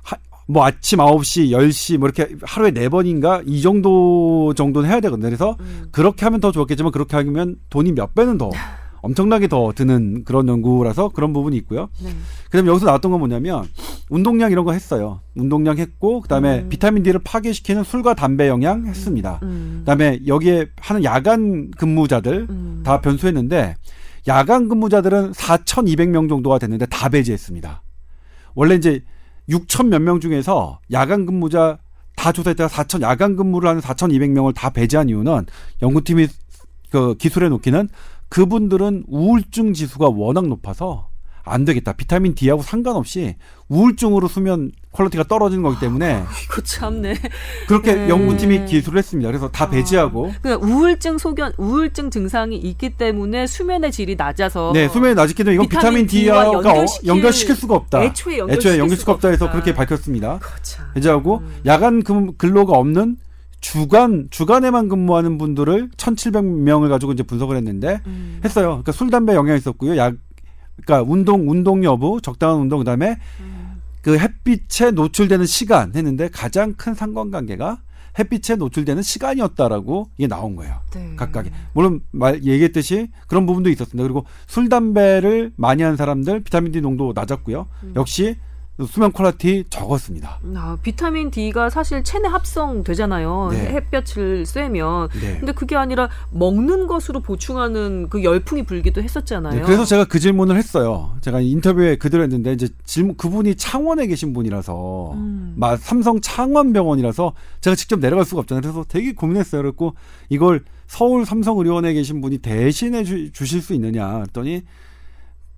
하, 0.02 0.16
뭐 0.46 0.64
아침 0.64 0.98
9시, 1.00 1.50
10시 1.50 1.98
뭐 1.98 2.08
이렇게 2.08 2.36
하루에 2.42 2.70
네 2.70 2.88
번인가 2.88 3.42
이 3.44 3.62
정도 3.62 4.54
정도는 4.54 4.88
해야 4.88 5.00
되거든요. 5.00 5.26
그래서 5.26 5.56
음. 5.60 5.88
그렇게 5.90 6.24
하면 6.24 6.40
더 6.40 6.52
좋겠지만 6.52 6.92
그렇게 6.92 7.16
하면 7.16 7.56
돈이 7.68 7.92
몇 7.92 8.14
배는 8.14 8.38
더 8.38 8.50
엄청나게 9.02 9.48
더 9.48 9.72
드는 9.74 10.24
그런 10.24 10.48
연구라서 10.48 11.08
그런 11.10 11.32
부분이 11.32 11.56
있고요. 11.58 11.88
네. 12.02 12.10
그다음에 12.46 12.68
여기서 12.70 12.86
나왔던 12.86 13.10
건 13.10 13.18
뭐냐면 13.20 13.66
운동량 14.08 14.52
이런 14.52 14.64
거 14.64 14.72
했어요. 14.72 15.20
운동량 15.34 15.78
했고 15.78 16.20
그다음에 16.20 16.60
음. 16.60 16.68
비타민 16.68 17.02
D를 17.02 17.20
파괴시키는 17.24 17.82
술과 17.84 18.14
담배 18.14 18.48
영양 18.48 18.86
했습니다. 18.86 19.40
음. 19.42 19.78
그다음에 19.80 20.20
여기에 20.26 20.66
하는 20.80 21.02
야간 21.04 21.70
근무자들 21.72 22.46
음. 22.48 22.82
다 22.84 23.00
변수했는데 23.00 23.74
야간 24.28 24.68
근무자들은 24.68 25.32
4,200명 25.32 26.28
정도가 26.28 26.58
됐는데 26.60 26.86
다 26.86 27.08
배제했습니다. 27.08 27.82
원래 28.54 28.76
이제 28.76 29.02
6천 29.48 29.88
몇 29.88 30.00
명 30.00 30.20
중에서 30.20 30.78
야간 30.92 31.26
근무자 31.26 31.78
다 32.14 32.30
조사했다가 32.30 32.68
4천 32.72 33.02
야간 33.02 33.34
근무를 33.34 33.68
하는 33.68 33.80
4,200명을 33.80 34.54
다 34.54 34.70
배제한 34.70 35.08
이유는 35.08 35.46
연구팀이 35.82 36.28
그 36.90 37.16
기술해 37.16 37.48
놓기는 37.48 37.88
그분들은 38.36 39.04
우울증 39.08 39.74
지수가 39.74 40.08
워낙 40.08 40.46
높아서 40.46 41.08
안 41.44 41.66
되겠다. 41.66 41.92
비타민 41.92 42.34
D하고 42.34 42.62
상관없이 42.62 43.34
우울증으로 43.68 44.26
수면 44.26 44.72
quality가 44.92 45.24
떨어지는 45.24 45.62
거기 45.62 45.78
때문에 45.80 46.22
이거 46.44 46.62
참네. 46.62 47.14
그렇게 47.68 47.94
네. 47.94 48.08
연구팀이 48.08 48.64
기술을 48.64 48.96
했습니다. 48.98 49.28
그래서 49.28 49.50
다 49.50 49.68
배제하고 49.68 50.32
그러니까 50.40 50.66
우울증 50.66 51.18
소견 51.18 51.52
우울증 51.58 52.10
증상이 52.10 52.56
있기 52.56 52.90
때문에 52.96 53.46
수면의 53.46 53.92
질이 53.92 54.14
낮아서 54.16 54.70
네, 54.72 54.88
수면이 54.88 55.14
낮기 55.14 55.34
때문에 55.34 55.54
이건 55.56 55.68
비타민 55.68 56.06
D와 56.06 56.46
연결시킬- 56.46 57.06
연결시킬 57.06 57.54
수가 57.56 57.74
없다. 57.74 58.02
애초에 58.02 58.38
연결시킬 58.38 58.70
애초에 58.70 58.78
연결 58.80 58.96
수가 58.96 59.12
없다 59.12 59.28
해서. 59.28 59.50
그렇게 59.50 59.74
밝혔습니다. 59.74 60.38
거참. 60.38 60.86
배제하고 60.94 61.38
음. 61.38 61.54
야간 61.66 62.02
근, 62.02 62.34
근로가 62.38 62.78
없는 62.78 63.16
주간 63.62 64.28
주간에만 64.30 64.88
근무하는 64.88 65.38
분들을 65.38 65.90
1,700명을 65.96 66.90
가지고 66.90 67.12
이제 67.12 67.22
분석을 67.22 67.56
했는데 67.56 68.00
음. 68.06 68.40
했어요. 68.44 68.66
그러니까 68.66 68.92
술 68.92 69.08
담배 69.08 69.34
영향이 69.34 69.56
있었고요. 69.56 69.96
약 69.96 70.14
그러니까 70.84 71.10
운동 71.10 71.48
운동 71.48 71.84
여부, 71.84 72.20
적당한 72.20 72.58
운동 72.58 72.80
그다음에 72.80 73.16
음. 73.40 73.80
그 74.02 74.18
햇빛에 74.18 74.90
노출되는 74.90 75.46
시간 75.46 75.94
했는데 75.94 76.28
가장 76.28 76.74
큰 76.74 76.92
상관관계가 76.92 77.78
햇빛에 78.18 78.56
노출되는 78.56 79.02
시간이었다라고 79.02 80.10
이게 80.18 80.26
나온 80.26 80.56
거예요. 80.56 80.80
네. 80.92 81.14
각각이 81.16 81.50
물론 81.72 82.00
말 82.10 82.42
얘기했듯이 82.44 83.10
그런 83.28 83.46
부분도 83.46 83.70
있었습니다. 83.70 84.02
그리고 84.02 84.26
술 84.46 84.68
담배를 84.68 85.52
많이 85.56 85.82
한 85.82 85.96
사람들 85.96 86.42
비타민 86.42 86.72
D 86.72 86.80
농도 86.80 87.12
낮았고요. 87.14 87.66
음. 87.84 87.92
역시 87.96 88.36
수면 88.88 89.12
quality 89.12 89.64
적었습니다. 89.68 90.40
아, 90.56 90.78
비타민 90.82 91.30
D가 91.30 91.68
사실 91.68 92.02
체내 92.02 92.26
합성 92.28 92.82
되잖아요. 92.82 93.50
네. 93.52 93.58
햇볕을 93.74 94.46
쐬면. 94.46 95.10
네. 95.20 95.36
근데 95.38 95.52
그게 95.52 95.76
아니라 95.76 96.08
먹는 96.30 96.86
것으로 96.86 97.20
보충하는 97.20 98.08
그 98.08 98.24
열풍이 98.24 98.64
불기도 98.64 99.02
했었잖아요. 99.02 99.54
네, 99.54 99.60
그래서 99.60 99.84
제가 99.84 100.06
그 100.06 100.18
질문을 100.18 100.56
했어요. 100.56 101.14
제가 101.20 101.40
인터뷰에 101.40 101.96
그대로 101.96 102.22
했는데 102.22 102.52
이제 102.54 102.68
질문 102.84 103.16
그분이 103.16 103.56
창원에 103.56 104.06
계신 104.06 104.32
분이라서 104.32 105.12
음. 105.12 105.52
마- 105.56 105.76
삼성 105.76 106.20
창원병원이라서 106.20 107.34
제가 107.60 107.76
직접 107.76 108.00
내려갈 108.00 108.24
수가 108.24 108.40
없잖아요. 108.40 108.62
그래서 108.62 108.84
되게 108.88 109.12
고민했어요. 109.12 109.60
그랬고 109.62 109.94
이걸 110.30 110.64
서울 110.86 111.24
삼성의료원에 111.24 111.92
계신 111.92 112.20
분이 112.20 112.38
대신해 112.38 113.04
주, 113.04 113.30
주실 113.32 113.62
수 113.62 113.74
있느냐 113.74 114.18
했더니 114.20 114.62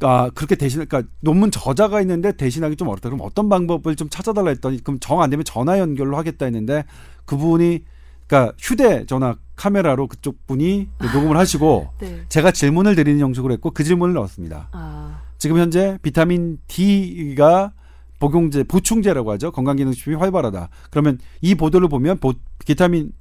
아 0.01 0.30
그렇게 0.34 0.55
대신 0.57 0.84
그러니까 0.84 1.09
논문 1.20 1.51
저자가 1.51 2.01
있는데 2.03 2.32
대신하기 2.36 2.76
좀 2.76 2.88
어렵다. 2.88 3.09
그럼 3.09 3.20
어떤 3.24 3.49
방법을 3.49 3.97
좀 3.97 4.09
찾아달라 4.09 4.51
했더니 4.51 4.82
그럼 4.82 4.99
정 5.01 5.20
안 5.20 5.30
되면 5.30 5.45
전화 5.45 5.78
연결로 5.78 6.16
하겠다 6.16 6.45
했는데 6.47 6.84
그분이 7.24 7.84
그러니까 8.26 8.55
휴대전화 8.59 9.36
카메라로 9.57 10.09
그쪽 10.09 10.47
분이 10.47 10.88
녹음을 11.01 11.36
하시고 11.36 11.88
네. 12.01 12.22
제가 12.28 12.51
질문을 12.51 12.97
드리는 12.97 13.20
형식으로 13.20 13.53
했고 13.53 13.70
그 13.70 13.84
질문을 13.84 14.14
넣었습니다. 14.14 14.68
아, 14.72 15.22
지금 15.38 15.59
현재 15.59 15.99
비타민 16.03 16.59
D가 16.66 17.72
복용제 18.18 18.64
보충제라고 18.64 19.30
하죠. 19.32 19.53
건강기능식품이 19.53 20.16
활발하다. 20.16 20.68
그러면 20.90 21.18
이 21.40 21.55
보도를 21.55 21.88
보면 21.88 22.18
보, 22.18 22.32
비타민 22.66 23.12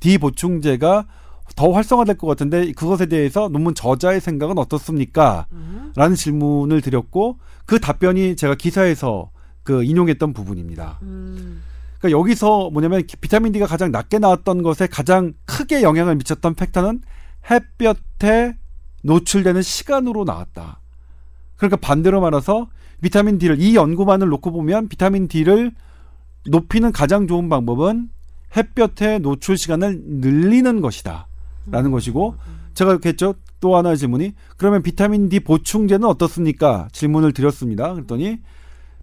D 0.00 0.18
보충제가 0.18 1.06
더 1.54 1.70
활성화될 1.70 2.18
것 2.18 2.26
같은데 2.26 2.72
그것에 2.72 3.06
대해서 3.06 3.48
논문 3.48 3.74
저자의 3.74 4.20
생각은 4.20 4.58
어떻습니까? 4.58 5.46
음. 5.52 5.92
라는 5.94 6.16
질문을 6.16 6.80
드렸고 6.80 7.38
그 7.64 7.78
답변이 7.78 8.36
제가 8.36 8.54
기사에서 8.54 9.30
그 9.62 9.82
인용했던 9.84 10.32
부분입니다. 10.32 10.98
음. 11.02 11.62
그러니까 11.98 12.18
여기서 12.18 12.70
뭐냐면 12.70 13.02
비타민 13.20 13.52
D가 13.52 13.66
가장 13.66 13.90
낮게 13.90 14.18
나왔던 14.18 14.62
것에 14.62 14.86
가장 14.86 15.32
크게 15.44 15.82
영향을 15.82 16.16
미쳤던 16.16 16.54
팩터는 16.54 17.00
햇볕에 17.50 18.56
노출되는 19.02 19.62
시간으로 19.62 20.24
나왔다. 20.24 20.80
그러니까 21.56 21.76
반대로 21.76 22.20
말해서 22.20 22.68
비타민 23.00 23.38
D를 23.38 23.60
이 23.60 23.76
연구만을 23.76 24.28
놓고 24.28 24.52
보면 24.52 24.88
비타민 24.88 25.28
D를 25.28 25.72
높이는 26.46 26.92
가장 26.92 27.26
좋은 27.26 27.48
방법은 27.48 28.10
햇볕의 28.56 29.20
노출 29.20 29.56
시간을 29.58 30.02
늘리는 30.04 30.80
것이다. 30.80 31.26
라는 31.70 31.90
것이고 31.90 32.36
제가 32.74 32.90
이렇게 32.90 33.10
했죠. 33.10 33.34
또 33.60 33.76
하나의 33.76 33.96
질문이 33.96 34.32
그러면 34.56 34.82
비타민 34.82 35.28
D 35.28 35.40
보충제는 35.40 36.06
어떻습니까? 36.06 36.88
질문을 36.92 37.32
드렸습니다. 37.32 37.92
그랬더니 37.94 38.38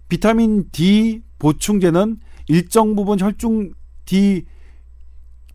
비타민 0.08 0.64
D 0.70 1.22
보충제는 1.38 2.18
일정 2.48 2.94
부분 2.94 3.18
혈중 3.18 3.72
D 4.04 4.44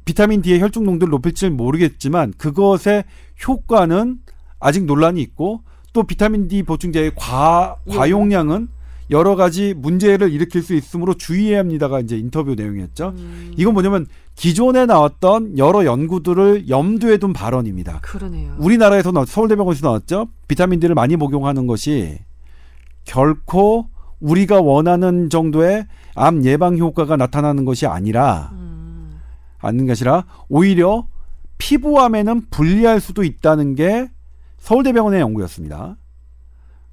비타민 0.06 0.42
D의 0.42 0.60
혈중 0.60 0.84
농도를 0.84 1.12
높일지는 1.12 1.56
모르겠지만 1.56 2.34
그것의 2.38 3.06
효과는 3.48 4.18
아직 4.60 4.86
논란이 4.86 5.22
있고 5.22 5.64
또 5.94 6.04
비타민 6.04 6.48
D 6.48 6.64
보충제의 6.64 7.14
과 7.16 7.78
과용량은 7.88 8.68
여러 9.12 9.36
가지 9.36 9.74
문제를 9.76 10.32
일으킬 10.32 10.62
수 10.62 10.76
있으므로 10.76 11.16
주의해야 11.16 11.60
합니다가 11.60 12.00
이제 12.00 12.18
인터뷰 12.18 12.56
내용이었죠. 12.56 13.14
음. 13.18 13.54
이건 13.58 13.74
뭐냐면 13.74 14.06
기존에 14.40 14.86
나왔던 14.86 15.58
여러 15.58 15.84
연구들을 15.84 16.70
염두에 16.70 17.18
둔 17.18 17.34
발언입니다. 17.34 18.00
그러네요. 18.00 18.56
우리나라에서 18.58 19.12
나왔, 19.12 19.28
서울대병원에서 19.28 19.86
나왔죠. 19.86 20.30
비타민 20.48 20.80
D를 20.80 20.96
많이 20.96 21.18
복용하는 21.18 21.68
것이 21.68 22.20
결코 23.04 23.90
우리가 24.22 24.62
원하는 24.62 25.30
정도의 25.30 25.88
암 26.16 26.46
예방 26.46 26.78
효과가 26.78 27.18
나타나는 27.18 27.66
것이 27.66 27.86
아니라 27.86 28.52
음. 28.54 29.20
않는 29.58 29.88
것이 29.88 30.06
아니라 30.06 30.24
오히려 30.48 31.06
피부암에는 31.58 32.46
불리할 32.50 33.02
수도 33.02 33.26
있다는 33.26 33.76
게 33.76 34.10
서울대병원의 34.60 35.20
연구였습니다. 35.20 35.98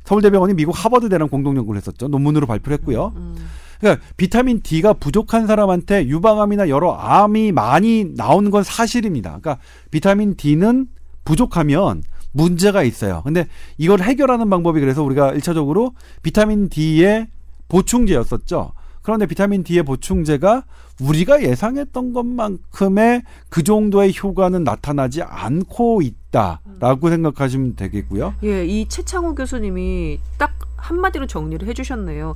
서울대병원이 0.03 0.55
미국 0.55 0.73
하버드대랑 0.73 1.29
공동 1.29 1.57
연구를 1.57 1.79
했었죠. 1.79 2.09
논문으로 2.09 2.49
발표를 2.49 2.79
했고요. 2.79 3.13
음. 3.15 3.37
그러니까 3.81 4.05
비타민 4.17 4.61
D가 4.63 4.93
부족한 4.95 5.47
사람한테 5.47 6.07
유방암이나 6.07 6.69
여러 6.69 6.93
암이 6.93 7.53
많이 7.53 8.05
나오는 8.05 8.51
건 8.51 8.63
사실입니다. 8.63 9.39
그러니까 9.41 9.59
비타민 9.91 10.37
D는 10.37 10.89
부족하면 11.25 12.03
문제가 12.33 12.83
있어요. 12.83 13.23
근데 13.25 13.47
이걸 13.79 14.01
해결하는 14.01 14.51
방법이 14.51 14.81
그래서 14.81 15.03
우리가 15.03 15.33
일차적으로 15.33 15.95
비타민 16.23 16.69
D의 16.69 17.29
보충제였었죠. 17.69 18.73
그런데 19.03 19.27
비타민 19.27 19.63
D의 19.63 19.85
보충제가 19.85 20.65
우리가 21.01 21.43
예상했던 21.43 22.13
것만큼의 22.13 23.23
그 23.49 23.63
정도의 23.63 24.15
효과는 24.21 24.65
나타나지 24.65 25.23
않고 25.23 26.03
있다라고 26.03 27.11
생각하시면 27.11 27.77
되겠고요. 27.77 28.35
예, 28.45 28.67
이 28.67 28.89
최창호 28.89 29.35
교수님이 29.35 30.19
딱 30.39 30.59
한마디로 30.77 31.27
정리를 31.27 31.67
해주셨네요. 31.69 32.35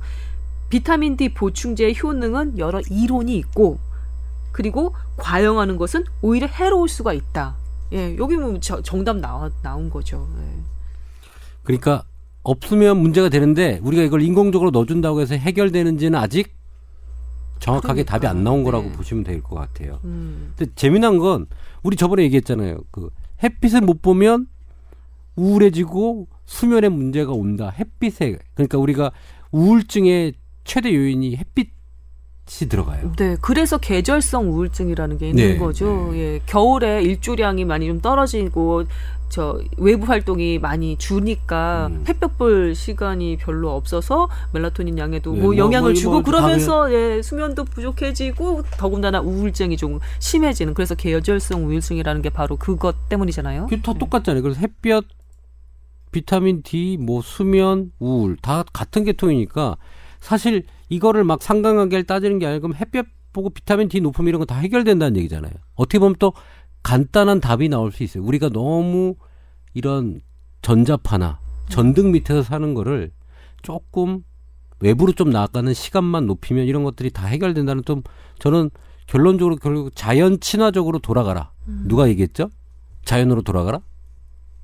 비타민 0.71 1.17
D 1.17 1.33
보충제의 1.33 1.95
효능은 2.01 2.57
여러 2.57 2.79
이론이 2.89 3.35
있고, 3.37 3.77
그리고 4.53 4.95
과용하는 5.17 5.75
것은 5.77 6.05
오히려 6.21 6.47
해로울 6.47 6.87
수가 6.89 7.11
있다. 7.13 7.55
예, 7.93 8.15
여기 8.17 8.37
뭐 8.37 8.57
저- 8.61 8.81
정답 8.81 9.17
나와, 9.17 9.49
나온 9.61 9.89
거죠. 9.89 10.27
예. 10.39 10.59
그러니까 11.63 12.03
없으면 12.43 12.97
문제가 12.97 13.27
되는데 13.29 13.79
우리가 13.83 14.01
이걸 14.03 14.21
인공적으로 14.21 14.71
넣어준다고 14.71 15.19
해서 15.21 15.35
해결되는지는 15.35 16.17
아직 16.17 16.55
정확하게 17.59 18.03
그러니까, 18.03 18.11
답이 18.13 18.27
안 18.27 18.43
나온 18.43 18.63
거라고 18.63 18.85
네. 18.89 18.91
보시면 18.93 19.23
될 19.25 19.43
것 19.43 19.55
같아요. 19.55 19.99
음, 20.05 20.53
근데 20.57 20.71
재미난 20.75 21.19
건 21.19 21.45
우리 21.83 21.95
저번에 21.97 22.23
얘기했잖아요. 22.23 22.79
그 22.91 23.09
햇빛을 23.43 23.81
못 23.81 24.01
보면 24.01 24.47
우울해지고 25.35 26.27
수면에 26.45 26.89
문제가 26.89 27.33
온다. 27.33 27.69
햇빛에 27.77 28.37
그러니까 28.55 28.77
우리가 28.77 29.11
우울증의 29.51 30.33
최대 30.63 30.93
요인이 30.93 31.35
햇빛 31.37 31.69
이 32.61 32.67
들어가요. 32.67 33.13
네, 33.17 33.37
그래서 33.39 33.77
계절성 33.77 34.51
우울증이라는 34.51 35.17
게 35.17 35.29
있는 35.29 35.53
네, 35.53 35.57
거죠. 35.57 36.11
예, 36.15 36.41
겨울에 36.45 37.01
일조량이 37.01 37.63
많이 37.63 37.87
좀 37.87 38.01
떨어지고 38.01 38.83
저 39.29 39.61
외부 39.77 40.05
활동이 40.05 40.59
많이 40.59 40.97
주니까 40.97 41.87
음. 41.89 42.03
햇볕 42.09 42.37
볼 42.37 42.75
시간이 42.75 43.37
별로 43.37 43.71
없어서 43.71 44.27
멜라토닌 44.51 44.97
양에도 44.97 45.31
네, 45.31 45.39
뭐 45.39 45.53
뭐, 45.53 45.57
영향을 45.57 45.91
뭐, 45.91 45.93
주고 45.93 46.11
뭐 46.11 46.23
그러면서 46.23 46.91
예, 46.93 47.21
수면도 47.21 47.63
부족해지고 47.63 48.63
더군다나 48.71 49.21
우울증이 49.21 49.77
좀 49.77 49.99
심해지는 50.19 50.73
그래서 50.73 50.93
계절성 50.93 51.65
우울증이라는 51.67 52.21
게 52.21 52.29
바로 52.29 52.57
그것 52.57 53.07
때문이잖아요. 53.07 53.67
그게 53.67 53.81
다 53.81 53.93
똑같잖아요. 53.93 54.43
그래서 54.43 54.59
햇볕, 54.59 55.05
비타민 56.11 56.61
D, 56.61 56.97
뭐 56.99 57.21
수면, 57.21 57.93
우울 57.99 58.35
다 58.35 58.65
같은 58.73 59.05
계통이니까 59.05 59.77
사실 60.21 60.63
이거를 60.89 61.23
막 61.25 61.43
상강하게 61.43 62.03
따지는 62.03 62.39
게 62.39 62.45
아니고 62.45 62.73
햇볕 62.75 63.07
보고 63.33 63.49
비타민 63.49 63.89
D 63.89 63.99
높음 64.01 64.27
이런 64.27 64.39
거 64.39 64.45
다 64.45 64.55
해결된다는 64.55 65.17
얘기잖아요. 65.17 65.51
어떻게 65.75 65.99
보면 65.99 66.15
또 66.19 66.33
간단한 66.83 67.41
답이 67.41 67.67
나올 67.69 67.91
수 67.91 68.03
있어요. 68.03 68.23
우리가 68.23 68.49
너무 68.49 69.15
이런 69.73 70.21
전자파나 70.61 71.39
전등 71.69 72.11
밑에서 72.11 72.43
사는 72.43 72.73
거를 72.73 73.11
조금 73.61 74.23
외부로 74.79 75.11
좀 75.13 75.29
나가는 75.29 75.71
시간만 75.73 76.25
높이면 76.27 76.65
이런 76.65 76.83
것들이 76.83 77.11
다 77.11 77.27
해결된다는 77.27 77.83
좀 77.85 78.01
저는 78.39 78.69
결론적으로 79.07 79.55
결국 79.57 79.95
자연 79.95 80.39
친화적으로 80.39 80.99
돌아가라. 80.99 81.51
누가 81.87 82.09
얘기했죠? 82.09 82.49
자연으로 83.05 83.41
돌아가라? 83.43 83.81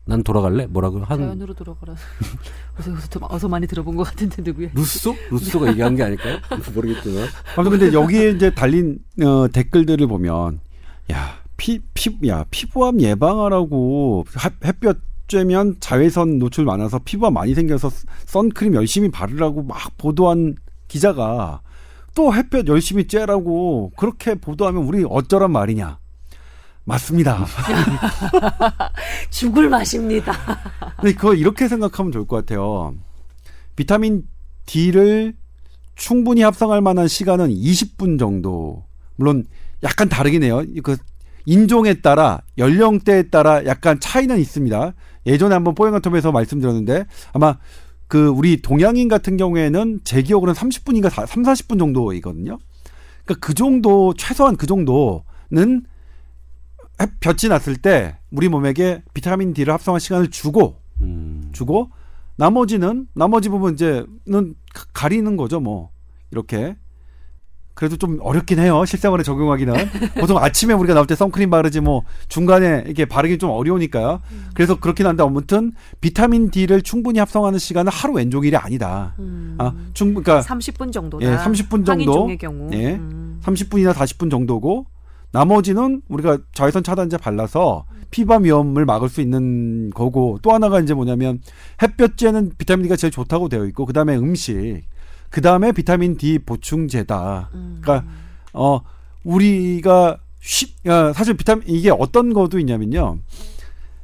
난 0.08 0.24
돌아갈래? 0.24 0.66
뭐라고 0.68 1.03
한 1.03 1.18
자연으로 1.18 1.53
돌아가라. 1.53 1.93
어서, 2.80 2.91
어서, 2.93 3.20
어서 3.30 3.47
많이 3.49 3.68
들어본 3.68 3.95
것 3.97 4.03
같은데 4.03 4.41
누구야? 4.41 4.70
루소? 4.74 5.14
루소가 5.32 5.70
얘기한 5.72 5.95
게 5.97 6.03
아닐까요? 6.03 6.38
모르겠지만. 6.74 7.28
아무튼 7.58 7.78
근데 7.78 7.93
여기에 7.93 8.30
이제 8.32 8.53
달린 8.53 8.99
어, 9.22 9.47
댓글들을 9.51 10.08
보면 10.08 10.62
야, 11.12 11.39
피, 11.58 11.80
피, 11.93 12.18
야, 12.28 12.45
피부암 12.51 13.01
예방하라고 13.01 14.26
햇- 14.45 14.66
햇볕 14.66 14.99
쬐면 15.28 15.76
자외선 15.82 16.39
노출 16.39 16.64
많아서 16.64 16.99
피부가 17.03 17.30
많이 17.30 17.53
생겨서 17.53 17.89
선크림 18.28 18.76
열심히 18.76 19.12
바르라고 19.12 19.64
막 19.64 19.78
보도한 19.97 20.55
기자가 20.88 21.60
또 22.16 22.34
햇볕 22.34 22.66
열심히 22.70 23.03
쬐라고 23.08 23.93
그렇게 23.97 24.36
보도하면 24.36 24.84
우리 24.84 25.05
어쩌란 25.08 25.51
말이냐. 25.51 25.99
맞습니다. 26.88 27.46
죽을 29.30 29.70
맛입니다. 29.70 30.34
근데 30.96 31.14
그거 31.14 31.34
이렇게 31.36 31.68
생각하면 31.68 32.14
좋을 32.14 32.26
것 32.26 32.38
같아요. 32.38 32.96
비타민 33.76 34.24
D를 34.66 35.36
충분히 35.96 36.44
합성할 36.44 36.80
만한 36.80 37.10
시간은 37.10 37.50
20분 37.50 38.18
정도. 38.18 38.86
물론 39.18 39.46
약간 39.84 40.08
다르긴 40.08 40.44
해요. 40.44 40.64
그 40.82 40.96
인종에 41.46 41.96
따라 41.96 42.42
연령대에 42.58 43.24
따라 43.24 43.66
약간 43.66 44.00
차이는 44.00 44.40
있습니다. 44.40 44.94
예전에 45.26 45.56
한번 45.56 45.76
뽀얀거텀에서 45.76 46.32
말씀드렸는데 46.32 47.06
아마 47.34 47.58
그 48.08 48.28
우리 48.28 48.62
동양인 48.62 49.10
같은 49.10 49.36
경우에는 49.36 50.00
제 50.06 50.22
기억으로는 50.22 50.58
30분인가 50.58 51.10
3, 51.10 51.44
40분 51.44 51.80
정도이거든요. 51.80 52.58
그러니까 53.26 53.46
그 53.46 53.54
정도 53.54 54.14
최소한 54.14 54.56
그 54.56 54.68
정도는 54.68 55.18
햇 55.52 55.97
볕이 57.20 57.48
났을 57.50 57.76
때 57.76 58.18
우리 58.32 58.50
몸에게 58.50 59.04
비타민 59.14 59.54
D를 59.54 59.74
합성할 59.74 60.00
시간을 60.00 60.30
주고 60.30 60.78
음. 61.02 61.50
주고 61.52 61.89
나머지는 62.38 63.08
나머지 63.14 63.50
부분 63.50 63.74
이제는 63.74 64.56
가- 64.74 64.86
가리는 64.93 65.38
거죠 65.38 65.60
뭐 65.60 65.89
이렇게 66.32 66.76
그래도 67.76 67.95
좀 67.95 68.18
어렵긴 68.22 68.58
해요 68.58 68.84
실생활에 68.86 69.22
적용하기는 69.22 69.74
보통 70.20 70.39
아침에 70.39 70.74
우리가 70.74 70.95
나올 70.95 71.06
때 71.06 71.14
선크림 71.14 71.52
바르지 71.52 71.80
뭐 71.80 72.02
중간에 72.28 72.84
이게 72.88 73.06
바르기 73.06 73.38
좀 73.38 73.52
어려우니까요 73.52 74.20
그래서 74.56 74.80
그렇긴 74.80 75.06
한데 75.06 75.22
아무튼 75.22 75.74
비타민 76.02 76.50
D를 76.50 76.82
충분히 76.82 77.20
합성하는 77.20 77.60
시간은 77.60 77.91
하루 77.91 78.14
왼종일이 78.16 78.56
아니다 78.56 79.14
음, 79.20 79.56
아충 79.60 80.16
그러니까 80.16 80.41
30분 80.41 80.91
정도다. 80.91 81.24
예, 81.32 81.38
30분 81.38 81.86
정도. 81.86 82.28
경우. 82.39 82.70
예. 82.74 82.95
음. 82.95 83.39
30분이나 83.43 83.93
40분 83.93 84.32
정도고 84.32 84.88
나머지는 85.32 86.01
우리가 86.07 86.39
자외선 86.53 86.84
차단제 86.84 87.17
발라서 87.17 87.86
피부암 88.11 88.45
위험을 88.45 88.86
막을 88.86 89.09
수 89.09 89.21
있는 89.21 89.89
거고 89.89 90.39
또 90.41 90.53
하나가 90.53 90.80
이제 90.80 90.93
뭐냐면 90.93 91.41
햇볕쬐는 91.80 92.57
비타민 92.57 92.84
D가 92.84 92.95
제일 92.95 93.11
좋다고 93.11 93.49
되어 93.49 93.65
있고 93.65 93.86
그다음에 93.86 94.15
음식 94.15 94.84
그다음에 95.30 95.71
비타민 95.73 96.17
D 96.17 96.39
보충제다. 96.39 97.49
음. 97.53 97.80
그러니까 97.82 98.09
어 98.53 98.82
우리가 99.23 100.17
쉽, 100.39 100.88
아, 100.88 101.11
사실 101.13 101.36
비타민 101.36 101.65
이게 101.67 101.89
어떤 101.89 102.34
것도 102.34 102.59
있냐면요. 102.59 103.19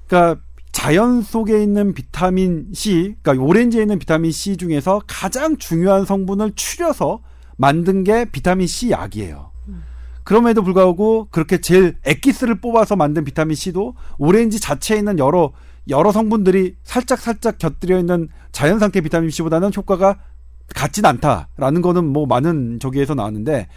그러니까 0.07 0.41
자연 0.73 1.21
속에 1.21 1.63
있는 1.63 1.93
비타민 1.93 2.67
C, 2.73 3.15
그러니까 3.21 3.45
오렌지에 3.45 3.83
있는 3.83 3.99
비타민 3.99 4.31
C 4.31 4.57
중에서 4.57 5.01
가장 5.07 5.57
중요한 5.57 6.03
성분을 6.03 6.53
추려서 6.55 7.21
만든 7.55 8.03
게 8.03 8.25
비타민 8.25 8.67
C 8.67 8.91
약이에요. 8.91 9.52
그럼에도 10.23 10.63
불구하고 10.63 11.27
그렇게 11.31 11.59
제일 11.59 11.97
엑기스를 12.05 12.55
뽑아서 12.61 12.95
만든 12.95 13.23
비타민 13.23 13.55
C도 13.55 13.95
오렌지 14.17 14.59
자체에 14.59 14.97
있는 14.97 15.19
여러 15.19 15.51
여러 15.89 16.11
성분들이 16.11 16.75
살짝 16.83 17.19
살짝 17.19 17.57
곁들여 17.57 17.99
있는 17.99 18.29
자연 18.51 18.79
상태 18.79 19.01
비타민 19.01 19.29
C보다는 19.29 19.71
효과가 19.75 20.19
같진 20.73 21.05
않다라는 21.05 21.81
거는 21.81 22.05
뭐 22.05 22.25
많은 22.25 22.79
저기에서 22.79 23.15
나왔는데 23.15 23.67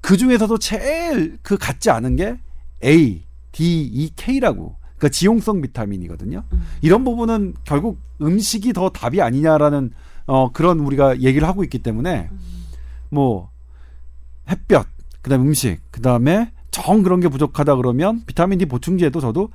그 0.00 0.16
중에서도 0.16 0.58
제일 0.58 1.38
그 1.42 1.56
같지 1.56 1.90
않은 1.90 2.16
게 2.16 2.38
A, 2.84 3.24
D, 3.52 3.82
E, 3.82 4.10
K라고. 4.14 4.76
그러니까 4.96 5.08
지용성 5.08 5.62
비타민이거든요. 5.62 6.44
이런 6.82 7.04
부분은 7.04 7.54
결국 7.64 7.98
음식이 8.20 8.72
더 8.74 8.90
답이 8.90 9.22
아니냐라는 9.22 9.92
어 10.26 10.50
그런 10.52 10.80
우리가 10.80 11.20
얘기를 11.20 11.48
하고 11.48 11.64
있기 11.64 11.78
때문에 11.78 12.28
뭐 13.10 13.50
햇볕, 14.48 14.86
그다음에 15.24 15.44
음식, 15.44 15.80
그다음에 15.90 16.52
정 16.70 17.02
그런 17.02 17.20
게 17.20 17.28
부족하다 17.28 17.76
그러면 17.76 18.22
비타민 18.26 18.58
D 18.58 18.66
보충제도 18.66 19.20
저도 19.20 19.48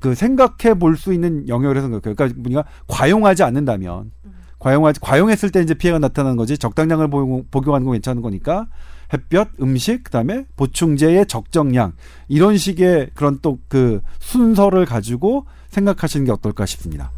그 0.00 0.14
생각해 0.14 0.78
볼 0.78 0.96
수 0.96 1.12
있는 1.12 1.48
영역을 1.48 1.80
생각해요. 1.80 2.14
그러니까 2.14 2.40
우리가 2.42 2.64
과용하지 2.86 3.42
않는다면 3.42 4.10
과용하지 4.58 5.00
과용했을 5.00 5.50
때 5.50 5.60
이제 5.60 5.74
피해가 5.74 5.98
나타나는 5.98 6.36
거지 6.36 6.56
적당량을 6.56 7.08
복용, 7.10 7.44
복용하는 7.50 7.84
건 7.84 7.94
괜찮은 7.94 8.22
거니까 8.22 8.68
햇볕, 9.12 9.50
음식, 9.60 10.04
그다음에 10.04 10.46
보충제의 10.56 11.26
적정량 11.26 11.92
이런 12.28 12.56
식의 12.56 13.10
그런 13.14 13.40
또 13.42 13.58
그 13.68 14.00
순서를 14.20 14.86
가지고 14.86 15.46
생각하시는 15.70 16.24
게 16.26 16.32
어떨까 16.32 16.64
싶습니다. 16.66 17.10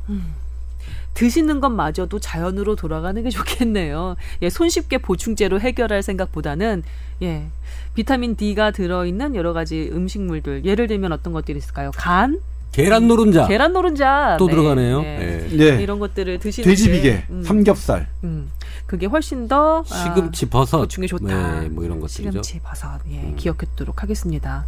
드시는 1.14 1.60
것마저도 1.60 2.18
자연으로 2.18 2.76
돌아가는 2.76 3.22
게 3.22 3.30
좋겠네요. 3.30 4.16
예, 4.42 4.50
손쉽게 4.50 4.98
보충제로 4.98 5.60
해결할 5.60 6.02
생각보다는 6.02 6.82
예, 7.22 7.46
비타민 7.94 8.36
D가 8.36 8.72
들어있는 8.72 9.34
여러 9.34 9.52
가지 9.52 9.88
음식물들 9.92 10.64
예를 10.64 10.88
들면 10.88 11.12
어떤 11.12 11.32
것들이 11.32 11.58
있을까요? 11.58 11.92
간, 11.94 12.40
계란 12.72 13.06
노른자 13.06 13.46
계란 13.46 13.72
노른자 13.72 14.36
또 14.38 14.46
네, 14.46 14.52
들어가네요. 14.52 15.02
네. 15.02 15.48
예. 15.52 15.56
네. 15.56 15.82
이런 15.82 16.00
것들을 16.00 16.40
드시는 16.40 16.68
돼지비계, 16.68 17.02
게, 17.02 17.24
음, 17.30 17.42
삼겹살, 17.44 18.08
음, 18.24 18.50
그게 18.86 19.06
훨씬 19.06 19.46
더 19.46 19.80
아, 19.80 19.84
시금치 19.84 20.50
버섯 20.50 20.78
보충에 20.78 21.06
좋다. 21.06 21.60
네, 21.60 21.68
뭐 21.68 21.84
이런 21.84 22.00
것들이죠. 22.00 22.30
시금치, 22.30 22.60
버섯, 22.60 23.00
예, 23.10 23.20
음. 23.20 23.36
기억했도록 23.36 24.02
하겠습니다. 24.02 24.66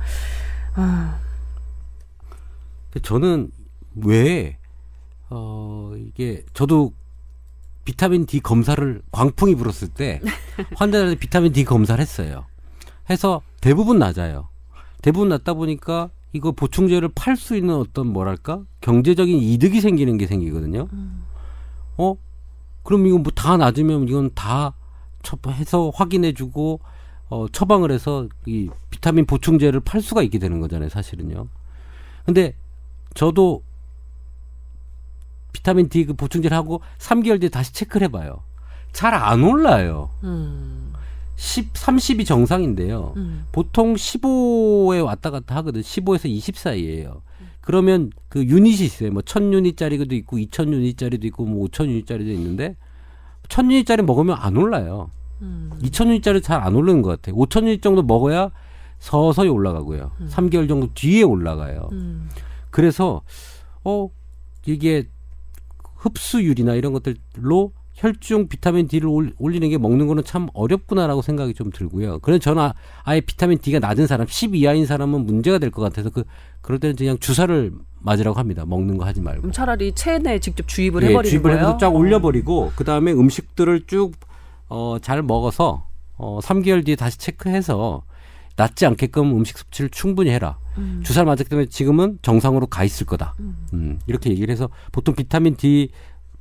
아, 0.74 1.18
저는 3.03 3.51
왜 3.97 4.59
어, 5.31 5.93
이게 5.97 6.45
저도 6.55 6.93
비타민 7.85 8.27
D 8.27 8.41
검사를 8.41 9.03
광풍이 9.12 9.55
불었을 9.55 9.89
때 9.89 10.20
환자들한테 10.77 11.18
비타민 11.18 11.53
D 11.53 11.64
검사를 11.64 12.01
했어요. 12.01 12.47
해서 13.11 13.43
대부분 13.61 13.99
낮아요. 13.99 14.49
대부분 15.03 15.29
낮다 15.29 15.55
보니까 15.55 16.11
이거 16.33 16.53
보충제를 16.53 17.11
팔 17.14 17.37
수 17.37 17.57
있는 17.57 17.74
어떤 17.77 18.09
뭐랄까 18.09 18.62
경제적인 18.81 19.39
이득이 19.39 19.81
생기는 19.81 20.18
게 20.18 20.27
생기거든요. 20.27 20.89
어? 21.97 22.16
그럼 22.83 23.07
이거 23.07 23.18
뭐 23.18 23.33
다 23.35 23.57
낮으면 23.57 24.09
이건 24.09 24.31
다 24.35 24.74
처- 25.22 25.39
해서 25.49 25.91
확인해주고 25.95 26.81
어, 27.29 27.47
처방을 27.51 27.91
해서 27.91 28.29
이 28.47 28.68
비타민 28.91 29.27
보충제를 29.27 29.81
팔 29.81 30.01
수가 30.01 30.22
있게 30.22 30.39
되는 30.39 30.61
거잖아요, 30.61 30.89
사실은요. 30.89 31.49
근데 32.24 32.55
저도 33.14 33.62
비타민 35.67 35.89
D 35.89 36.05
그 36.05 36.14
보충제를 36.14 36.57
하고 36.57 36.81
3개월 36.99 37.41
뒤에 37.41 37.49
다시 37.49 37.73
체크를 37.73 38.05
해봐요. 38.07 38.43
잘 38.93 39.14
안 39.14 39.43
올라요. 39.43 40.11
음, 40.23 40.93
10, 41.35 41.73
30이 41.73 42.25
정상인데요. 42.25 43.14
음, 43.17 43.47
보통 43.51 43.95
15에 43.95 45.05
왔다 45.05 45.31
갔다 45.31 45.57
하거든. 45.57 45.81
15에서 45.81 46.27
20 46.29 46.57
사이에요. 46.57 47.21
그러면 47.62 48.11
그 48.29 48.45
유닛이 48.45 48.85
있어요. 48.85 49.11
뭐 49.11 49.23
1000유닛짜리도 49.23 50.12
있고 50.12 50.37
2000유닛짜리도 50.39 51.25
있고 51.25 51.45
뭐 51.45 51.67
5000유닛짜리도 51.67 52.29
있는데 52.29 52.77
1000유닛짜리 53.49 54.03
먹으면 54.03 54.37
안 54.39 54.57
올라요. 54.57 55.11
음. 55.43 55.73
2000유닛짜리 55.83 56.45
잘 56.45 56.62
안 56.62 56.77
오르는 56.77 57.03
것 57.03 57.11
같아요. 57.11 57.35
5000유닛 57.43 57.83
정도 57.83 58.05
먹어야 58.05 58.53
서서히 59.01 59.49
올라가고요. 59.49 60.12
3개월 60.29 60.69
정도 60.69 60.89
뒤에 60.95 61.25
올라가요. 61.25 61.89
음. 61.91 62.31
그래서 62.71 63.23
어 63.83 64.09
이게 64.64 65.09
흡수율이나 65.97 66.74
이런 66.74 66.92
것들로 66.92 67.72
혈중 67.94 68.49
비타민 68.49 68.86
D를 68.88 69.09
올- 69.09 69.32
올리는 69.38 69.66
게 69.70 69.78
먹는 69.78 70.07
거는 70.07 70.22
참 70.24 70.49
어렵구나라고 70.53 71.22
생각이 71.22 71.55
좀 71.55 71.70
들고요. 71.70 72.18
그래서 72.18 72.38
저는 72.40 72.62
아- 72.62 72.74
아예 73.05 73.20
비타민 73.22 73.59
D가 73.59 73.78
낮은 73.78 74.07
사람, 74.07 74.26
10 74.26 74.55
이하인 74.55 74.84
사람은 74.84 75.24
문제가 75.24 75.59
될 75.59 75.70
것 75.70 75.80
같아서 75.82 76.11
그 76.11 76.24
그럴 76.61 76.78
때는 76.78 76.94
그냥 76.97 77.16
주사를 77.18 77.72
맞으라고 78.01 78.38
합니다. 78.38 78.64
먹는 78.66 78.99
거 78.99 79.07
하지 79.07 79.20
말고. 79.22 79.40
그럼 79.42 79.53
차라리 79.53 79.92
체내에 79.92 80.38
직접 80.40 80.68
주입을 80.68 81.03
예, 81.05 81.09
해버리는 81.09 81.30
주입을 81.30 81.51
거예요. 81.53 81.59
해서 81.68 81.76
쫙 81.78 81.88
올려버리고 81.94 82.72
그 82.76 82.84
다음에 82.84 83.12
음식들을 83.12 83.86
쭉 83.86 84.12
어, 84.68 84.99
잘 85.01 85.22
먹어서 85.22 85.88
어, 86.18 86.38
3개월 86.42 86.84
뒤에 86.84 86.97
다시 86.97 87.18
체크해서 87.18 88.03
낫지 88.57 88.87
않게끔 88.87 89.37
음식 89.37 89.59
섭취를 89.59 89.91
충분히 89.91 90.31
해라. 90.31 90.59
음. 90.79 91.03
주사를 91.05 91.27
맞았기 91.27 91.49
때문에 91.49 91.67
지금은 91.67 92.19
정상으로 92.23 92.67
가 92.67 92.85
있을 92.85 93.07
거다. 93.07 93.35
음, 93.73 93.99
이렇게 94.07 94.31
얘기를 94.31 94.51
해서 94.51 94.69
보통 94.93 95.15
비타민 95.15 95.57
D 95.57 95.91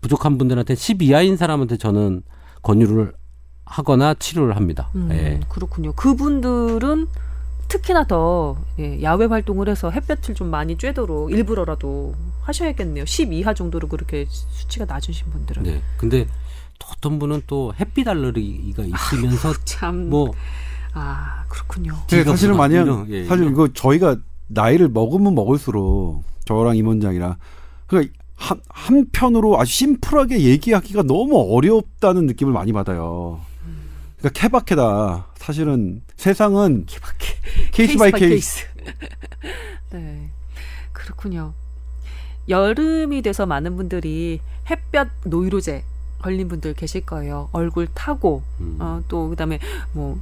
부족한 0.02 0.38
분들한테 0.38 0.76
10 0.76 1.02
이하인 1.02 1.38
사람한테 1.38 1.78
저는 1.78 2.22
권유를 2.62 3.14
하거나 3.66 4.14
치료를 4.14 4.56
합니다. 4.56 4.90
음, 4.96 5.10
예. 5.12 5.40
그렇군요. 5.50 5.94
그분들은 5.94 7.08
특히나 7.68 8.06
더 8.06 8.58
예, 8.80 9.02
야외 9.02 9.26
활동을 9.26 9.68
해서 9.68 9.90
햇볕을 9.90 10.36
좀 10.36 10.50
많이 10.50 10.78
쬐도록 10.78 11.32
일부러라도 11.32 12.14
하셔야겠네요. 12.42 13.06
10 13.06 13.34
이하 13.34 13.54
정도로 13.54 13.88
그렇게 13.88 14.28
수치가 14.30 14.86
낮으신 14.86 15.32
분들은 15.32 15.64
네. 15.64 15.82
근데 15.98 16.28
또 16.78 16.88
어떤 16.92 17.18
분은 17.18 17.44
또 17.48 17.74
햇빛 17.80 18.08
알러지가 18.08 18.84
있으면서 18.86 19.54
참뭐 19.66 20.34
아 20.96 21.44
그렇군요. 21.50 21.94
네, 22.08 22.24
사실은 22.24 22.56
만약 22.56 22.84
이런, 22.84 23.10
예, 23.10 23.26
사실. 23.26 23.50
이거 23.52 23.68
저희가 23.74 24.16
나이를 24.48 24.88
먹으면 24.88 25.36
먹을수록 25.36 26.24
저랑 26.46 26.78
임원장이랑 26.78 27.36
그러니까 27.86 28.14
한, 28.36 28.62
한편으로 28.70 29.60
아주 29.60 29.72
심플하게 29.72 30.42
얘기하기가 30.42 31.04
너무 31.04 31.38
어렵다는 31.54 32.26
느낌을 32.28 32.54
많이 32.54 32.72
받아요. 32.72 33.42
그러니까 34.18 34.40
케바케다. 34.40 35.28
사실은 35.36 36.02
세상은 36.16 36.86
case 37.72 37.98
by 37.98 38.12
case. 38.12 38.66
네, 39.92 40.30
그렇군요. 40.94 41.54
여름이 42.48 43.22
돼서 43.22 43.46
많은 43.46 43.76
분들이 43.76 44.40
햇볕 44.70 45.10
노이로제 45.26 45.84
걸린 46.20 46.48
분들 46.48 46.74
계실 46.74 47.06
거예요. 47.06 47.50
얼굴 47.52 47.88
타고 47.94 48.44
음. 48.62 48.78
어, 48.80 49.04
또 49.10 49.30
그다음에 49.30 49.60
뭐. 49.92 50.20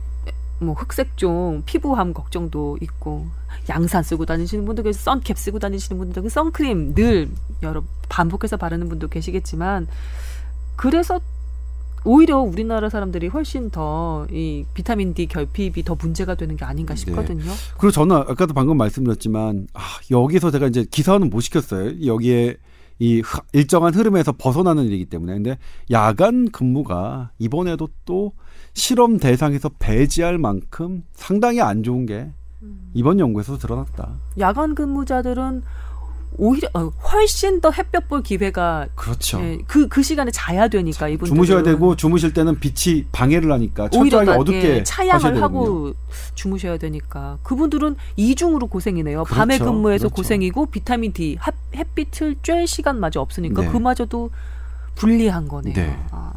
뭐 0.64 0.74
흑색종 0.76 1.64
피부암 1.66 2.14
걱정도 2.14 2.78
있고 2.82 3.28
양산 3.70 4.04
쓰고 4.04 4.26
다니시는 4.26 4.66
분도 4.66 4.84
계시고 4.84 5.04
선캡 5.04 5.34
쓰고 5.36 5.60
다니시는 5.60 5.98
분도 6.00 6.22
계시고 6.22 6.30
선크림 6.30 6.96
늘 6.96 7.30
여러 7.62 7.84
반복해서 8.10 8.58
바르는 8.58 8.90
분도 8.90 9.08
계시겠지만 9.08 9.88
그래서 10.76 11.20
오히려 12.06 12.40
우리나라 12.40 12.90
사람들이 12.90 13.28
훨씬 13.28 13.70
더 13.70 14.26
이 14.32 14.66
비타민 14.74 15.14
D 15.14 15.26
결핍이 15.28 15.84
더 15.86 15.96
문제가 15.96 16.36
되는 16.36 16.56
게 16.58 16.66
아닌가 16.66 16.94
네. 16.96 17.00
싶거든요. 17.00 17.52
그리고 17.78 17.92
저는 17.92 18.16
아까도 18.16 18.54
방금 18.54 18.78
말씀드렸지만 18.78 19.68
아, 19.74 19.82
여기서 20.12 20.52
제가 20.52 20.68
이제 20.68 20.86
기사는 20.90 21.30
못 21.30 21.40
시켰어요. 21.42 22.06
여기에 22.06 22.58
이 23.00 23.22
흐- 23.22 23.42
일정한 23.54 23.94
흐름에서 23.94 24.34
벗어나는 24.34 24.86
일이기 24.86 25.06
때문에 25.06 25.34
근데 25.34 25.58
야간 25.92 26.50
근무가 26.52 27.32
이번에도 27.40 27.90
또 28.06 28.34
실험 28.74 29.18
대상에서 29.20 29.70
배제할 29.80 30.38
만큼 30.38 31.04
상당히 31.14 31.62
안 31.62 31.84
좋은 31.84 32.06
게 32.06 32.30
이번 32.94 33.20
연구에서 33.20 33.58
드러났다. 33.58 34.10
야간 34.40 34.74
근무자들은 34.76 35.62
오히려 36.36 36.68
어, 36.74 36.88
훨씬 37.12 37.62
더 37.62 37.70
햇볕 37.70 38.08
볼 38.08 38.24
기회가 38.24 38.88
그렇죠. 38.96 39.40
예, 39.42 39.60
그, 39.68 39.88
그 39.88 40.02
시간에 40.02 40.32
자야 40.32 40.68
되니까 40.68 41.08
이분들 41.08 41.28
주무셔야 41.28 41.62
되고 41.62 41.96
주무실 41.96 42.34
때는 42.34 42.60
빛이 42.60 43.06
방해를 43.12 43.52
하니까 43.52 43.88
철저하게 43.90 44.32
나- 44.32 44.38
어둡게 44.38 44.78
예, 44.78 44.84
차양을. 44.84 45.44
하고 45.44 45.94
주무셔야 46.34 46.78
되니까 46.80 47.38
그분들은 47.44 47.96
이중으로 48.16 48.66
고생이네요. 48.66 49.26
밤에 49.26 49.60
그렇죠. 49.60 49.72
근무해서 49.72 50.08
그렇죠. 50.08 50.16
고생이고 50.16 50.66
비타민 50.68 51.14
D 51.14 51.38
핫- 51.40 51.54
햇빛을 51.76 52.36
쬐 52.42 52.66
시간마저 52.66 53.22
없으니까 53.22 53.62
네. 53.62 53.68
그마저도 53.68 54.32
불리한 54.96 55.48
거네요. 55.48 55.74
네. 55.76 55.96
아. 56.10 56.32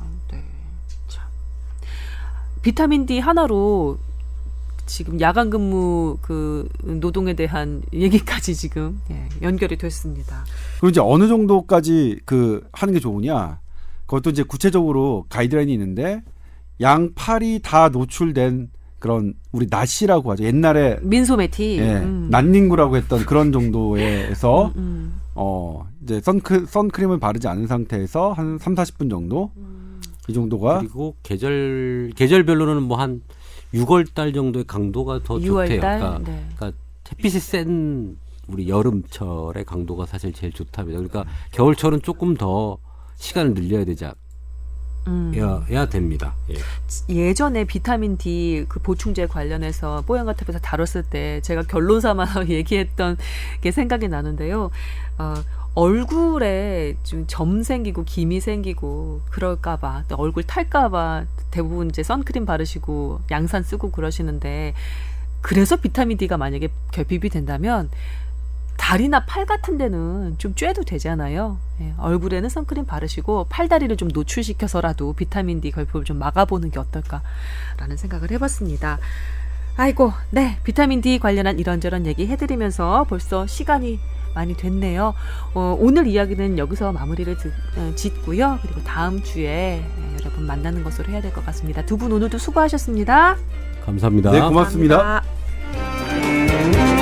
비타민 2.67 3.07
D 3.07 3.21
하나로 3.21 3.97
지금 4.87 5.21
야간 5.21 5.51
근무 5.51 6.19
그 6.21 6.69
노동에 6.83 7.35
대한 7.35 7.81
얘기까지 7.93 8.57
지금 8.57 9.01
예, 9.09 9.29
연결이 9.41 9.79
됐습니다. 9.79 10.45
그럼 10.79 10.91
이제 10.91 11.01
어느 11.01 11.29
정도까지 11.29 12.23
그 12.25 12.67
하는 12.73 12.93
게 12.93 12.99
좋으냐? 12.99 13.61
그것도 14.07 14.31
이제 14.31 14.43
구체적으로 14.43 15.27
가이드라인이 15.29 15.73
있는데 15.75 16.25
양팔이 16.81 17.61
다 17.63 17.89
노출된 17.89 18.71
그런 18.99 19.35
우리 19.53 19.69
나시라고 19.71 20.33
하죠. 20.33 20.43
옛날에 20.43 20.99
민소매티. 21.03 21.79
예, 21.79 21.99
음. 21.99 22.27
난닝구라고 22.33 22.97
했던 22.97 23.25
그런 23.27 23.53
정도에서 23.53 24.73
음, 24.75 25.15
어 25.37 25.87
이제 26.03 26.21
선크, 26.21 26.67
선크림을 26.67 27.21
바르지 27.21 27.47
않은 27.47 27.69
상태에서 27.69 28.33
한 28.33 28.59
3, 28.59 28.75
40분 28.75 29.09
정도 29.09 29.53
음. 29.57 29.86
이 30.29 30.33
정도가 30.33 30.79
그리고 30.79 31.17
계절 31.23 32.13
계절별로는 32.17 32.83
뭐 32.83 32.97
한 32.99 33.23
6월 33.75 34.13
달 34.15 34.33
정도의 34.33 34.65
강도가 34.65 35.21
더 35.23 35.37
6월 35.37 35.67
좋대요. 35.67 35.81
달. 35.81 35.99
그러니까, 35.99 36.31
네. 36.31 36.47
그러니까 36.57 36.79
햇빛이 37.11 37.41
센 37.41 38.17
우리 38.49 38.69
여름철의 38.69 39.65
강도가 39.65 40.07
사실 40.07 40.33
제일 40.33 40.53
좋답니다. 40.53 40.99
그러니까 40.99 41.25
겨울철은 41.53 42.03
조금 42.03 42.35
더 42.37 42.79
시간을 43.17 43.55
늘려야 43.55 43.85
되지 43.85 44.07
음. 45.09 45.33
않아야 45.37 45.87
됩니다. 45.87 46.35
예. 46.51 47.15
예전에 47.15 47.65
비타민 47.65 48.17
D 48.17 48.67
그 48.69 48.81
보충제 48.81 49.27
관련해서 49.27 50.03
뽀얀거탑에서 50.07 50.59
다뤘을 50.59 51.05
때 51.11 51.41
제가 51.43 51.63
결론 51.63 52.01
삼아서 52.01 52.49
얘기했던 52.51 53.17
게 53.61 53.71
생각이 53.71 54.09
나는데요. 54.09 54.71
어, 55.19 55.35
얼굴에 55.77 56.97
좀 57.05 57.27
점 57.27 57.63
생기고 57.63 58.05
기미 58.05 58.41
생기고 58.41 59.21
그럴까봐 59.31 60.05
또 60.09 60.17
얼굴 60.17 60.43
탈까봐 60.43 61.27
대부분 61.51 61.89
이제 61.91 62.03
선크림 62.03 62.47
바르시고 62.47 63.21
양산 63.31 63.63
쓰고 63.63 63.91
그러시는데 63.91 64.75
그래서 65.43 65.77
비타민 65.77 66.17
D가 66.17 66.39
만약에 66.39 66.69
결핍이 66.93 67.29
된다면 67.29 67.91
다리나 68.79 69.27
팔 69.27 69.45
같은 69.45 69.77
데는 69.79 70.37
좀 70.39 70.55
쬐도 70.55 70.87
되잖아요. 70.87 71.59
예, 71.81 71.95
얼굴에는 71.99 72.49
선크림 72.49 72.87
바르시고 72.87 73.47
팔다리를 73.49 73.95
좀 73.97 74.09
노출시켜서라도 74.09 75.13
비타민 75.13 75.61
D 75.61 75.71
결핍을 75.73 76.05
좀 76.05 76.19
막아보는 76.19 76.71
게 76.71 76.79
어떨까라는 76.79 77.97
생각을 77.97 78.31
해봤습니다. 78.31 78.99
아이고, 79.77 80.13
네, 80.31 80.59
비타민 80.65 81.01
D 81.01 81.19
관련한 81.19 81.59
이런저런 81.59 82.07
얘기 82.07 82.27
해드리면서 82.27 83.05
벌써 83.09 83.47
시간이 83.47 83.99
많이 84.37 84.55
됐네요. 84.55 85.15
어, 85.55 85.77
오늘 85.81 86.07
이야기는 86.07 86.59
여기서 86.59 86.93
마무리를 86.93 87.37
지, 87.39 87.49
어, 87.77 87.93
짓고요. 87.97 88.59
그리고 88.63 88.81
다음 88.85 89.21
주에 89.23 89.83
예, 89.83 90.17
여러분 90.21 90.47
만나는 90.47 90.85
것으로 90.85 91.09
해야 91.09 91.21
될 91.21 91.33
것 91.33 91.45
같습니다. 91.47 91.85
두 91.85 91.97
분 91.97 92.13
오늘도 92.13 92.39
수고하셨습니다. 92.39 93.37
감사합니다. 93.85 94.31
네, 94.31 94.41
고맙습니다 94.43 95.23
감사합니다. 95.83 96.96